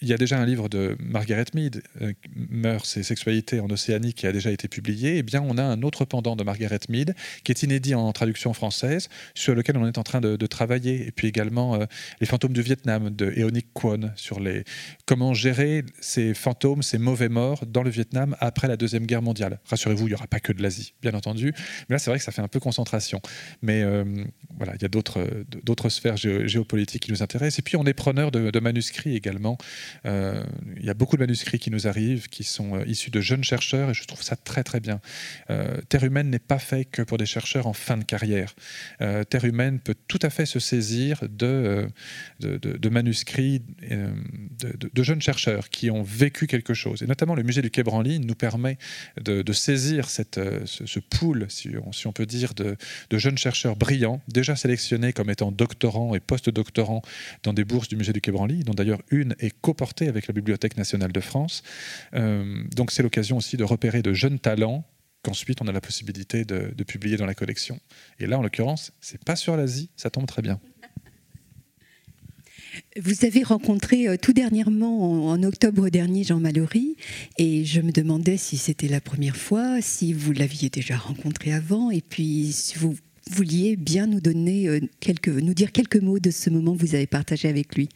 [0.00, 4.14] il y a déjà un livre de Margaret Mead, euh, Mœurs et sexualité en Océanie,
[4.14, 5.18] qui a déjà été publié.
[5.18, 7.14] Eh bien, on a un autre pendant de Margaret Mead,
[7.44, 11.06] qui est inédit en traduction française, sur lequel on est en train de, travailler.
[11.06, 11.84] Et puis également euh,
[12.20, 14.64] Les fantômes du Vietnam de Eonic Kwon, sur les,
[15.04, 19.60] comment gérer ces fantômes, ces mauvais morts dans le Vietnam après la Deuxième Guerre mondiale.
[19.66, 21.52] Rassurez-vous, il n'y aura pas que de l'Asie, bien entendu.
[21.88, 23.20] Mais là, c'est vrai que ça fait un peu concentration.
[23.62, 24.04] Mais euh,
[24.56, 27.58] voilà, il y a d'autres sphères géopolitiques qui nous intéressent.
[27.58, 29.58] Et puis, on est preneur de, de manuscrits également.
[30.06, 30.42] Euh,
[30.76, 33.44] il y a beaucoup de manuscrits qui nous arrivent, qui sont euh, issus de jeunes
[33.44, 35.00] chercheurs, et je trouve ça très très bien.
[35.50, 38.54] Euh, Terre humaine n'est pas fait que pour des chercheurs en fin de carrière.
[38.98, 41.88] Terre humaine peut tout à fait se saisir de,
[42.40, 47.02] de, manuscrits de, jeunes chercheurs qui ont vécu quelque chose.
[47.02, 48.78] Et notamment le musée du Quai Branly nous permet
[49.20, 52.76] de, saisir cette, ce, pool, si on, si on, peut dire, de,
[53.12, 57.02] jeunes chercheurs brillants, déjà sélectionnés comme étant doctorants et post-doctorants
[57.42, 60.34] dans des bourses du musée du Quai Branly, dont d'ailleurs une est co avec la
[60.34, 61.62] Bibliothèque nationale de France.
[62.14, 64.84] Euh, donc c'est l'occasion aussi de repérer de jeunes talents
[65.22, 67.80] qu'ensuite on a la possibilité de, publier dans la collection.
[68.18, 70.60] Et là, en l'occurrence, c'est pas sur l'Asie, ça tombe très bien.
[73.00, 76.96] Vous avez rencontré euh, tout dernièrement, en, octobre dernier, Jean Mallory,
[77.36, 81.90] et je me demandais si c'était la première fois, si vous l'aviez déjà rencontré avant,
[81.90, 82.94] et puis si vous
[83.30, 86.94] vouliez bien nous donner euh, quelques, nous dire quelques mots de ce moment que vous
[86.94, 87.88] avez partagé avec lui.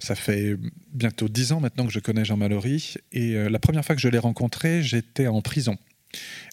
[0.00, 0.56] Ça fait
[0.92, 2.94] bientôt dix ans maintenant que je connais Jean Mallory.
[3.12, 5.76] Et euh, la première fois que je l'ai rencontré, j'étais en prison.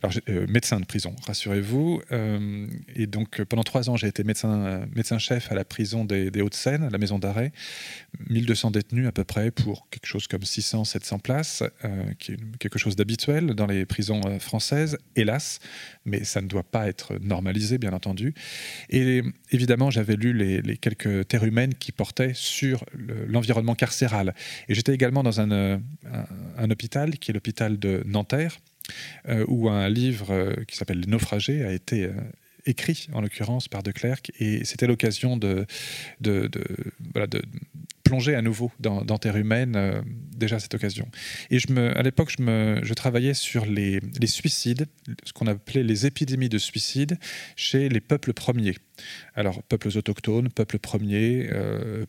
[0.03, 2.01] Alors, euh, médecin de prison, rassurez-vous.
[2.11, 6.83] Euh, et donc, pendant trois ans, j'ai été médecin, médecin-chef à la prison des, Hauts-de-Seine,
[6.83, 7.51] à la maison d'arrêt.
[8.29, 11.63] 1200 détenus à peu près pour quelque chose comme 600-700 places,
[12.19, 15.59] qui est quelque chose d'habituel dans les prisons françaises, hélas.
[16.05, 18.33] Mais ça ne doit pas être normalisé, bien entendu.
[18.89, 22.85] Et évidemment, j'avais lu les, quelques terres humaines qui portaient sur
[23.27, 24.35] l'environnement carcéral.
[24.69, 25.81] Et j'étais également dans un,
[26.57, 28.57] un hôpital, qui est l'hôpital de Nanterre,
[29.27, 32.11] euh, où un livre euh, qui s'appelle Les naufragés a été euh,
[32.65, 35.65] écrit en l'occurrence par De Klerk et c'était l'occasion de,
[38.03, 40.03] plonger à nouveau dans, Terre humaine
[40.35, 41.07] déjà à cette occasion.
[41.49, 44.87] Et à l'époque, je, travaillais sur les, suicides,
[45.23, 47.17] ce qu'on appelait les épidémies de suicide
[47.55, 48.75] chez les peuples premiers.
[49.35, 51.49] Alors, peuples autochtones, peuples premiers,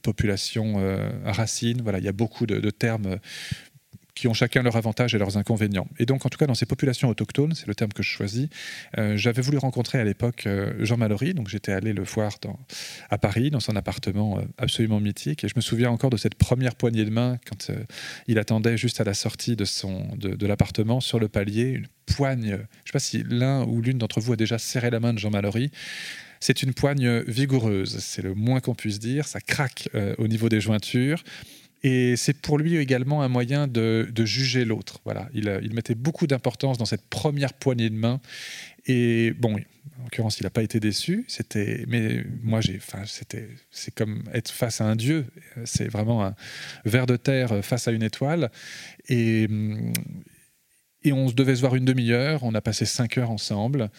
[0.02, 0.76] population
[1.24, 3.18] racine, voilà, il y a beaucoup de termes
[4.18, 5.86] qui ont chacun leurs avantages et leurs inconvénients.
[6.00, 8.48] Et donc, en tout cas, dans ces populations autochtones, c'est le terme que je choisis,
[8.98, 12.32] euh, j'avais voulu rencontrer à l'époque euh, Jean Mallory, donc j'étais allé le voir
[13.10, 16.34] à Paris, dans son appartement euh, absolument mythique, et je me souviens encore de cette
[16.34, 17.70] première poignée de main quand
[18.26, 22.48] il attendait juste à la sortie de, son, de, l'appartement, sur le palier, une poigne,
[22.48, 25.12] je ne sais pas si l'un ou l'une d'entre vous a déjà serré la main
[25.12, 25.70] de Jean Mallory,
[26.40, 29.88] c'est une poigne vigoureuse, c'est le moins qu'on puisse dire, ça craque
[30.18, 31.22] au niveau des jointures.
[31.82, 35.00] Et c'est pour lui également un moyen de, juger l'autre.
[35.04, 38.20] Voilà, il, il, mettait beaucoup d'importance dans cette première poignée de main.
[38.86, 39.56] Et bon,
[39.98, 41.24] en l'occurrence, il n'a pas été déçu.
[41.28, 45.26] C'était, mais moi, j'ai, enfin, c'était, c'est comme être face à un dieu.
[45.64, 46.34] C'est vraiment un
[46.84, 48.50] ver de terre face à une étoile.
[49.08, 49.46] Et,
[51.02, 52.42] et on devait se voir une demi-heure.
[52.42, 53.90] On a passé cinq heures ensemble.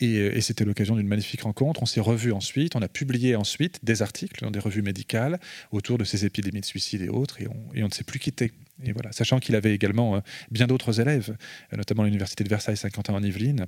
[0.00, 1.82] Et, c'était l'occasion d'une magnifique rencontre.
[1.82, 5.38] On s'est revus ensuite, on a publié ensuite des articles dans des revues médicales
[5.72, 8.52] autour de ces épidémies de suicide et autres, et on, ne s'est plus quitté.
[8.84, 10.20] Et voilà, sachant qu'il avait également euh,
[10.50, 11.36] bien d'autres élèves,
[11.76, 13.66] notamment l'université de Versailles Saint-Quentin en Yvelines,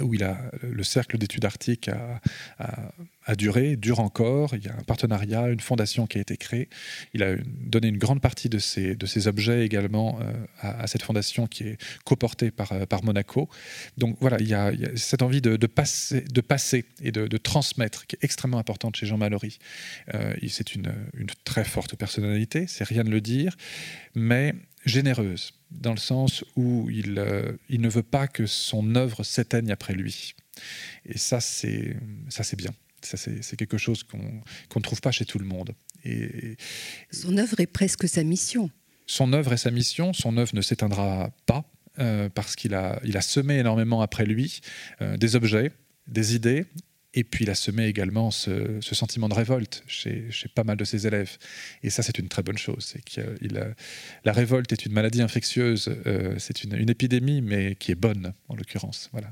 [0.00, 1.90] où il a le cercle d'études arctiques
[2.58, 4.54] a, duré, dure encore.
[4.54, 6.68] Il y a un partenariat, une fondation qui a été créée.
[7.14, 11.02] Il a donné une grande partie de ses, de ses objets également euh, à, cette
[11.02, 13.48] fondation qui est coportée par, euh, par Monaco.
[13.96, 18.06] Donc voilà, il y a, cette envie de, passer, de passer et de, de, transmettre
[18.06, 19.58] qui est extrêmement importante chez Jean Mallory.
[20.14, 23.56] Euh, c'est une, une très forte personnalité, c'est rien de le dire,
[24.14, 24.54] mais
[24.84, 29.70] généreuse, dans le sens où il, euh, il ne veut pas que son œuvre s'éteigne
[29.70, 30.34] après lui.
[31.06, 31.96] Et ça, c'est
[32.56, 32.70] bien.
[33.02, 35.74] Ça, c'est quelque chose qu'on ne trouve pas chez tout le monde.
[36.04, 36.56] Et,
[37.10, 38.70] son œuvre est presque sa mission.
[39.06, 40.12] Son œuvre est sa mission.
[40.12, 44.60] Son œuvre ne s'éteindra pas euh, parce qu'il a, il a semé énormément après lui
[45.02, 45.72] euh, des objets,
[46.06, 46.66] des idées,
[47.14, 51.06] et puis il a semé également ce, sentiment de révolte chez, pas mal de ses
[51.06, 51.38] élèves.
[51.82, 52.94] Et ça, c'est une très bonne chose.
[53.06, 53.74] Qu'il
[54.24, 58.56] la révolte est une maladie infectieuse, euh, c'est une, épidémie, mais qui est bonne, en
[58.56, 59.08] l'occurrence.
[59.12, 59.30] Voilà.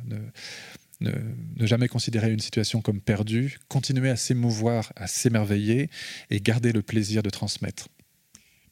[1.00, 1.10] Ne,
[1.56, 5.90] ne, jamais considérer une situation comme perdue, continuer à s'émouvoir, à s'émerveiller
[6.30, 7.88] et garder le plaisir de transmettre.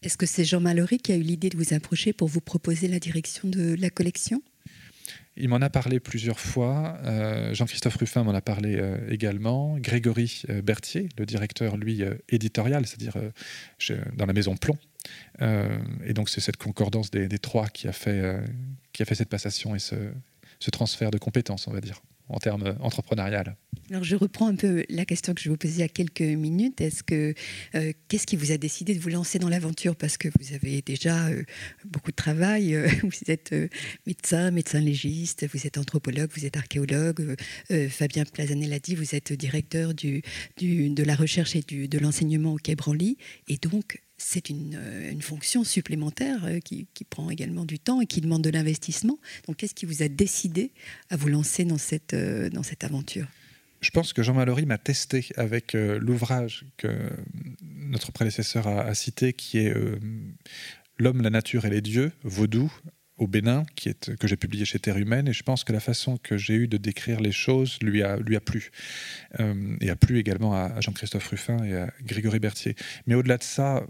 [0.03, 2.89] Est-ce que c'est Jean Mallory qui a eu l'idée de vous approcher pour vous proposer
[2.89, 4.41] la direction de la collection?
[5.40, 6.98] Il m'en a parlé plusieurs fois.
[7.04, 9.76] Euh, Jean-Christophe Ruffin m'en a parlé euh, également.
[9.78, 13.14] Grégory euh, Berthier, le directeur, lui, éditorial, c'est-à-dire
[14.16, 14.78] dans la maison Plomb.
[15.40, 18.42] et donc, c'est cette concordance des, trois qui a, fait,
[18.94, 22.00] cette passation et ce transfert de compétences, on va dire
[22.31, 23.57] en termes entrepreneurial.
[23.90, 26.20] Alors je reprends un peu la question que je vous posais il y a quelques
[26.20, 26.81] minutes.
[26.81, 27.35] Est-ce que
[27.74, 29.97] euh, qu'est-ce qui vous a décidé de vous lancer dans l'aventure?
[29.97, 31.43] Parce que vous avez déjà euh,
[31.85, 32.77] beaucoup de travail.
[32.77, 33.52] Euh, vous êtes
[34.07, 37.36] médecin, médecin légiste, vous êtes anthropologue, vous êtes archéologue.
[37.89, 42.77] Fabien Plazanet l'a dit, vous êtes directeur de la recherche et de l'enseignement au Quai
[42.77, 43.16] Branly.
[43.48, 48.20] Et donc c'est euh, une, fonction supplémentaire euh, qui, prend également du temps et qui
[48.20, 49.18] demande de l'investissement.
[49.47, 50.72] Donc, qu'est-ce qui vous a décidé
[51.09, 53.26] à vous lancer dans cette, euh, dans cette aventure?
[53.80, 57.10] Je pense que Jean Mallory m'a testé avec l'ouvrage que
[57.62, 59.74] notre prédécesseur a, cité, qui est
[60.98, 62.70] L'homme, la nature et les dieux, Vaudou,
[63.20, 65.78] au Bénin, qui est, que j'ai publié chez Terre Humaine, et je pense que la
[65.78, 68.70] façon que j'ai eu de décrire les choses lui a, lui a plu.
[69.38, 72.74] Euh, et a plu également à, Jean-Christophe Ruffin et à Grégory Berthier.
[73.06, 73.86] Mais au-delà de ça,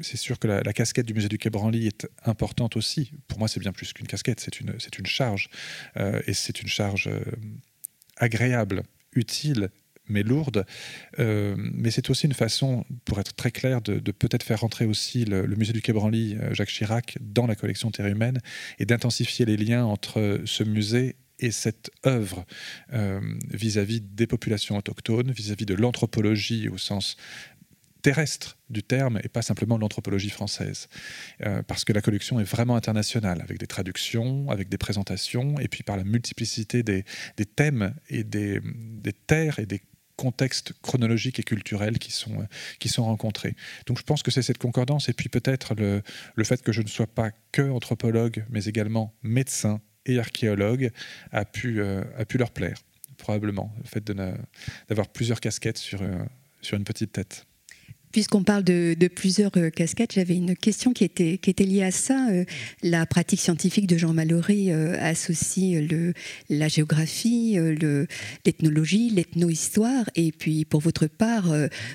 [0.00, 3.12] c'est sûr que la, casquette du musée du Quai Branly est importante aussi.
[3.28, 5.50] Pour moi, c'est bien plus qu'une casquette, c'est une, charge.
[5.98, 7.20] Euh, et c'est une charge euh,
[8.16, 8.84] agréable,
[9.14, 9.68] utile
[10.12, 10.64] mais lourde.
[11.18, 15.24] Euh, mais c'est aussi une façon, pour être très clair, de, peut-être faire rentrer aussi
[15.24, 18.38] le, musée du Quai Branly, euh, Jacques Chirac, dans la collection Terre humaine
[18.78, 22.44] et d'intensifier les liens entre ce musée et cette œuvre
[22.92, 23.20] euh,
[23.50, 27.16] vis-à-vis des populations autochtones, vis-à-vis de l'anthropologie au sens
[28.02, 30.88] terrestre du terme et pas simplement l'anthropologie française.
[31.68, 35.84] parce que la collection est vraiment internationale, avec des traductions, avec des présentations, et puis
[35.84, 37.04] par la multiplicité des,
[37.54, 39.82] thèmes et des, des terres et des
[40.16, 42.46] contextes chronologiques et culturels qui sont, euh,
[42.78, 43.56] qui sont rencontrés.
[43.86, 46.02] Donc je pense que c'est cette concordance et puis peut-être le,
[46.34, 50.90] le fait que je ne sois pas que anthropologue, mais également médecin et archéologue
[51.30, 52.78] a pu, euh, a pu leur plaire,
[53.18, 54.04] probablement, le fait
[54.88, 56.24] d'avoir plusieurs casquettes sur, euh,
[56.60, 57.46] sur une petite tête.
[58.12, 62.28] Puisqu'on parle de, plusieurs euh, casquettes, j'avais une question qui était, liée à ça.
[62.30, 62.44] Euh,
[62.82, 66.12] la pratique scientifique de Jean Mallory euh, associe le,
[66.50, 67.56] la géographie,
[68.44, 71.52] l'ethnologie, l'ethnohistoire, et puis pour votre part,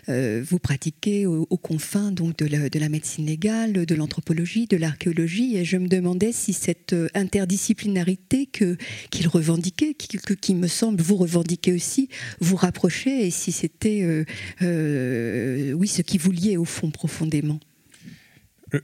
[0.07, 5.57] vous pratiquez aux, confins donc de la, de la, médecine légale, de l'anthropologie, de l'archéologie,
[5.57, 8.77] et je me demandais si cette interdisciplinarité que
[9.11, 14.26] qu'il revendiquait, qui, qui, me semble vous revendiquer aussi, vous rapprochait, et si c'était
[14.61, 17.59] oui ce qui vous liait au fond profondément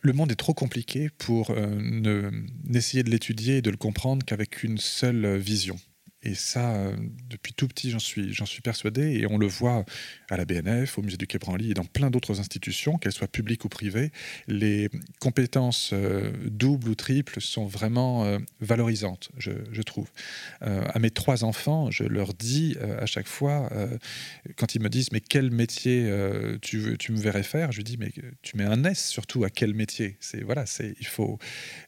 [0.01, 2.31] le, monde est trop compliqué pour euh,
[2.63, 5.75] n'essayer de l'étudier et de le comprendre qu'avec une seule vision.
[6.23, 6.95] Et ça, euh,
[7.29, 9.19] depuis tout petit, j'en suis, j'en persuadé.
[9.19, 9.83] Et on le voit
[10.29, 13.27] à la BNF, au musée du Quai Branly et dans plein d'autres institutions, qu'elles soient
[13.27, 14.11] publiques ou privées.
[14.47, 14.89] Les
[15.19, 20.07] compétences euh, doubles ou triples sont vraiment euh, valorisantes, je, trouve.
[20.61, 23.69] à mes trois enfants, je leur dis à chaque fois,
[24.55, 26.09] quand ils me disent Mais quel métier
[26.61, 27.73] tu, me verrais faire?
[27.73, 30.15] Je dis Mais tu mets un S surtout à quel métier?
[30.21, 31.37] C'est, voilà, c'est, Il faut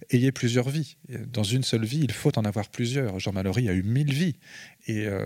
[0.09, 0.97] ayer plusieurs vies.
[1.31, 3.17] Dans une seule vie, il faut en avoir plusieurs.
[3.19, 4.24] Jean Mallory a eu mille vies
[4.87, 5.25] Et euh,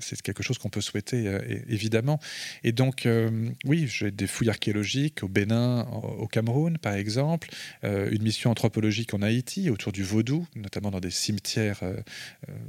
[0.00, 2.18] c'est quelque chose qu'on peut souhaiter, euh, évidemment.
[2.64, 5.82] Et donc, euh, oui, j'ai des fouilles archéologiques au Bénin,
[6.18, 7.48] au Cameroun, par exemple,
[7.82, 11.82] une mission anthropologique en Haïti, autour du vaudou, notamment dans des cimetières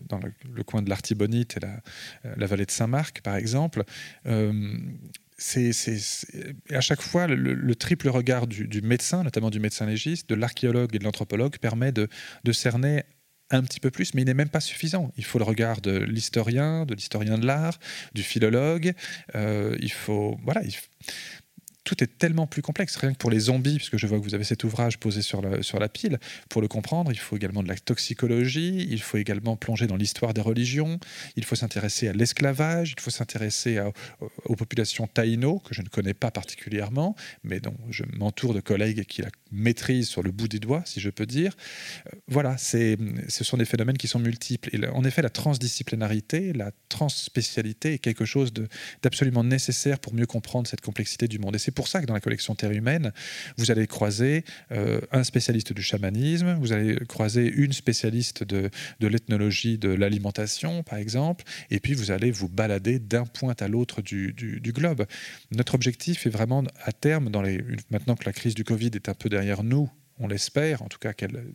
[0.08, 1.60] dans le, coin de l'Artibonite et
[2.38, 3.84] la, vallée de Saint-Marc, par exemple.
[5.38, 5.72] c'est
[6.72, 11.00] à chaque fois le, triple regard du, médecin, notamment du médecin légiste, de l'archéologue et
[11.00, 12.08] de l'anthropologue, permet de
[12.52, 13.04] cerner
[13.52, 15.12] un petit peu plus, mais il n'est même pas suffisant.
[15.18, 17.80] Il faut le regard de l'historien, de l'historien de l'art,
[18.14, 18.94] du philologue.
[19.36, 20.76] Euh, il faut, voilà, il
[21.90, 22.96] tout est tellement plus complexe.
[22.98, 25.42] Rien que pour les zombies, puisque je vois que vous avez cet ouvrage posé sur
[25.42, 29.18] la, sur la pile, pour le comprendre, il faut également de la toxicologie, il faut
[29.18, 31.00] également plonger dans l'histoire des religions,
[31.36, 33.80] il faut s'intéresser à l'esclavage, il faut s'intéresser
[34.46, 39.06] aux populations taïno, que je ne connais pas particulièrement, mais dont je m'entoure de collègues
[39.06, 41.56] qui la maîtrisent sur le bout des doigts, si je peux dire.
[42.06, 44.70] Euh, voilà, ce sont des phénomènes qui sont multiples.
[44.76, 48.54] Et en effet, la transdisciplinarité, la transspécialité est quelque chose
[49.02, 51.56] d'absolument nécessaire pour mieux comprendre cette complexité du monde.
[51.56, 53.14] Et c'est pour ça que dans la collection Terre humaine,
[53.56, 54.44] vous allez croiser
[54.74, 58.70] euh, un spécialiste du chamanisme, vous allez croiser une spécialiste de,
[59.00, 64.02] l'ethnologie de l'alimentation, par exemple, et puis vous allez vous balader d'un point à l'autre
[64.02, 64.34] du,
[64.76, 65.06] globe.
[65.52, 67.30] Notre objectif est vraiment à terme,
[67.92, 69.90] maintenant que la crise du Covid est un peu derrière nous,
[70.20, 71.46] on l'espère, en tout cas qu'elle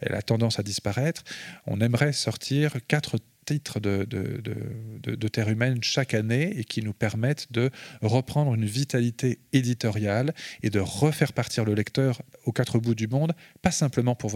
[0.00, 1.24] elle a tendance à disparaître,
[1.66, 7.70] on aimerait sortir quatre titres de, Terre humaine chaque année et qui nous permettent de
[8.02, 13.32] reprendre une vitalité éditoriale et de refaire partir le lecteur aux quatre bouts du monde,
[13.62, 14.32] pas simplement pour,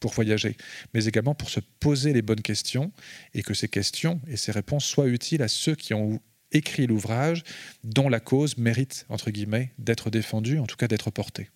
[0.00, 0.56] pour voyager,
[0.94, 2.92] mais également pour se poser les bonnes questions
[3.34, 6.20] et que ces questions et ces réponses soient utiles à ceux qui ont
[6.52, 7.42] écrit l'ouvrage
[7.82, 11.50] dont la cause mérite, entre guillemets, d'être défendue, en tout cas d'être portée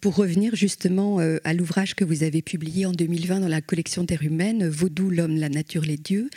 [0.00, 4.04] pour revenir justement euh, à l'ouvrage que vous avez publié en 2020 dans la collection
[4.04, 6.28] Terre humaine, Vaudou, l'homme, la nature, les dieux,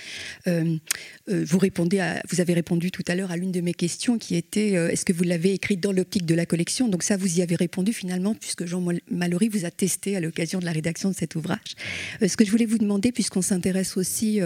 [0.48, 0.78] euh,
[1.30, 5.06] euh, vous, avez répondu tout à l'heure à l'une de mes questions qui était est-ce
[5.06, 6.88] que vous l'avez écrite dans l'optique de la collection?
[6.88, 10.60] Donc ça, vous y avez répondu finalement puisque Jean Mallory vous a testé à l'occasion
[10.60, 11.76] de la rédaction de cet ouvrage.
[12.26, 14.42] ce que je voulais vous demander, puisqu'on s'intéresse aussi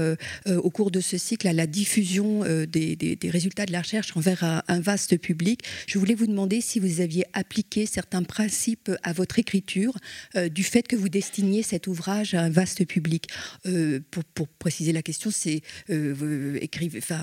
[0.47, 4.79] au cours de ce cycle à la diffusion des, résultats de la recherche envers un
[4.79, 9.93] vaste public, je voulais vous demander si vous aviez appliqué certains principes à votre écriture
[10.35, 13.27] euh, du fait que vous destiniez cet ouvrage à un vaste public.
[13.65, 16.59] Euh, pour, préciser la question, c'est euh,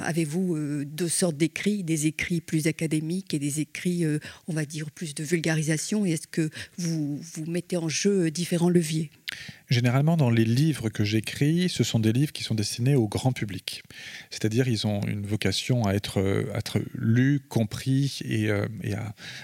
[0.05, 4.05] avez-vous deux sortes d'écrits, des écrits plus académiques et des écrits,
[4.49, 6.05] on va dire, plus de vulgarisation?
[6.05, 9.11] Est-ce que vous mettez en jeu différents leviers?
[9.71, 13.33] Généralement, dans les livres que j'écris, ce sont des livres qui sont destinés au grand
[13.33, 13.83] public.
[14.31, 16.21] C'est-à-dire, ils ont une vocation à être,
[16.55, 18.67] être lus, compris et, euh,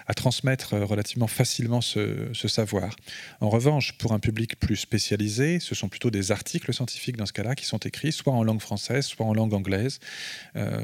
[0.07, 2.97] à, transmettre relativement facilement ce, savoir.
[3.41, 7.33] En revanche, pour un public plus spécialisé, ce sont plutôt des articles scientifiques dans ce
[7.33, 10.01] cas-là qui sont écrits soit en langue française, soit en langue anglaise.
[10.57, 10.83] Euh,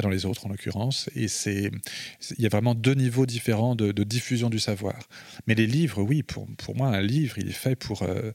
[0.00, 1.08] dans les autres en l'occurrence.
[1.14, 1.70] Et c'est,
[2.36, 5.08] il y a vraiment deux niveaux différents de, diffusion du savoir.
[5.46, 8.32] Mais les livres, oui, pour, pour, moi, un livre, il est fait pour, euh,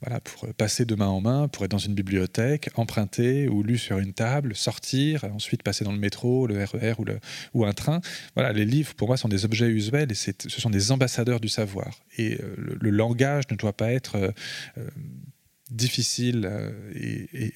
[0.00, 3.76] voilà, pour passer de main en main, pour être dans une bibliothèque, emprunter ou lu
[3.76, 7.18] sur une table, sortir, ensuite passer dans le métro, le RER e ou, le,
[7.54, 8.00] ou un train.
[8.34, 11.48] Voilà, les livres, pour moi, sont des objets usuels et ce sont des ambassadeurs du
[11.48, 12.00] savoir.
[12.18, 14.90] Et euh, le, langage ne doit pas être euh,
[15.70, 16.50] difficile
[16.94, 17.52] et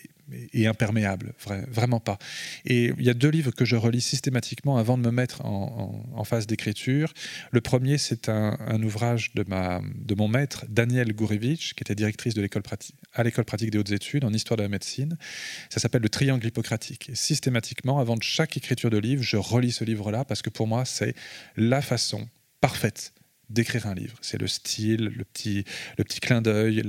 [0.67, 1.35] imperméable,
[1.69, 2.19] vraiment pas.
[2.65, 6.25] Et il y a deux livres que je relis systématiquement avant de me mettre en,
[6.25, 7.13] phase d'écriture.
[7.51, 12.33] Le premier, c'est un, ouvrage de, ma, de mon maître, Daniel Gourevitch, qui était directrice
[12.35, 12.63] de l'école
[13.13, 15.19] à l'école pratique des hautes études en histoire de la médecine.
[15.69, 17.11] Ça s'appelle Le Triangle hippocratique.
[17.11, 20.67] Et systématiquement, avant de chaque écriture de livre, je relis ce livre-là parce que pour
[20.67, 21.15] moi, c'est
[21.57, 22.27] la façon
[22.61, 23.13] parfaite
[23.51, 24.17] d'écrire un livre.
[24.21, 25.65] C'est le style, le petit,
[25.99, 26.83] le petit clin d'œil,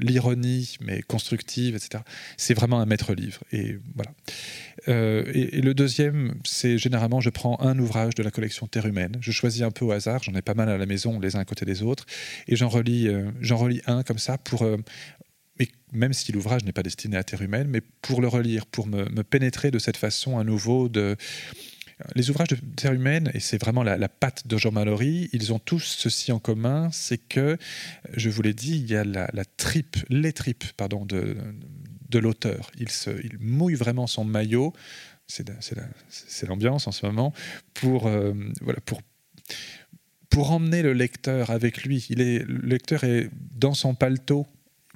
[0.00, 2.02] l'ironie, mais constructive, etc.
[2.36, 3.42] C'est vraiment un maître-livre.
[3.52, 4.12] Et voilà.
[4.88, 9.16] Euh, et, le deuxième, c'est généralement, je prends un ouvrage de la collection Terre humaine.
[9.20, 10.22] Je choisis un peu au hasard.
[10.22, 12.06] J'en ai pas mal à la maison, les uns à côté des autres,
[12.46, 14.76] et j'en relis, euh, relis un comme ça pour euh,
[15.92, 19.22] même si l'ouvrage n'est pas destiné à terre humaine, mais pour le relire, pour me,
[19.22, 21.16] pénétrer de cette façon à nouveau de,
[22.14, 25.58] les ouvrages de terre humaine, et c'est vraiment la, patte de Jean Mallory, ils ont
[25.58, 27.58] tous ceci en commun, c'est que,
[28.16, 31.36] je vous l'ai dit, il y a la, tripe, les tripes pardon, de,
[32.08, 32.70] de l'auteur.
[32.78, 32.88] Il,
[33.24, 34.72] il mouille vraiment son maillot,
[35.26, 37.32] c'est l'ambiance en ce moment,
[37.74, 39.02] pour, euh, voilà, pour,
[40.30, 42.06] pour emmener le lecteur avec lui.
[42.10, 44.46] Il est, le lecteur est dans son paletot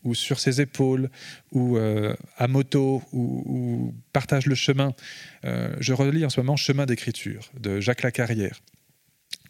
[0.04, 1.10] ou sur ses épaules,
[1.50, 4.94] ou euh, à moto, ou, partage le chemin.
[5.44, 8.60] Euh, je relis en ce moment Chemin d'écriture de Jacques Lacarrière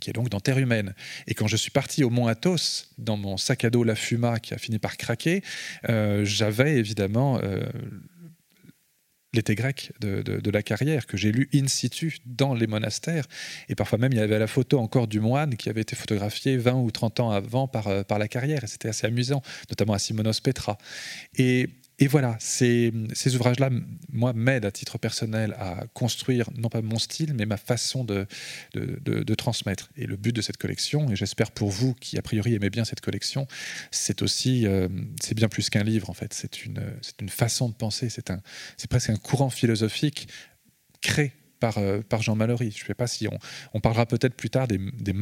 [0.00, 0.94] qui est donc dans Terre humaine.
[1.28, 4.40] Et quand je suis parti au Mont Athos, dans mon sac à dos La Fuma
[4.40, 5.44] qui a fini par craquer,
[5.88, 7.40] euh, j'avais évidemment
[9.34, 13.26] l'été grec de, la carrière, que j'ai lu in situ dans les monastères.
[13.68, 16.56] Et parfois même, il y avait la photo encore du moine qui avait été photographié
[16.56, 18.64] 20 ou 30 ans avant par, euh, par la carrière.
[18.64, 20.76] Et c'était assez amusant, notamment à Simonos Petra.
[21.38, 21.70] Et
[22.02, 22.92] et voilà, ces,
[23.32, 23.70] ouvrages-là,
[24.10, 28.26] moi, m'aident à titre personnel à construire, non pas mon style, mais ma façon de,
[29.36, 29.88] transmettre.
[29.96, 32.84] Et le but de cette collection, et j'espère pour vous qui, a priori, aimez bien
[32.84, 33.46] cette collection,
[33.92, 34.88] c'est aussi, euh,
[35.22, 36.34] c'est bien plus qu'un livre, en fait.
[36.34, 36.82] C'est une,
[37.20, 40.26] une façon de penser, c'est presque un courant philosophique
[41.02, 41.30] créé
[41.60, 42.72] par, euh, par Jean Mallory.
[42.76, 43.38] Je ne sais pas si on,
[43.74, 45.12] on parlera peut-être plus tard des, des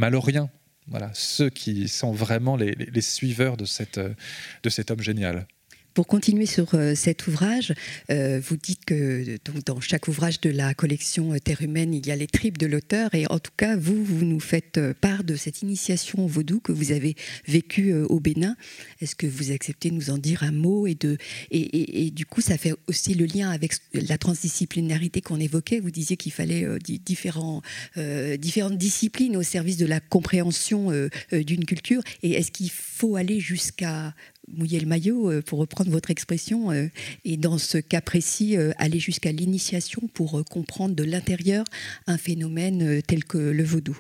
[0.87, 5.47] voilà, ceux qui sont vraiment les, les, suiveurs de, cette, de cet homme génial.
[5.95, 7.75] Pour continuer sur euh, cet ouvrage,
[8.11, 12.13] euh, vous dites que dans chaque ouvrage de la collection euh, Terre humaine, il y
[12.13, 13.13] a les tripes de l'auteur.
[13.15, 16.71] Et en tout cas, vous, vous nous faites part de cette initiation au vaudou que
[16.71, 18.57] vous avez vécue au Bénin.
[19.01, 21.17] Est-ce que vous acceptez de nous en dire un mot et, de,
[21.51, 25.81] et, du coup, ça fait aussi le lien avec la transdisciplinarité qu'on évoquait?
[25.81, 30.91] Vous disiez qu'il fallait différentes disciplines au service de la compréhension
[31.33, 32.03] d'une culture.
[32.23, 34.15] Et est-ce qu'il faut aller jusqu'à
[34.53, 36.89] mouiller le maillot, euh, pour reprendre votre expression, euh,
[37.25, 41.65] et dans ce cas précis, euh, aller jusqu'à l'initiation pour comprendre de l'intérieur
[42.07, 43.99] un phénomène tel que le vaudou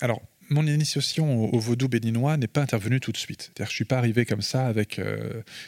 [0.00, 0.20] Alors,
[0.50, 3.50] mon initiation au, vaudou béninois n'est pas intervenue tout de suite.
[3.56, 5.00] je ne suis pas arrivé comme ça avec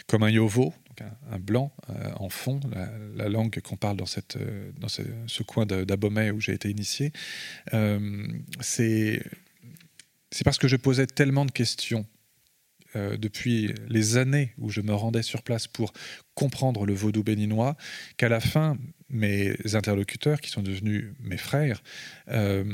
[0.07, 0.75] comme un yovo,
[1.31, 1.73] un, blanc
[2.17, 2.61] en fond,
[3.17, 4.39] la, langue qu'on parle dans, cette,
[4.79, 7.13] dans ce, coin d'Abomey où j'ai été initié.
[8.61, 9.23] c'est
[10.45, 12.07] parce que je posais tellement de questions
[12.97, 15.93] euh, depuis les années où je me rendais sur place pour
[16.35, 17.77] comprendre le vaudou béninois,
[18.17, 18.79] qu'à la fin,
[19.11, 21.83] mes interlocuteurs, qui sont devenus mes frères,
[22.29, 22.65] euh,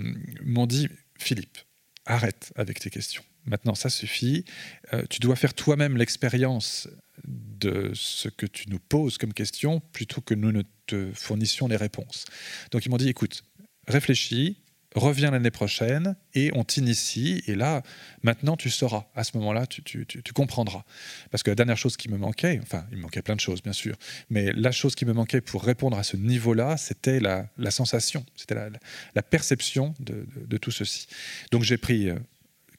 [0.45, 0.89] m'ont dit
[1.19, 1.59] Philippe,
[2.07, 3.23] arrête avec tes questions.
[3.45, 4.45] Maintenant, ça suffit.
[4.93, 6.89] Euh, tu dois faire toi-même l'expérience
[7.25, 11.77] de ce que tu nous poses comme question plutôt que nous ne te fournissions les
[11.77, 12.27] réponses.
[12.71, 13.43] Donc, ils m'ont dit écoute,
[13.89, 14.62] réfléchis,
[14.95, 17.43] reviens l'année prochaine et on t'initie.
[17.47, 17.83] Et là,
[18.23, 19.07] maintenant, tu sauras.
[19.15, 20.85] À ce moment-là, tu, comprendras.
[21.31, 23.63] Parce que la dernière chose qui me manquait, enfin, il me manquait plein de choses,
[23.63, 23.97] bien sûr,
[24.31, 28.55] mais la chose qui me manquait pour répondre à ce niveau-là, c'était la, sensation, c'était
[28.55, 31.07] la, perception de, tout ceci.
[31.51, 32.19] Donc j'ai pris euh,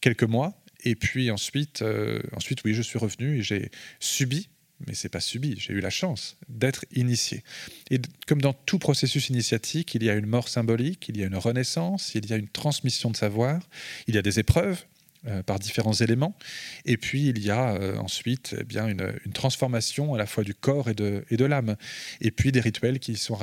[0.02, 0.54] quelques mois.
[0.86, 4.50] Et puis ensuite, euh, ensuite, oui, je suis revenu et j'ai subi
[4.88, 5.56] mais c'est pas subi.
[5.58, 7.44] J'ai eu la chance d'être initié.
[7.90, 11.28] Et comme dans tout processus initiatique, il y a une mort symbolique, il y a
[11.28, 13.62] une renaissance, il y a une transmission de savoir,
[14.08, 14.84] il y a des épreuves
[15.26, 16.36] euh, par différents éléments,
[16.84, 20.54] et puis il y a euh, ensuite eh bien une, transformation à la fois du
[20.54, 21.78] corps et de, l'âme,
[22.20, 23.40] et puis des rituels qui sont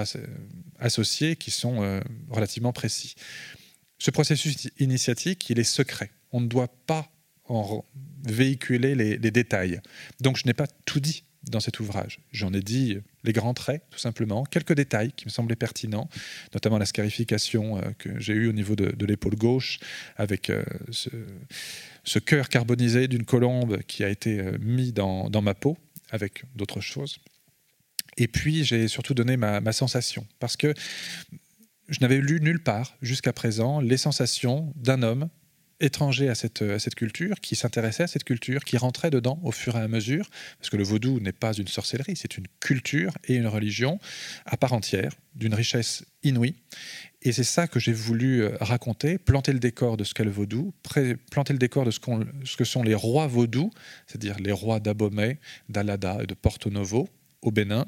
[0.79, 3.15] associés, qui sont euh, relativement précis.
[3.99, 6.11] Ce processus initiatique, il est secret.
[6.33, 7.11] On ne doit pas
[7.45, 7.83] en
[8.25, 9.81] véhiculer les détails.
[10.21, 12.21] Donc je n'ai pas tout dit dans cet ouvrage.
[12.33, 16.09] J'en ai dit les grands traits, tout simplement, quelques détails qui me semblaient pertinents,
[16.55, 19.81] notamment la scarification euh, que j'ai eue au niveau de, l'épaule gauche,
[20.17, 25.79] avec euh, ce, cœur carbonisé d'une colombe qui a été euh, mis dans, ma peau,
[26.11, 27.19] avec d'autres choses.
[28.17, 30.75] Et puis, j'ai surtout donné ma, ma sensation, parce que
[31.89, 35.29] je n'avais lu nulle part jusqu'à présent les sensations d'un homme
[35.81, 39.77] étranger à cette, cette culture, qui s'intéressait à cette culture, qui rentrait dedans au fur
[39.77, 40.29] et à mesure,
[40.59, 43.99] parce que le vaudou n'est pas une sorcellerie, c'est une culture et une religion
[44.47, 46.55] à part entière, d'une richesse inouïe.
[47.23, 50.31] Et c'est ça que j'ai voulu euh, raconter, planter le décor de ce qu'est le
[50.31, 50.73] vaudou,
[51.31, 52.01] planter le décor de ce,
[52.45, 53.71] ce, que sont les rois vaudous,
[54.07, 55.39] c'est-à-dire les rois d'Abomey,
[55.69, 57.09] d'Alada et de Porto Novo,
[57.43, 57.87] au Bénin,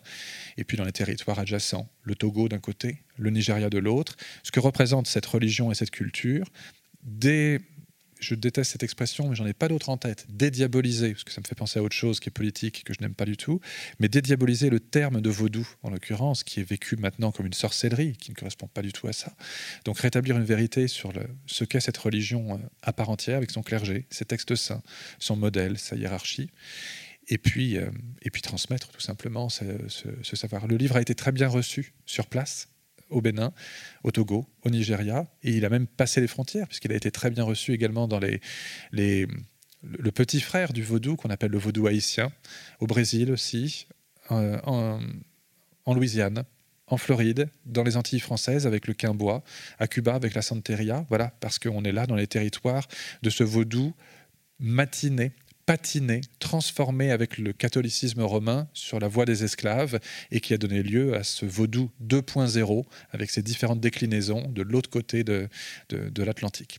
[0.57, 4.51] et puis dans les territoires adjacents, le Togo d'un côté, le Nigeria de l'autre, ce
[4.51, 6.47] que représente cette religion et cette culture,
[7.03, 7.61] des
[8.23, 11.41] je déteste cette expression, mais j'en ai pas d'autre en tête, dédiaboliser, parce que ça
[11.41, 13.61] me fait penser à autre chose qui est politique, que je n'aime pas du tout,
[13.99, 18.17] mais dédiaboliser le terme de vaudou, en l'occurrence, qui est vécu maintenant comme une sorcellerie,
[18.17, 19.35] qui ne correspond pas du tout à ça.
[19.85, 21.13] Donc rétablir une vérité sur
[21.47, 24.83] ce qu'est cette religion euh, à part entière, avec son clergé, ses textes saints,
[25.19, 26.51] son modèle, sa hiérarchie.
[27.29, 27.91] Et puis, euh,
[28.23, 30.67] et puis transmettre tout simplement ce savoir.
[30.67, 32.72] Le livre a été très bien reçu sur place
[33.13, 33.53] au Bénin,
[34.03, 37.31] au Togo, au Nigeria, et il a même passé les frontières, puisqu'il a été très
[37.31, 38.41] bien reçu également dans les,
[38.93, 39.27] les
[39.83, 42.33] le petit frère du vaudou, qu'on appelle le vaudou haïtien,
[42.81, 43.87] au Brésil aussi,
[44.31, 45.01] euh, en,
[45.85, 46.45] en, Louisiane,
[46.87, 49.43] en Floride, dans les Antilles françaises avec le quimbois,
[49.79, 52.87] à Cuba avec la santeria, voilà, parce qu'on est là dans les territoires
[53.23, 53.93] de ce vaudou
[54.61, 55.33] matiné,
[55.67, 60.83] patiné, transformé avec le catholicisme romain sur la voie des esclaves et qui a donné
[60.83, 65.49] lieu à ce vaudou 2.0 avec ses différentes déclinaisons de l'autre côté de,
[65.89, 66.79] de, l'Atlantique.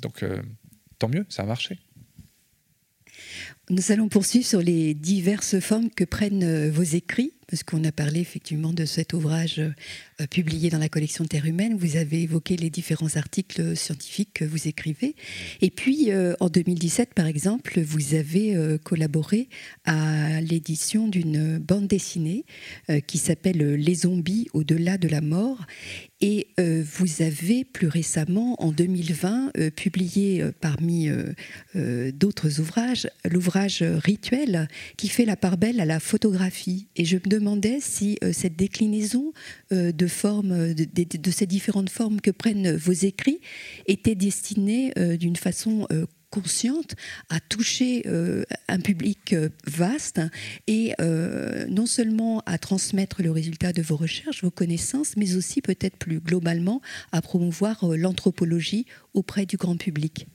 [0.00, 0.42] Donc euh,
[0.98, 1.78] tant mieux, ça a marché.
[3.70, 7.32] Nous allons poursuivre sur les diverses formes que prennent euh, vos écrits.
[7.48, 9.72] parce qu'on a parlé effectivement de cet ouvrage euh,
[10.26, 11.76] publié dans la collection Terre humaine.
[11.76, 15.14] Vous avez évoqué les différents articles scientifiques que vous écrivez.
[15.60, 19.48] Et puis, euh, en 2017, par exemple, vous avez euh, collaboré
[19.84, 22.44] à l'édition d'une bande dessinée
[23.06, 25.66] qui s'appelle Les zombies au-delà de la mort.
[26.20, 31.10] Et vous avez plus récemment, en 2020, publié parmi
[31.74, 36.86] d'autres ouvrages l'ouvrage Rituel qui fait la part belle à la photographie.
[36.94, 39.32] Et je me demandais si cette déclinaison
[39.72, 43.40] de formes, de, ces différentes formes que prennent vos écrits,
[43.86, 46.94] étaient destinés euh, d'une façon euh, consciente
[47.28, 49.34] à toucher euh, un public
[49.66, 50.20] vaste
[50.66, 50.94] et
[51.68, 56.20] non seulement à transmettre le résultat de vos recherches, vos connaissances, mais aussi peut-être plus
[56.20, 56.80] globalement
[57.12, 60.26] à promouvoir l'anthropologie auprès du grand public.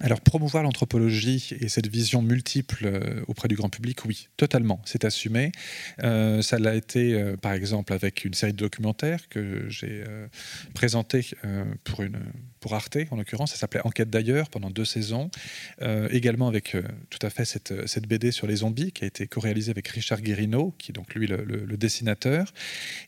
[0.00, 5.04] Alors promouvoir l'anthropologie et cette vision multiple euh, auprès du grand public, oui, totalement, c'est
[5.04, 5.50] assumé.
[6.02, 10.04] Euh, ça l'a été, euh, par exemple, avec une série de documentaires que j'ai
[10.74, 11.26] présenté
[11.84, 12.18] pour, une,
[12.60, 15.30] pour Arte, en l'occurrence, ça s'appelait Enquête d'ailleurs pendant deux saisons.
[16.10, 16.76] également avec
[17.10, 20.74] tout à fait cette, BD sur les zombies qui a été co-réalisée avec Richard Guérino,
[20.78, 22.52] qui est donc lui le, dessinateur.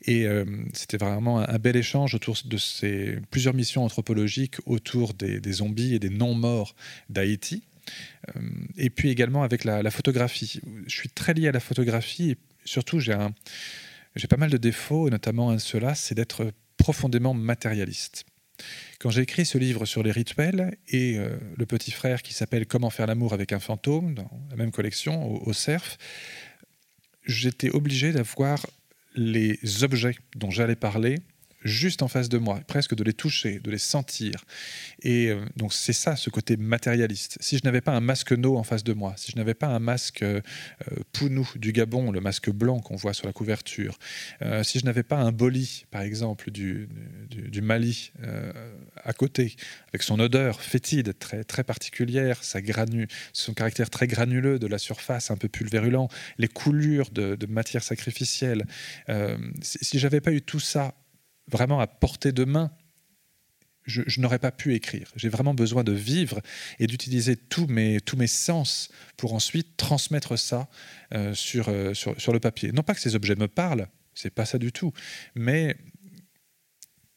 [0.07, 0.27] Et
[0.73, 5.99] c'était vraiment un, bel échange autour de ces plusieurs missions anthropologiques autour des, zombies et
[5.99, 6.75] des non-morts
[7.09, 7.63] d'Haïti.
[8.37, 8.41] Euh,
[8.77, 10.61] et puis également avec la, photographie.
[10.87, 13.17] Je suis très lié à la photographie et surtout j'ai
[14.29, 18.25] pas mal de défauts, et notamment un de ceux-là, c'est d'être profondément matérialiste.
[18.99, 22.67] Quand j'ai écrit ce livre sur les rituels et euh, le petit frère qui s'appelle
[22.67, 25.99] Comment faire l'amour avec un fantôme, dans la même collection, au, au CERF,
[27.25, 28.67] j'étais obligé d'avoir
[29.15, 31.17] les objets dont j'allais parler
[31.63, 34.45] juste en face de moi, presque de les toucher, de les sentir.
[35.03, 37.37] Et euh, donc c'est ça, ce côté matérialiste.
[37.41, 39.69] Si je n'avais pas un masque No en face de moi, si je n'avais pas
[39.69, 40.41] un masque euh,
[41.13, 43.99] Pounou du Gabon, le masque blanc qu'on voit sur la couverture,
[44.43, 46.89] euh, si je n'avais pas un Boli, par exemple, du,
[47.63, 48.13] Mali
[49.05, 49.55] à côté,
[49.89, 54.79] avec son odeur fétide très, très particulière, sa granu, son caractère très granuleux de la
[54.79, 56.09] surface, un peu pulvérulent,
[56.39, 58.65] les coulures de, de matière sacrificielle,
[59.61, 60.95] si, si j'avais pas eu tout ça
[61.49, 62.71] vraiment à portée de main,
[63.87, 65.11] je, n'aurais pas pu écrire.
[65.17, 66.41] J'ai vraiment besoin de vivre
[66.79, 70.69] et d'utiliser tous mes, tous mes sens pour ensuite transmettre ça
[71.15, 72.73] euh, sur, euh, sur, sur, le papier.
[72.73, 74.93] Non pas que ces objets me parlent, c'est pas ça du tout,
[75.35, 75.77] mais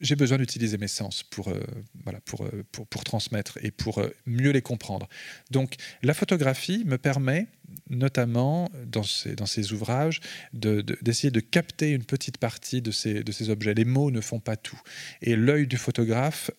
[0.03, 1.59] j'ai besoin d'utiliser mes sens pour, euh,
[2.03, 5.07] voilà, pour, euh, pour, pour, transmettre et pour euh, mieux les comprendre.
[5.49, 7.47] Donc la photographie me permet,
[7.89, 10.19] notamment dans ces, dans ces ouvrages,
[10.51, 13.73] d'essayer de, de, capter une petite partie de ces, de ces objets.
[13.73, 14.79] Les mots ne font pas tout.
[15.21, 16.51] Et l'œil du photographe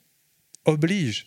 [0.65, 1.27] oblige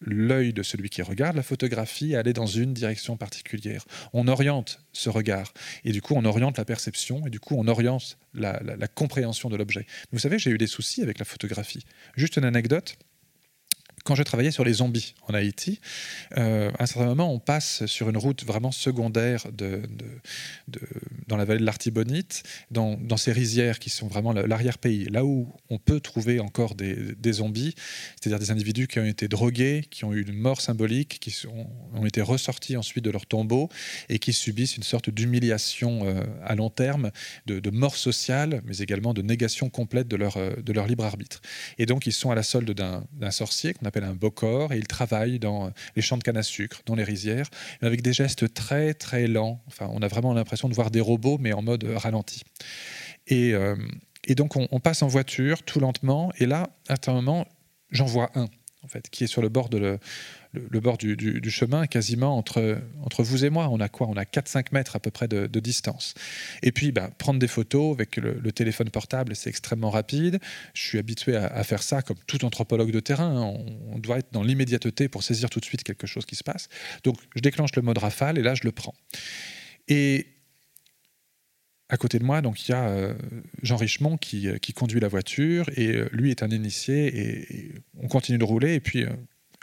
[0.00, 3.84] l'œil de celui qui regarde la photographie à aller dans une direction particulière.
[4.12, 5.52] On oriente ce regard
[5.84, 9.50] et du coup on oriente la perception et du coup on oriente la, la compréhension
[9.50, 9.86] de l'objet.
[10.12, 11.84] Vous savez, j'ai eu des soucis avec la photographie.
[12.16, 12.96] Juste une anecdote
[14.04, 15.80] quand je travaillais sur les zombies en Haïti,
[16.36, 19.46] euh, à un certain moment, on passe sur une route vraiment secondaire
[21.26, 25.78] dans la vallée de l'Artibonite, dans, ces rizières qui sont vraiment l'arrière-pays, là où on
[25.78, 27.74] peut trouver encore des, zombies,
[28.20, 32.06] c'est-à-dire des individus qui ont été drogués, qui ont eu une mort symbolique, qui ont
[32.06, 33.68] été ressortis ensuite de leur tombeau
[34.08, 37.10] et qui subissent une sorte d'humiliation euh, à long terme,
[37.46, 41.40] de, mort sociale, mais également de négation complète de leur, euh, de leur libre arbitre.
[41.78, 44.86] Et donc, ils sont à la solde d'un sorcier qu'on appelle un bocor, et il
[44.86, 47.48] travaille dans les champs de canne à sucre, dans les rizières,
[47.82, 49.62] avec des gestes très très lents.
[49.66, 52.42] Enfin, on a vraiment l'impression de voir des robots, mais en mode ralenti.
[53.26, 53.76] Et, euh,
[54.30, 57.46] donc on, on, passe en voiture tout lentement, et là, à un moment,
[57.90, 58.46] j'en vois un,
[58.82, 59.98] en fait, qui est sur le bord de le,
[60.52, 63.68] le, bord du, chemin, quasiment entre, entre vous et moi.
[63.70, 64.08] On a quoi?
[64.08, 66.14] On a 4-5 mètres à peu près de, distance.
[66.62, 70.40] Et puis, bah, prendre des photos avec le, téléphone portable, c'est extrêmement rapide.
[70.74, 73.36] Je suis habitué à, faire ça comme tout anthropologue de terrain.
[73.36, 73.64] Hein.
[73.92, 76.68] On, doit être dans l'immédiateté pour saisir tout de suite quelque chose qui se passe.
[77.04, 78.94] Donc, je déclenche le mode rafale et là, je le prends.
[79.88, 80.26] Et
[81.90, 83.14] à côté de moi, donc il y a euh,
[83.62, 87.72] Jean Richemont qui, qui, conduit la voiture et euh, lui est un initié et, et,
[87.98, 89.10] on continue de rouler et puis euh,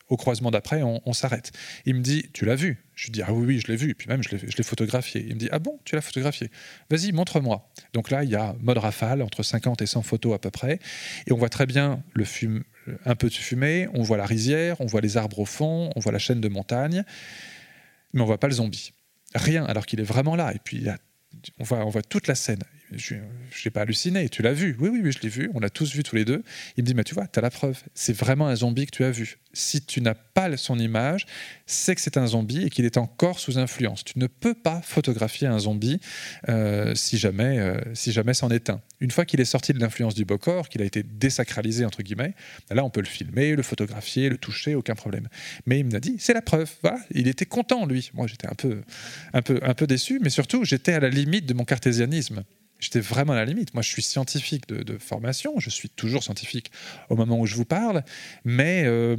[0.10, 1.52] au croisement d'après, on, s'arrête.
[1.86, 2.84] Il me dit, tu l'as vu?
[2.96, 3.94] Je lui dis, ah oui, oui, je l'ai vu.
[3.94, 5.26] Puis même, je l'ai photographié.
[5.28, 6.50] Il me dit, ah bon, tu l'as photographié?
[6.90, 7.70] Vas-y, montre-moi.
[7.94, 10.80] Donc là, il y a mode rafale, entre 50 et 100 photos à peu près.
[11.26, 12.64] Et on voit très bien le fume,
[13.06, 16.00] un peu de fumée, on voit la rizière, on voit les arbres au fond, on
[16.00, 17.04] voit la chaîne de montagne,
[18.14, 18.94] mais on voit pas le zombie.
[19.36, 20.54] Rien, alors qu'il est vraiment là.
[20.54, 20.88] Et puis,
[21.60, 22.64] on voit, on voit toute la scène.
[22.92, 24.76] Je n'ai pas halluciné, tu l'as vu.
[24.80, 26.44] Oui, oui, oui, je l'ai vu, on l'a tous vu tous les deux.
[26.78, 28.92] Il me dit, mais tu vois, tu as la preuve, c'est vraiment un zombie que
[28.92, 29.38] tu as vu.
[29.54, 31.26] Si tu n'as pas son image,
[31.66, 34.04] c'est que c'est un zombie et qu'il est encore sous influence.
[34.04, 36.00] Tu ne peux pas photographier un zombie
[36.48, 38.82] euh, si jamais euh, si jamais c'en est un.
[39.00, 42.34] Une fois qu'il est sorti de l'influence du Bokor, qu'il a été désacralisé, entre guillemets,
[42.70, 45.28] là, on peut le filmer, le photographier, le toucher, aucun problème.
[45.66, 46.72] Mais il m'a dit, c'est la preuve.
[46.82, 47.00] Voilà.
[47.12, 48.12] Il était content, lui.
[48.14, 48.82] Moi, j'étais un peu,
[49.34, 52.44] un, peu, un peu déçu, mais surtout, j'étais à la limite de mon cartésianisme.
[52.80, 53.74] J'étais vraiment à la limite.
[53.74, 56.72] Moi, je suis scientifique de, formation, je suis toujours scientifique
[57.10, 58.04] au moment où je vous parle,
[58.46, 59.16] mais euh,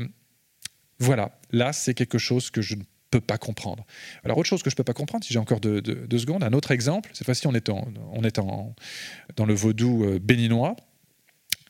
[0.99, 3.85] voilà, là, c'est quelque chose que je ne peux pas comprendre.
[4.25, 6.53] Alors, autre chose que je ne peux pas comprendre, si j'ai encore deux, secondes, un
[6.53, 10.77] autre exemple, cette fois-ci, on est, dans le vaudou euh, béninois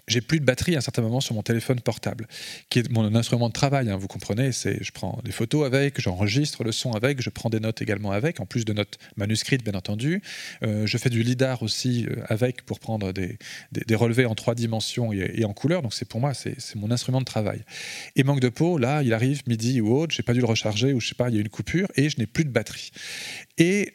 [0.09, 2.27] j'ai plus de batterie à un certain moment sur mon téléphone portable,
[2.71, 3.91] qui est mon instrument de travail.
[3.91, 7.51] Hein, vous comprenez, c'est je prends des photos avec, j'enregistre le son avec, je prends
[7.51, 10.23] des notes également avec, en plus de notes manuscrites bien entendu.
[10.63, 13.39] Euh, je fais du lidar aussi euh, avec pour prendre des,
[13.73, 15.83] des, relevés en trois dimensions et, en couleur.
[15.83, 17.63] Donc c'est pour moi c'est mon instrument de travail.
[18.17, 20.93] Et manque de peau, là il arrive midi ou autre, j'ai pas dû le recharger
[20.93, 22.91] ou je sais pas, il y a une coupure et je n'ai plus de batterie.
[23.59, 23.95] Et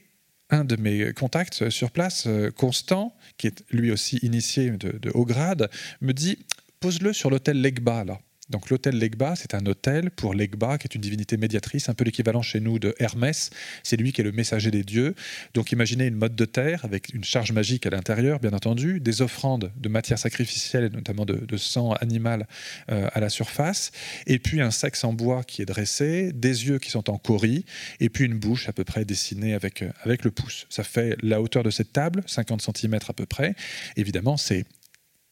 [0.54, 5.12] un de mes contacts sur place, euh, Constant, qui est lui aussi initié de, de
[5.14, 5.70] haut grade,
[6.02, 6.38] me dit
[6.80, 8.20] pose-le sur l'hôtel Legba là.
[8.50, 12.04] Donc l'hôtel Legba, c'est un hôtel pour Legba, qui est une divinité médiatrice, un peu
[12.04, 13.52] l'équivalent chez nous de Hermès.
[13.84, 15.16] C'est lui qui est le messager des dieux.
[15.54, 19.22] Donc imaginez une mode de terre avec une charge magique à l'intérieur, bien entendu, des
[19.22, 22.48] offrandes de matières sacrificielles, notamment de, sang animal
[22.92, 23.92] euh, à la surface,
[24.28, 27.64] et puis un sexe en bois qui est dressé, des yeux qui sont en cori,
[28.00, 30.66] et puis une bouche à peu près dessinée avec, euh, avec le pouce.
[30.70, 33.56] Ça fait la hauteur de cette table, 50 cm à peu près.
[33.96, 34.66] Évidemment, c'est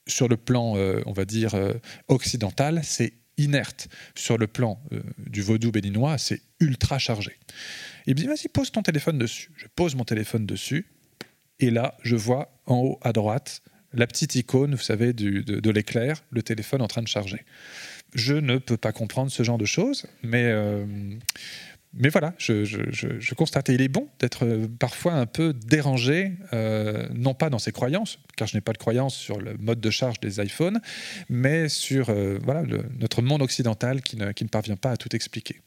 [0.07, 1.73] sur le plan, euh, on va dire, euh,
[2.07, 3.87] occidental, c'est inerte.
[4.15, 7.37] Sur le plan euh, du vaudou béninois, c'est ultra chargé.
[8.07, 9.51] Il me dit, vas-y, pose ton téléphone dessus.
[9.55, 10.85] Je pose mon téléphone dessus,
[11.59, 13.61] et là, je vois en haut à droite
[13.93, 17.43] la petite icône, vous savez, de, l'éclair, le téléphone en train de charger.
[18.15, 20.49] Je ne peux pas comprendre ce genre de choses, mais
[21.93, 23.69] mais voilà, je, constate.
[23.69, 27.71] Et il est bon d'être euh, parfois un peu dérangé, euh, non pas dans ses
[27.71, 30.79] croyances, car je n'ai pas de croyance sur le mode de charge des iPhones,
[31.29, 32.63] mais sur euh, voilà,
[32.99, 35.61] notre monde occidental qui ne parvient pas à tout expliquer.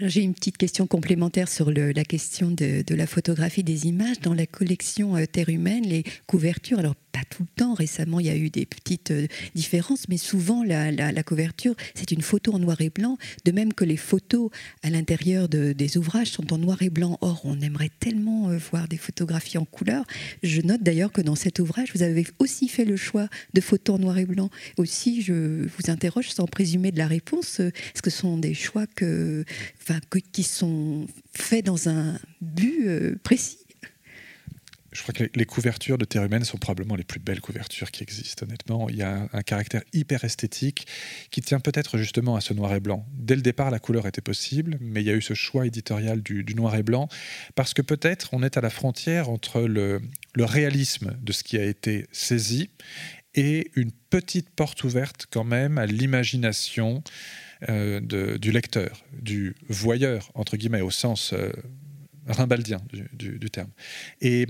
[0.00, 4.18] J'ai une petite question complémentaire sur la question de, la photographie des images.
[4.18, 7.74] Dans la collection Terre humaine, les couvertures, alors pas tout le temps.
[7.74, 12.22] Récemment, il y a eu des petites euh, différences, mais souvent, la, couverture, c'est une
[12.22, 14.50] photo en noir et blanc, de même que les photos
[14.82, 17.16] à l'intérieur des ouvrages sont en noir et blanc.
[17.20, 20.04] Or, on aimerait tellement euh, voir des photographies en couleur.
[20.42, 23.94] Je note d'ailleurs que dans cet ouvrage, vous avez aussi fait le choix de photos
[23.94, 24.50] en noir et blanc.
[24.76, 27.60] Aussi, je vous interroge sans présumer de la réponse.
[27.60, 29.44] Est-ce que ce sont des choix que,
[30.32, 33.58] qui sont faits dans un but euh, précis
[34.94, 38.04] je crois que les couvertures de Terre humaine sont probablement les plus belles couvertures qui
[38.04, 38.88] existent, honnêtement.
[38.88, 40.86] Il y a un, caractère hyper esthétique
[41.30, 43.04] qui tient peut-être justement à ce noir et blanc.
[43.12, 46.22] Dès le départ, la couleur était possible, mais il y a eu ce choix éditorial
[46.22, 47.08] du, noir et blanc,
[47.56, 50.00] parce que peut-être on est à la frontière entre le,
[50.38, 52.70] réalisme de ce qui a été saisi
[53.34, 57.02] et une petite porte ouverte quand même à l'imagination
[57.68, 58.00] euh,
[58.38, 61.32] du lecteur, du voyeur, entre guillemets, au sens...
[61.32, 61.50] Euh,
[62.26, 62.80] rimbaldien
[63.12, 63.70] du, du, terme.
[64.20, 64.46] Et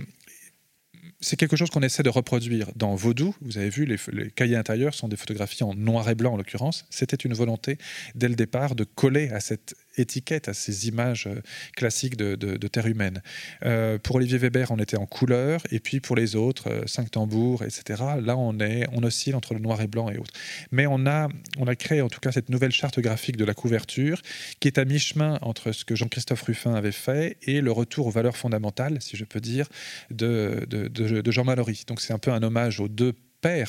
[1.20, 3.34] c'est quelque chose qu'on essaie de reproduire dans Vaudou.
[3.40, 6.86] Vous avez vu, les, cahiers intérieurs sont des photographies en noir et blanc en l'occurrence.
[6.90, 7.78] C'était une volonté
[8.14, 11.40] dès le départ de coller à cette étiquette, à ces images euh,
[11.76, 12.34] classiques de,
[12.68, 13.22] terre humaine.
[13.64, 17.10] Euh, pour Olivier Weber, on était en couleur, et puis pour les autres, euh, cinq
[17.10, 18.02] tambours, etc.
[18.22, 20.34] Là, on est, on oscille entre le noir et blanc et autres.
[20.70, 23.54] Mais on a, on a créé en tout cas cette nouvelle charte graphique de la
[23.54, 24.20] couverture,
[24.60, 28.10] qui est à mi-chemin entre ce que Jean-Christophe Ruffin avait fait et le retour aux
[28.10, 29.68] valeurs fondamentales, si je peux dire,
[30.10, 31.84] de, de Jean Mallory.
[31.86, 33.14] Donc c'est un peu un hommage aux deux
[33.48, 33.64] euh,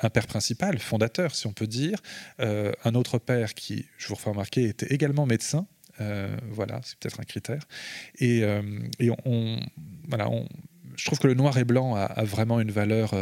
[0.00, 1.98] un père principal, fondateur, si on peut dire,
[2.40, 5.66] euh, un autre père qui, je vous refais remarquer, était également médecin.
[6.00, 7.62] Euh, voilà, c'est peut-être un critère.
[8.18, 8.42] Et,
[9.24, 9.60] on,
[10.08, 10.28] voilà,
[10.96, 13.14] je trouve que le noir et blanc a, vraiment une valeur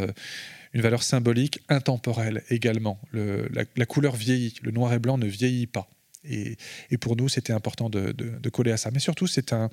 [0.73, 2.99] une valeur symbolique intemporelle également.
[3.13, 5.87] la, couleur vieillit, le noir et blanc ne vieillit pas.
[6.23, 6.57] Et,
[6.99, 8.89] pour nous, c'était important de, coller à ça.
[8.91, 9.69] Mais surtout, c'est un,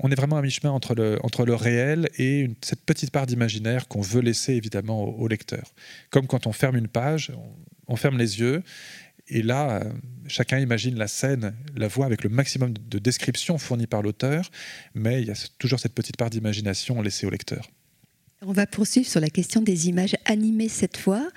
[0.00, 4.20] on est vraiment à mi-chemin entre le, réel et cette petite part d'imaginaire qu'on veut
[4.20, 5.72] laisser évidemment au, lecteur.
[6.10, 7.32] Comme quand on ferme une page,
[7.86, 8.62] on, ferme les yeux,
[9.28, 9.92] et là, euh,
[10.26, 14.50] chacun imagine la scène, la voit avec le maximum de description fournie par l'auteur,
[14.94, 17.70] mais il y a toujours cette petite part d'imagination laissée au lecteur.
[18.46, 21.28] On va poursuivre sur la question des images animées cette fois.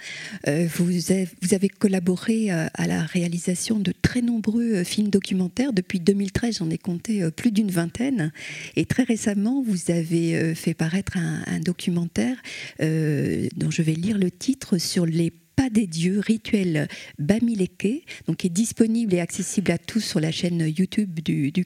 [0.47, 5.71] Euh, vous, avez, collaboré euh, à la réalisation de très nombreux euh, films documentaires.
[5.71, 8.31] Depuis 2013, j'en ai compté plus d'une vingtaine.
[8.75, 12.35] Et très récemment, vous avez fait paraître un documentaire
[12.79, 18.49] dont je vais lire le titre sur les pas des dieux, rituel Bamileke, donc est
[18.49, 21.65] disponible et accessible à tous sur la chaîne YouTube du, du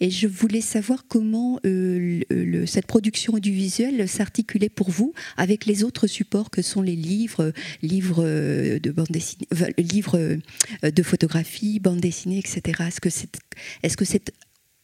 [0.00, 2.22] Et je voulais savoir comment euh,
[2.66, 7.52] cette production audiovisuelle s'articulait pour vous avec les autres supports que sont les livres,
[7.82, 10.38] livres de bande dessinée, livres
[10.82, 12.84] de photographie, bande dessinée, etc.
[12.88, 13.38] Est-ce que c'est
[13.82, 14.32] est -ce c'est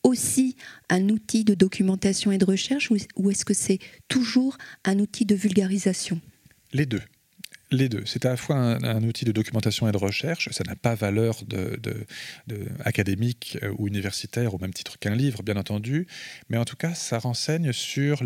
[0.02, 0.56] aussi
[0.88, 3.78] un outil de documentation et de recherche ou est-ce que c'est
[4.08, 6.20] toujours un outil de vulgarisation?
[6.72, 7.02] Les deux.
[7.72, 8.02] Les deux.
[8.04, 10.48] C'est à la fois un, outil de documentation et de recherche.
[10.50, 11.78] Ça n'a pas valeur de,
[12.84, 16.08] académique euh, ou universitaire au même titre qu'un livre, bien entendu.
[16.48, 18.24] Mais en tout cas, ça renseigne sur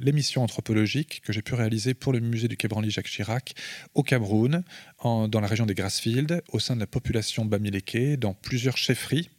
[0.00, 3.54] l'émission anthropologique que j'ai pu réaliser pour le musée du Quai Jacques Chirac
[3.94, 4.64] au Cameroun,
[5.02, 9.30] dans la région des Grassfields, au sein de la population Bamileke, dans plusieurs chefferies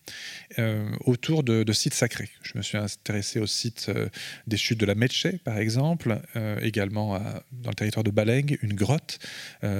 [0.59, 2.29] euh, autour de, sites sacrés.
[2.41, 4.09] Je me suis intéressé au site euh,
[4.47, 7.19] des chutes de la Meche, par exemple, euh, également
[7.51, 9.19] dans le territoire de Baleng, une grotte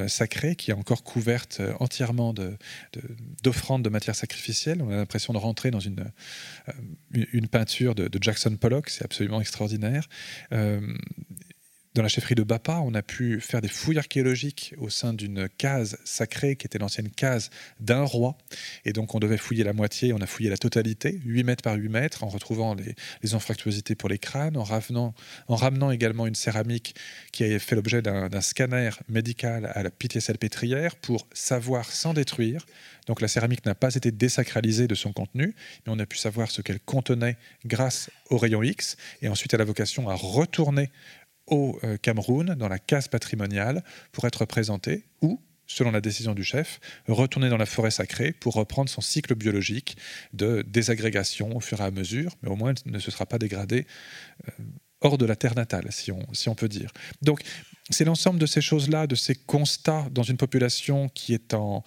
[0.08, 2.34] sacrée qui est encore couverte entièrement
[3.44, 4.82] d'offrandes de, de, matières sacrificielles.
[4.82, 10.08] On a l'impression de rentrer dans une peinture de, Jackson Pollock, c'est absolument extraordinaire
[11.94, 15.50] dans la chefferie de Bapa, on a pu faire des fouilles archéologiques au sein d'une
[15.50, 17.50] case sacrée qui était l'ancienne case
[17.82, 18.38] d'un roi.
[18.86, 21.76] Et donc on devait fouiller la moitié, on a fouillé la totalité, 8 mètres par
[21.76, 25.14] 8 mètres, en retrouvant les, les anfractuosités pour les crânes, en, ramenant,
[25.50, 26.96] en ramenant également une céramique
[27.34, 32.66] qui avait fait l'objet d'un scanner médical à la Pitié-Salpêtrière pour savoir sans détruire.
[33.08, 35.56] Donc la céramique n'a pas été désacralisée de son contenu,
[35.86, 38.96] mais on a pu savoir ce qu'elle contenait grâce au rayon X.
[39.22, 40.90] Et ensuite, elle a vocation à retourner
[41.48, 46.44] au euh, Cameroun, dans la case patrimoniale, pour être présenté, ou, selon la décision du
[46.44, 49.98] chef, retourner dans la forêt sacrée pour reprendre son cycle biologique
[50.34, 53.86] de désagrégation au fur et à mesure, mais au moins ne se sera pas dégradé
[54.48, 54.52] euh,
[55.02, 56.92] hors de la terre natale, si on, peut dire.
[57.24, 57.42] Donc,
[57.90, 61.84] c'est l'ensemble de ces choses-là, de ces constats dans une population qui est en,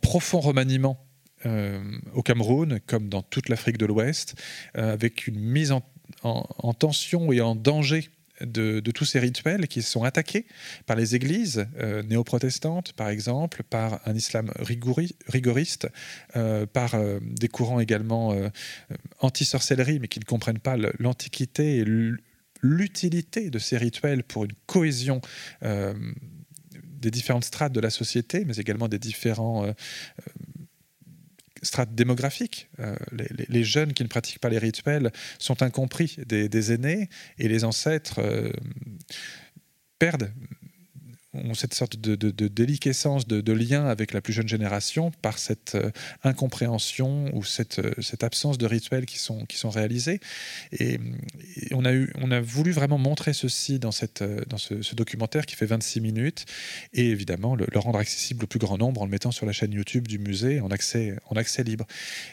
[0.00, 1.04] profond remaniement
[1.44, 1.82] euh,
[2.14, 4.40] au Cameroun, comme dans toute l'Afrique de l'Ouest,
[4.74, 5.82] avec une mise en,
[6.74, 8.08] tension et en danger
[8.40, 10.46] de, tous ces rituels qui sont attaqués
[10.86, 15.88] par les églises euh, néo-protestantes, par exemple, par un islam rigoriste,
[16.36, 18.34] euh, par euh, des courants également
[19.20, 21.84] anti-sorcellerie, mais qui ne comprennent pas l'antiquité et
[22.62, 25.20] l'utilité de ces rituels pour une cohésion
[25.62, 29.72] des différentes strates de la société, mais également des différents
[31.62, 32.68] strate démographique.
[32.78, 32.96] Euh,
[33.48, 37.08] les, jeunes qui ne pratiquent pas les rituels sont incompris des, aînés
[37.38, 38.50] et les ancêtres euh,
[39.98, 40.32] perdent
[41.32, 45.90] ont cette sorte de, déliquescence, de, lien avec la plus jeune génération par cette euh,
[46.24, 50.20] incompréhension ou cette, cette, absence de rituels qui sont, qui sont réalisés.
[50.72, 50.98] Et,
[51.72, 55.56] on, a eu, on a voulu vraiment montrer ceci dans, cette, dans ce, documentaire qui
[55.56, 56.46] fait 26 minutes
[56.92, 59.72] et évidemment le, rendre accessible au plus grand nombre en le mettant sur la chaîne
[59.72, 61.86] YouTube du musée en accès, en accès libre.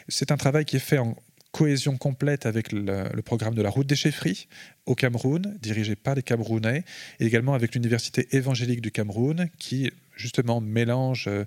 [0.08, 1.16] C'est un travail qui est fait en,
[1.52, 4.48] cohésion complète avec le, programme de la route des chefferies
[4.86, 6.84] au Cameroun, dirigé par les Camerounais,
[7.20, 11.44] et également avec l'Université évangélique du Cameroun, qui justement mélange euh,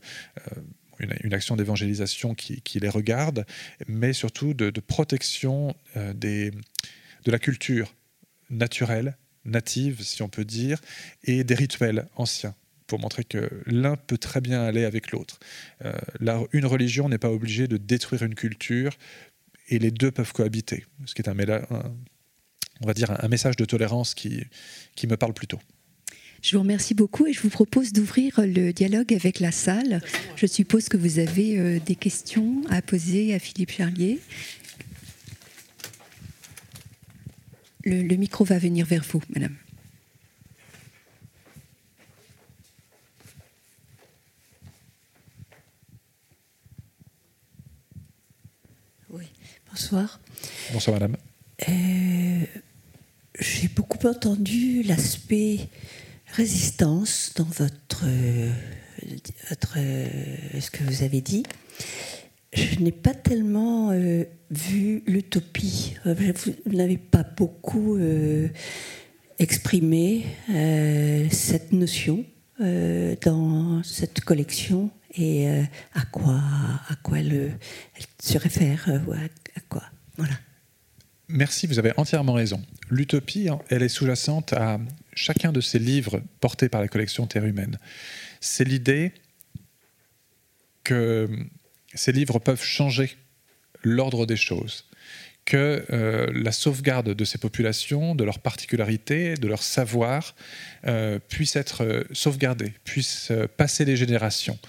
[0.99, 3.45] une, action d'évangélisation qui, les regarde,
[3.87, 6.51] mais surtout de, protection euh, des,
[7.25, 7.93] de la culture
[8.49, 10.79] naturelle, native, si on peut dire,
[11.23, 12.55] et des rituels anciens
[12.91, 15.39] pour montrer que l'un peut très bien aller avec l'autre.
[15.85, 15.93] Euh,
[16.51, 18.97] une religion n'est pas obligée de détruire une culture
[19.71, 24.43] et les deux peuvent cohabiter, ce qui est un, message de tolérance qui,
[24.95, 25.59] qui me parle plutôt.
[26.43, 30.01] Je vous remercie beaucoup et je vous propose d'ouvrir le dialogue avec la salle.
[30.35, 34.19] Je suppose que vous avez euh, des questions à poser à Philippe Charlier.
[37.83, 39.55] le micro va venir vers vous, madame.
[49.81, 50.19] Bonsoir.
[50.73, 51.17] Bonsoir, madame.
[51.67, 52.45] Euh,
[53.39, 55.57] j'ai beaucoup entendu l'aspect
[56.35, 58.05] résistance dans votre,
[59.49, 59.77] votre,
[60.59, 61.41] ce que vous avez dit.
[62.53, 65.95] Je n'ai pas tellement euh, vu l'utopie.
[66.05, 68.49] Vous n'avez pas beaucoup euh,
[69.39, 70.27] exprimé
[71.31, 72.23] cette notion
[72.59, 75.47] dans cette collection et
[75.93, 76.39] à quoi,
[76.87, 77.57] à quoi elle,
[78.21, 79.83] se réfère, à quoi
[80.17, 80.33] Voilà.
[81.27, 82.61] merci, vous avez entièrement raison.
[82.89, 84.79] L'utopie, hein, elle est sous-jacente à
[85.13, 87.77] chacun de ces livres portés par la collection Terre humaine.
[88.39, 89.13] C'est l'idée
[90.83, 91.29] que
[91.93, 93.17] ces livres peuvent changer
[93.83, 94.89] l'ordre des choses,
[95.45, 100.35] que euh, la sauvegarde de ces populations, de leurs particularités, de leur savoir,
[100.85, 104.59] euh, puisse être euh, sauvegardée, puisse passer les générations.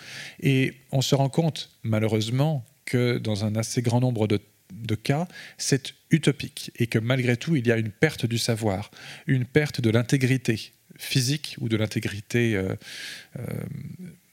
[0.40, 4.40] Et on se rend compte, malheureusement, que dans un assez grand nombre de,
[4.73, 5.28] de cas,
[5.59, 8.90] c'est utopique et que malgré tout, il y a une perte du savoir,
[9.27, 12.61] une perte de l'intégrité physique ou de l'intégrité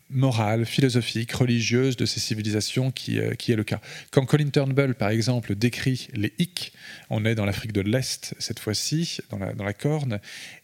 [0.10, 3.80] morale, philosophique, religieuse de ces civilisations qui, euh, qui, est le cas.
[4.11, 6.73] Quand Colin Turnbull, par exemple, décrit les Hicks,
[7.10, 10.19] on est dans l'Afrique de l'Est cette fois-ci, dans la, dans la Corne,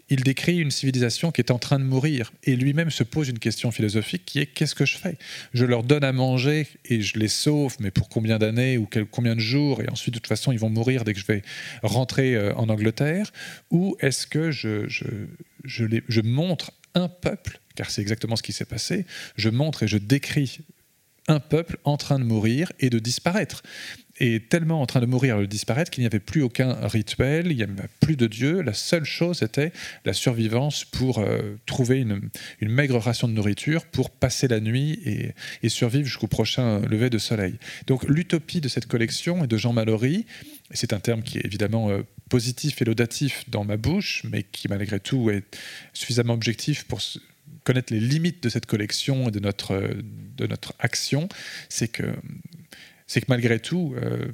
[0.09, 3.39] il décrit une civilisation qui est en train de mourir et lui-même se pose une
[3.39, 5.17] question philosophique qui est qu'est-ce que je fais?
[5.53, 9.35] Je leur donne à manger et je les sauve, mais pour combien d'années ou combien
[9.35, 9.81] de jours?
[9.81, 11.41] Et ensuite, de toute façon, ils vont mourir dès que je vais
[11.81, 13.31] rentrer euh, en Angleterre.
[13.72, 15.05] Ou est-ce que je, je,
[15.63, 19.05] je, les, je montre un peuple car c'est exactement ce qui s'est passé,
[19.35, 20.59] je montre et je décris
[21.27, 23.63] un peuple en train de mourir et de disparaître.
[24.18, 27.48] Et tellement en train de mourir et de disparaître qu'il n'y avait plus aucun rituel,
[27.52, 28.62] il n'y avait plus de Dieu.
[28.62, 29.74] La seule chose était
[30.06, 32.30] la survivance pour euh, trouver une,
[32.62, 37.56] maigre ration de nourriture pour passer la nuit et, survivre jusqu'au prochain lever de soleil.
[37.88, 40.26] Donc l'utopie de cette collection est de Jean Mallory,
[40.72, 44.70] c'est un terme qui est évidemment euh, positif et laudatif dans ma bouche, mais qui
[44.70, 45.44] malgré tout est
[45.94, 47.02] suffisamment objectif pour
[47.66, 49.76] connaître les limites de cette collection et de notre,
[50.38, 51.28] de notre action,
[51.68, 52.04] c'est que,
[53.07, 54.27] c'est que malgré tout, euh,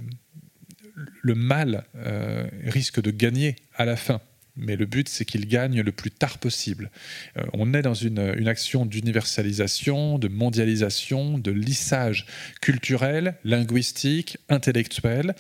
[1.21, 4.21] le mal euh, risque de gagner à la fin.
[4.57, 6.91] Mais le but, c'est qu'il gagne le plus tard possible.
[7.37, 12.25] Euh, on est dans une, action d'universalisation, de mondialisation, de lissage
[12.59, 15.35] culturel, linguistique, intellectuel.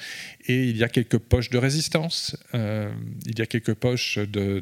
[0.47, 4.61] Et il y a quelques poches de résistance, il y a quelques poches de,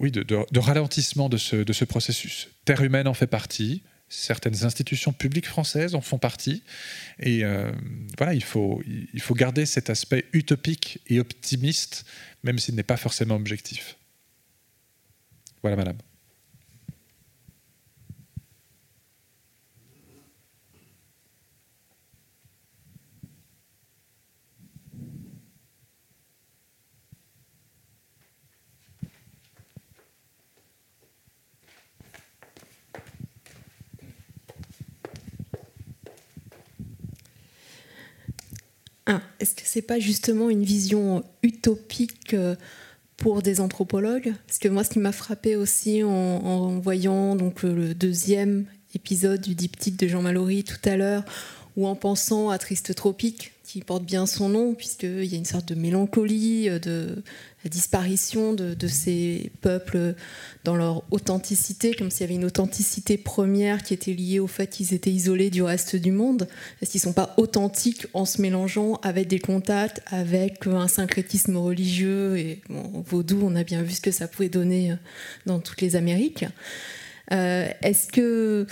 [0.00, 2.48] oui, de, ralentissement de ce, processus.
[2.64, 6.62] Terre humaine en fait partie, certaines institutions publiques françaises en font partie,
[7.20, 7.72] et euh,
[8.18, 12.04] voilà, il faut, il faut garder cet aspect utopique et optimiste,
[12.42, 13.96] même s'il n'est pas forcément objectif.
[15.62, 15.96] Voilà, madame.
[39.38, 42.54] Est-ce que c'est pas justement une vision utopique euh,
[43.16, 44.34] pour des anthropologues?
[44.46, 49.54] Parce que moi, ce qui m'a frappé aussi en, voyant donc le deuxième épisode du
[49.54, 51.24] diptyque de Jean Mallory tout à l'heure,
[51.76, 55.44] ou en pensant à Triste Tropique, qui porte bien son nom, puisqu'il y a une
[55.44, 57.22] sorte de mélancolie, euh, de
[57.62, 60.14] la disparition de, ces peuples
[60.64, 64.66] dans leur authenticité, comme s'il y avait une authenticité première qui était liée au fait
[64.66, 66.48] qu'ils étaient isolés du reste du monde,
[66.80, 71.56] parce qu'ils ne sont pas authentiques en se mélangeant avec des contacts, avec un syncrétisme
[71.56, 74.96] religieux, et bon, vaudou, on a bien vu ce que ça pouvait donner euh,
[75.46, 76.44] dans toutes les Amériques.
[77.32, 78.66] Euh, est-ce que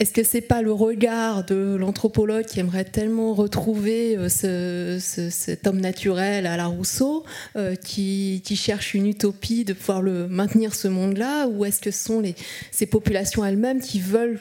[0.00, 5.80] est-ce que c'est pas le regard de l'anthropologue qui aimerait tellement retrouver euh, cet homme
[5.80, 7.24] naturel à la Rousseau,
[7.56, 12.04] euh, qui, cherche une utopie de pouvoir le maintenir ce monde-là, ou est-ce que ce
[12.04, 12.22] sont
[12.70, 14.38] ces populations elles-mêmes qui veulent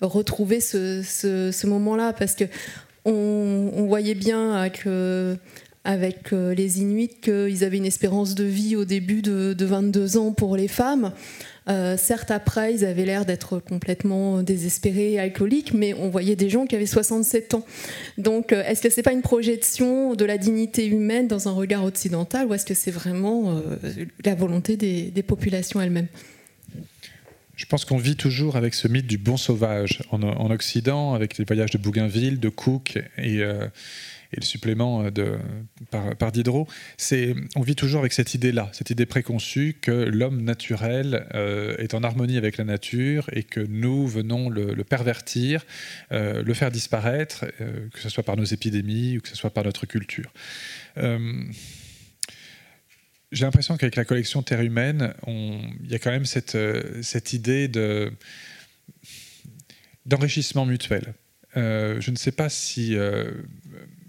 [0.00, 2.14] retrouver ce, moment-là?
[2.14, 2.44] Parce que
[3.04, 4.86] on, voyait bien avec,
[5.84, 10.16] avec euh, les Inuits qu'ils avaient une espérance de vie au début de, de 22
[10.16, 11.12] ans pour les femmes.
[11.68, 16.66] Euh, certes, après, ils avaient l'air d'être complètement désespérés, alcooliques, mais on voyait des gens
[16.66, 17.64] qui avaient 67 ans.
[18.18, 21.84] Donc, euh, est-ce que c'est pas une projection de la dignité humaine dans un regard
[21.84, 23.76] occidental, ou est-ce que c'est vraiment euh,
[24.24, 26.08] la volonté des, populations elles-mêmes?
[27.56, 31.44] Je pense qu'on vit toujours avec ce mythe du bon sauvage en, Occident, avec les
[31.44, 33.42] voyages de Bougainville, de Cook et,
[34.34, 35.38] et le supplément de,
[35.90, 36.66] par, Diderot,
[36.96, 41.94] c'est on vit toujours avec cette idée-là, cette idée préconçue que l'homme naturel euh, est
[41.94, 45.64] en harmonie avec la nature et que nous venons le, pervertir,
[46.10, 49.50] euh, le faire disparaître, euh, que ce soit par nos épidémies ou que ce soit
[49.50, 50.32] par notre culture.
[53.32, 58.12] j'ai l'impression qu'avec la collection Terre humaine, il y a quand même cette, idée de
[60.06, 61.14] d'enrichissement mutuel.
[61.56, 62.96] je ne sais pas si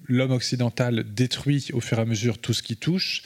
[0.08, 3.24] l'homme occidental détruit au fur et à mesure tout ce qui touche,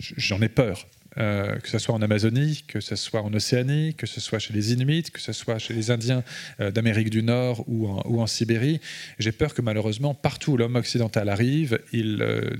[0.00, 0.86] j'en ai peur.
[1.18, 4.52] euh, que ce soit en Amazonie, que ce soit en Océanie, que ce soit chez
[4.52, 6.22] les Inuits, que ce soit chez les Indiens
[6.60, 8.80] euh, d'Amérique du Nord ou en, Sibérie.
[9.18, 12.50] J'ai peur que malheureusement, partout où l'homme occidental arrive, il, euh,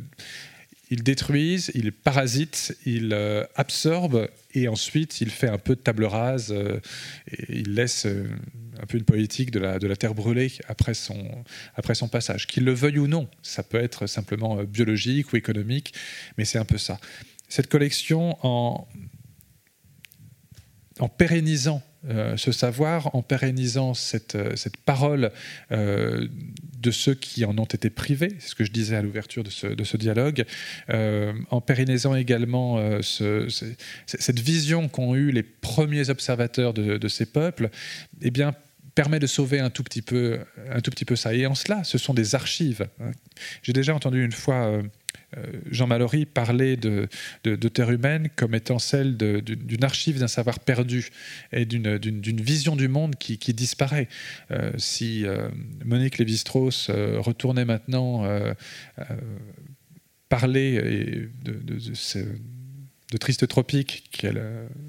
[0.90, 3.14] il détruise, il parasite, il
[3.54, 8.98] absorbe et ensuite il fait un peu de table rase et il laisse un peu
[8.98, 11.44] une politique de la, de la terre brûlée après son,
[11.74, 12.46] après son passage.
[12.46, 15.94] Qu'il le veuille ou non, ça peut être simplement biologique ou économique,
[16.38, 16.98] mais c'est un peu ça
[17.50, 18.88] cette collection en,
[21.00, 25.32] en pérennisant euh, ce savoir, en pérennisant cette, euh, cette parole
[25.70, 26.26] euh,
[26.80, 29.50] de ceux qui en ont été privés, c'est ce que je disais à l'ouverture de
[29.50, 30.44] ce, dialogue,
[30.88, 33.48] en pérennisant également ce,
[34.06, 37.70] cette vision qu'ont eu les premiers observateurs de, de ces peuples,
[38.22, 38.54] eh bien,
[38.94, 40.40] permet de sauver un tout petit peu,
[40.70, 41.34] un tout petit peu ça.
[41.34, 42.88] Et en cela, ce sont des archives.
[43.00, 43.12] Hein.
[43.62, 44.82] J'ai déjà entendu une fois euh,
[45.70, 47.08] Jean Mallory parlait de,
[47.68, 51.10] Terre humaine comme étant celle d'une archive d'un savoir perdu
[51.52, 54.08] et d'une vision du monde qui, disparaît.
[54.50, 55.48] Euh, si euh,
[55.84, 58.24] Monique Lévi-Strauss retournait maintenant
[60.28, 60.80] parler
[61.44, 61.94] de, de, de
[63.18, 64.26] Triste Tropique,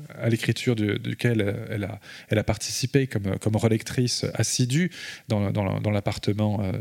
[0.10, 2.00] à l'écriture duquel elle a,
[2.30, 4.92] elle a participé comme, comme relectrice assidue
[5.28, 6.72] dans, l'appartement euh,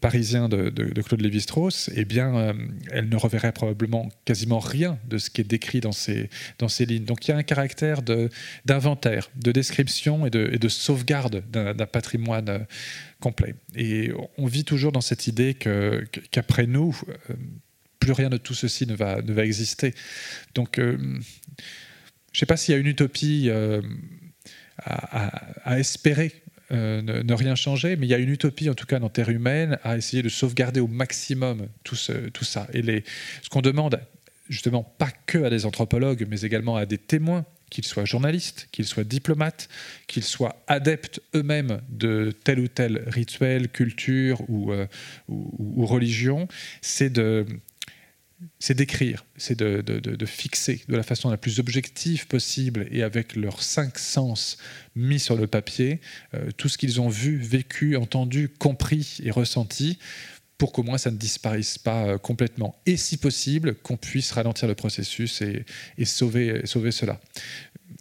[0.00, 0.70] parisien de,
[1.02, 2.52] Claude Lévi-Strauss, eh bien, euh,
[2.90, 6.28] elle ne reverrait probablement quasiment rien de ce qui est décrit dans ces,
[6.80, 7.04] lignes.
[7.04, 8.02] Donc il y a un caractère
[8.64, 12.58] d'inventaire, de, description et de, de sauvegarde d'un patrimoine euh,
[13.20, 13.54] complet.
[13.74, 16.98] Et on vit toujours dans cette idée qu'après nous,
[17.98, 19.94] plus rien de tout ceci ne va, exister.
[20.54, 23.82] Donc, euh, je ne sais pas s'il y a une utopie euh,
[24.78, 26.32] à, espérer
[26.70, 29.30] euh, ne, rien changer, mais il y a une utopie, en tout cas dans Terre
[29.30, 32.66] humaine, à essayer de sauvegarder au maximum tout, ça.
[32.72, 32.82] Et
[33.42, 34.00] ce qu'on demande,
[34.48, 38.86] justement, pas que à des anthropologues, mais également à des témoins, qu'ils soient journalistes, qu'ils
[38.86, 39.68] soient diplomates,
[40.06, 44.72] qu'ils soient adeptes eux-mêmes de tel ou tel rituel, culture ou,
[45.28, 46.48] ou religion,
[46.80, 47.44] c'est de
[48.58, 53.62] c'est d'écrire, c'est de, fixer de la façon la plus objective possible et avec leurs
[53.62, 54.58] cinq sens
[54.94, 56.00] mis sur le papier
[56.34, 59.98] euh, tout ce qu'ils ont vu, vécu, entendu, compris et ressenti
[60.56, 62.80] pour qu'au moins ça ne disparaisse pas euh, complètement.
[62.86, 67.20] Et si possible, qu'on puisse ralentir le processus et, sauver, cela.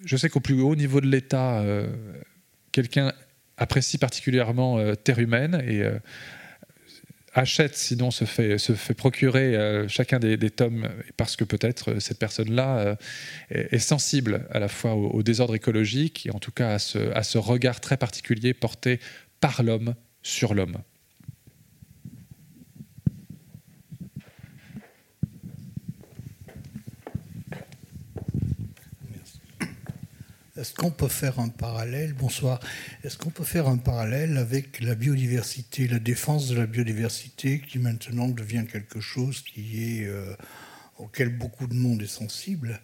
[0.05, 1.87] Je sais qu'au plus haut niveau de l'État, euh,
[2.71, 3.13] quelqu'un
[3.57, 5.81] apprécie particulièrement Terre humaine et
[7.37, 8.57] achète, sinon se fait,
[8.95, 12.95] procurer euh, chacun des, tomes, parce que peut-être euh, cette personne-là euh,
[13.49, 17.23] est, sensible à la fois au, désordre écologique et en tout cas à ce, à
[17.23, 18.99] ce regard très particulier porté
[19.39, 20.77] par l'homme sur l'homme.
[30.57, 32.59] Est-ce qu'on peut faire un parallèle Bonsoir.
[33.03, 37.77] Est-ce qu'on peut faire un parallèle avec la biodiversité, la défense de la biodiversité, qui
[37.77, 40.33] maintenant devient quelque chose qui est euh,
[40.97, 42.81] auquel beaucoup de monde est sensible?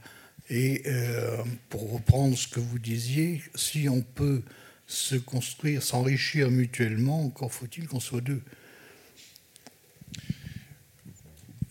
[0.51, 1.37] Et euh,
[1.69, 4.43] pour reprendre ce que vous disiez, si on peut
[4.85, 8.43] se construire, s'enrichir mutuellement, encore faut-il qu'on soit deux.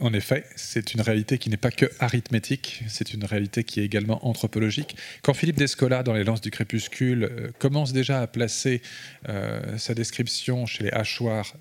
[0.02, 3.84] En effet, c'est une réalité qui n'est pas que arithmétique, c'est une réalité qui est
[3.84, 4.96] également anthropologique.
[5.22, 8.82] Quand Philippe Descola, dans Les Lances du Crépuscule, euh, commence déjà à placer
[9.28, 11.54] euh, sa description chez les hachoirs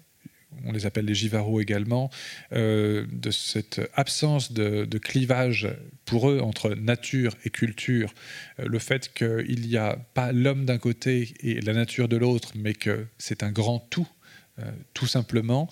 [0.65, 2.09] on les appelle les givarots également,
[2.51, 5.69] euh, de cette absence de, clivage
[6.03, 8.13] pour eux entre nature et culture,
[8.57, 12.73] le fait qu'il n'y a pas l'homme d'un côté et la nature de l'autre, mais
[12.73, 14.09] que c'est un grand tout,
[14.93, 15.69] tout simplement,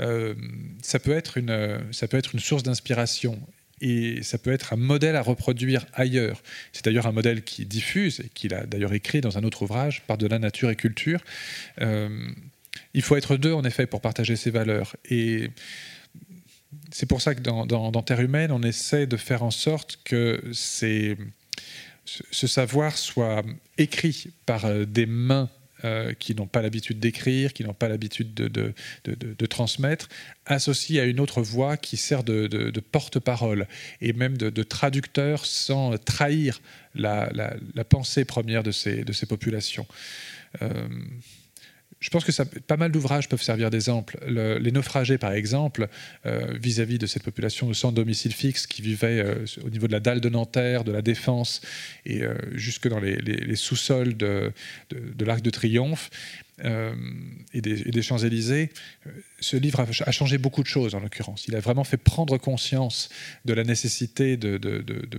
[0.00, 0.34] euh,
[0.82, 3.40] ça, peut être une, ça peut être une source d'inspiration
[3.80, 6.42] et ça peut être un modèle à reproduire ailleurs.
[6.72, 10.02] C'est d'ailleurs un modèle qui diffuse et qu'il a d'ailleurs écrit dans un autre ouvrage,
[10.06, 11.22] Par de la nature et culture.
[11.80, 12.08] Euh,
[12.94, 14.96] il faut être deux, en effet, pour partager ces valeurs.
[15.10, 15.50] Et
[16.90, 20.40] c'est pour ça que dans, dans, Terre humaine, on essaie de faire en sorte que
[20.52, 21.16] ce
[22.46, 23.42] savoir soit
[23.76, 25.50] écrit par euh, des mains
[25.86, 30.08] euh, qui n'ont pas l'habitude d'écrire, qui n'ont pas l'habitude de, transmettre,
[30.44, 33.66] associé à une autre voix qui sert de, porte-parole
[34.00, 36.60] et même de, traducteur sans trahir
[36.94, 37.30] la,
[37.88, 39.86] pensée première de ces, de ces populations.
[40.62, 40.88] Euh,
[41.98, 44.18] je pense que pas mal d'ouvrages peuvent servir d'exemple.
[44.26, 45.88] les naufragés, par exemple,
[46.26, 50.00] euh, vis-à-vis de cette population sans domicile fixe qui vivait euh, au niveau de la
[50.00, 51.62] dalle de Nanterre, de la Défense
[52.04, 54.52] et euh, jusque dans les, sous-sols de
[55.20, 56.10] l'Arc de Triomphe,
[56.62, 58.70] et des, Champs-Élysées,
[59.40, 61.46] ce livre a, changé beaucoup de choses en l'occurrence.
[61.48, 63.10] Il a vraiment fait prendre conscience
[63.44, 64.58] de la nécessité de,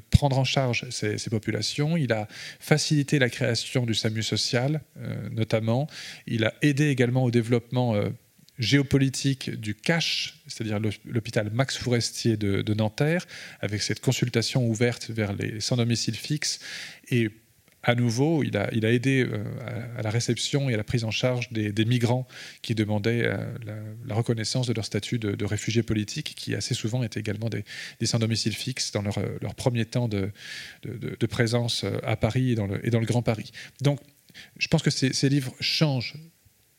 [0.09, 1.95] prendre en charge ces, populations.
[1.95, 2.27] Il a
[2.59, 4.81] facilité la création du SAMU social,
[5.31, 5.88] notamment.
[6.26, 7.95] Il a aidé également au développement
[8.59, 13.26] géopolitique du CACH, c'est-à-dire l'hôpital Max Forestier de, Nanterre,
[13.61, 16.59] avec cette consultation ouverte vers les sans domicile fixe.
[17.09, 17.30] Et
[17.88, 19.43] à nouveau, il a, aidé euh,
[19.97, 22.27] à, la réception et à la prise en charge des, migrants
[22.61, 23.38] qui demandaient euh,
[24.05, 27.64] la, reconnaissance de leur statut de, réfugiés politiques, qui assez souvent étaient également des,
[28.05, 30.31] sans domicile fixe dans leur, leur premier temps de,
[31.30, 33.51] présence à Paris et dans, le, Grand Paris.
[33.81, 34.01] Donc,
[34.59, 36.15] je pense que ces livres changent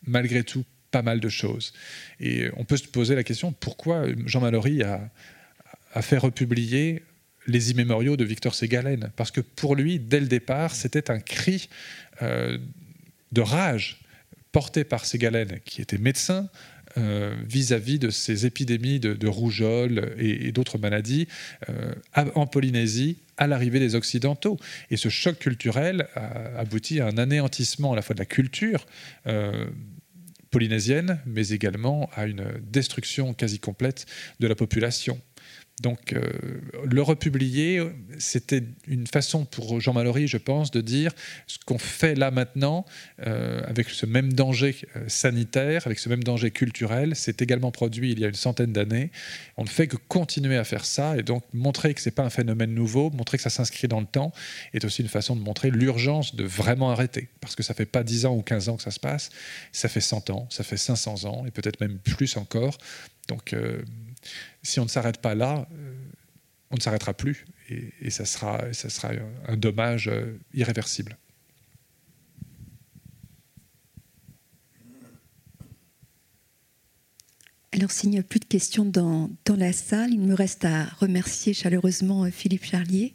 [0.06, 1.72] malgré tout pas mal de choses.
[2.20, 5.10] Et on peut se poser la question pourquoi Jean Mallory a,
[6.02, 7.02] fait republier
[7.48, 11.68] les immémoriaux de Victor Ségalen Parce que pour lui, dès le départ, c'était un cri
[12.22, 12.58] euh,
[13.32, 14.00] de rage
[14.52, 16.48] porté par Ségalen, qui était médecin,
[16.96, 21.28] euh, vis-à-vis de ces épidémies de, rougeole et, d'autres maladies
[21.68, 21.94] euh,
[22.34, 24.58] en Polynésie à l'arrivée des Occidentaux.
[24.90, 28.86] Et ce choc culturel a abouti à un anéantissement à la fois de la culture
[30.50, 34.06] polynésienne, mais également à une destruction quasi complète
[34.40, 35.20] de la population.
[35.80, 36.20] Donc, euh,
[36.84, 37.82] le republier,
[38.18, 41.12] c'était une façon pour Jean Mallory, je pense, de dire
[41.46, 42.84] ce qu'on fait là maintenant,
[43.24, 48.10] euh, avec ce même danger euh, sanitaire, avec ce même danger culturel, c'est également produit
[48.10, 49.12] il y a une centaine d'années.
[49.56, 52.24] On ne fait que continuer à faire ça, et donc montrer que ce n'est pas
[52.24, 54.32] un phénomène nouveau, montrer que ça s'inscrit dans le temps,
[54.74, 57.28] est aussi une façon de montrer l'urgence de vraiment arrêter.
[57.40, 59.30] Parce que ça fait pas 10 ans ou 15 ans que ça se passe,
[59.70, 62.78] ça fait 100 ans, ça fait 500 ans, et peut-être même plus encore.
[63.28, 63.54] Donc,
[64.68, 65.94] si on ne s'arrête pas là, euh,
[66.70, 69.10] on ne s'arrêtera plus et, ça, sera, ça sera
[69.46, 71.16] un dommage euh, irréversible.
[77.72, 80.84] Alors, s'il n'y a plus de questions dans, dans, la salle, il me reste à
[80.98, 83.14] remercier chaleureusement euh, Philippe Charlier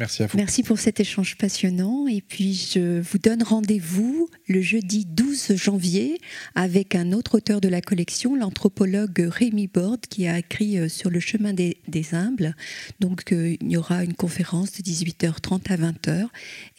[0.00, 0.38] Merci à vous.
[0.38, 2.06] Merci pour cet échange passionnant.
[2.08, 6.18] Et puis, je vous donne rendez-vous le jeudi 12 janvier
[6.54, 11.10] avec un autre auteur de la collection, l'anthropologue Rémi Borde, qui a écrit euh, sur
[11.10, 11.76] le chemin des,
[12.12, 12.56] humbles.
[12.98, 16.28] Donc, euh, il y aura une conférence de 18h30 à 20h.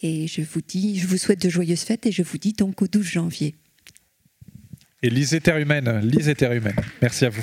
[0.02, 2.82] Et je vous dis, je vous souhaite de joyeuses fêtes et je vous dis donc
[2.82, 3.54] au 12 janvier.
[5.04, 6.76] Et lisez Terre humaine, lisez Terre humaine.
[7.00, 7.30] Merci à.
[7.30, 7.42] Vous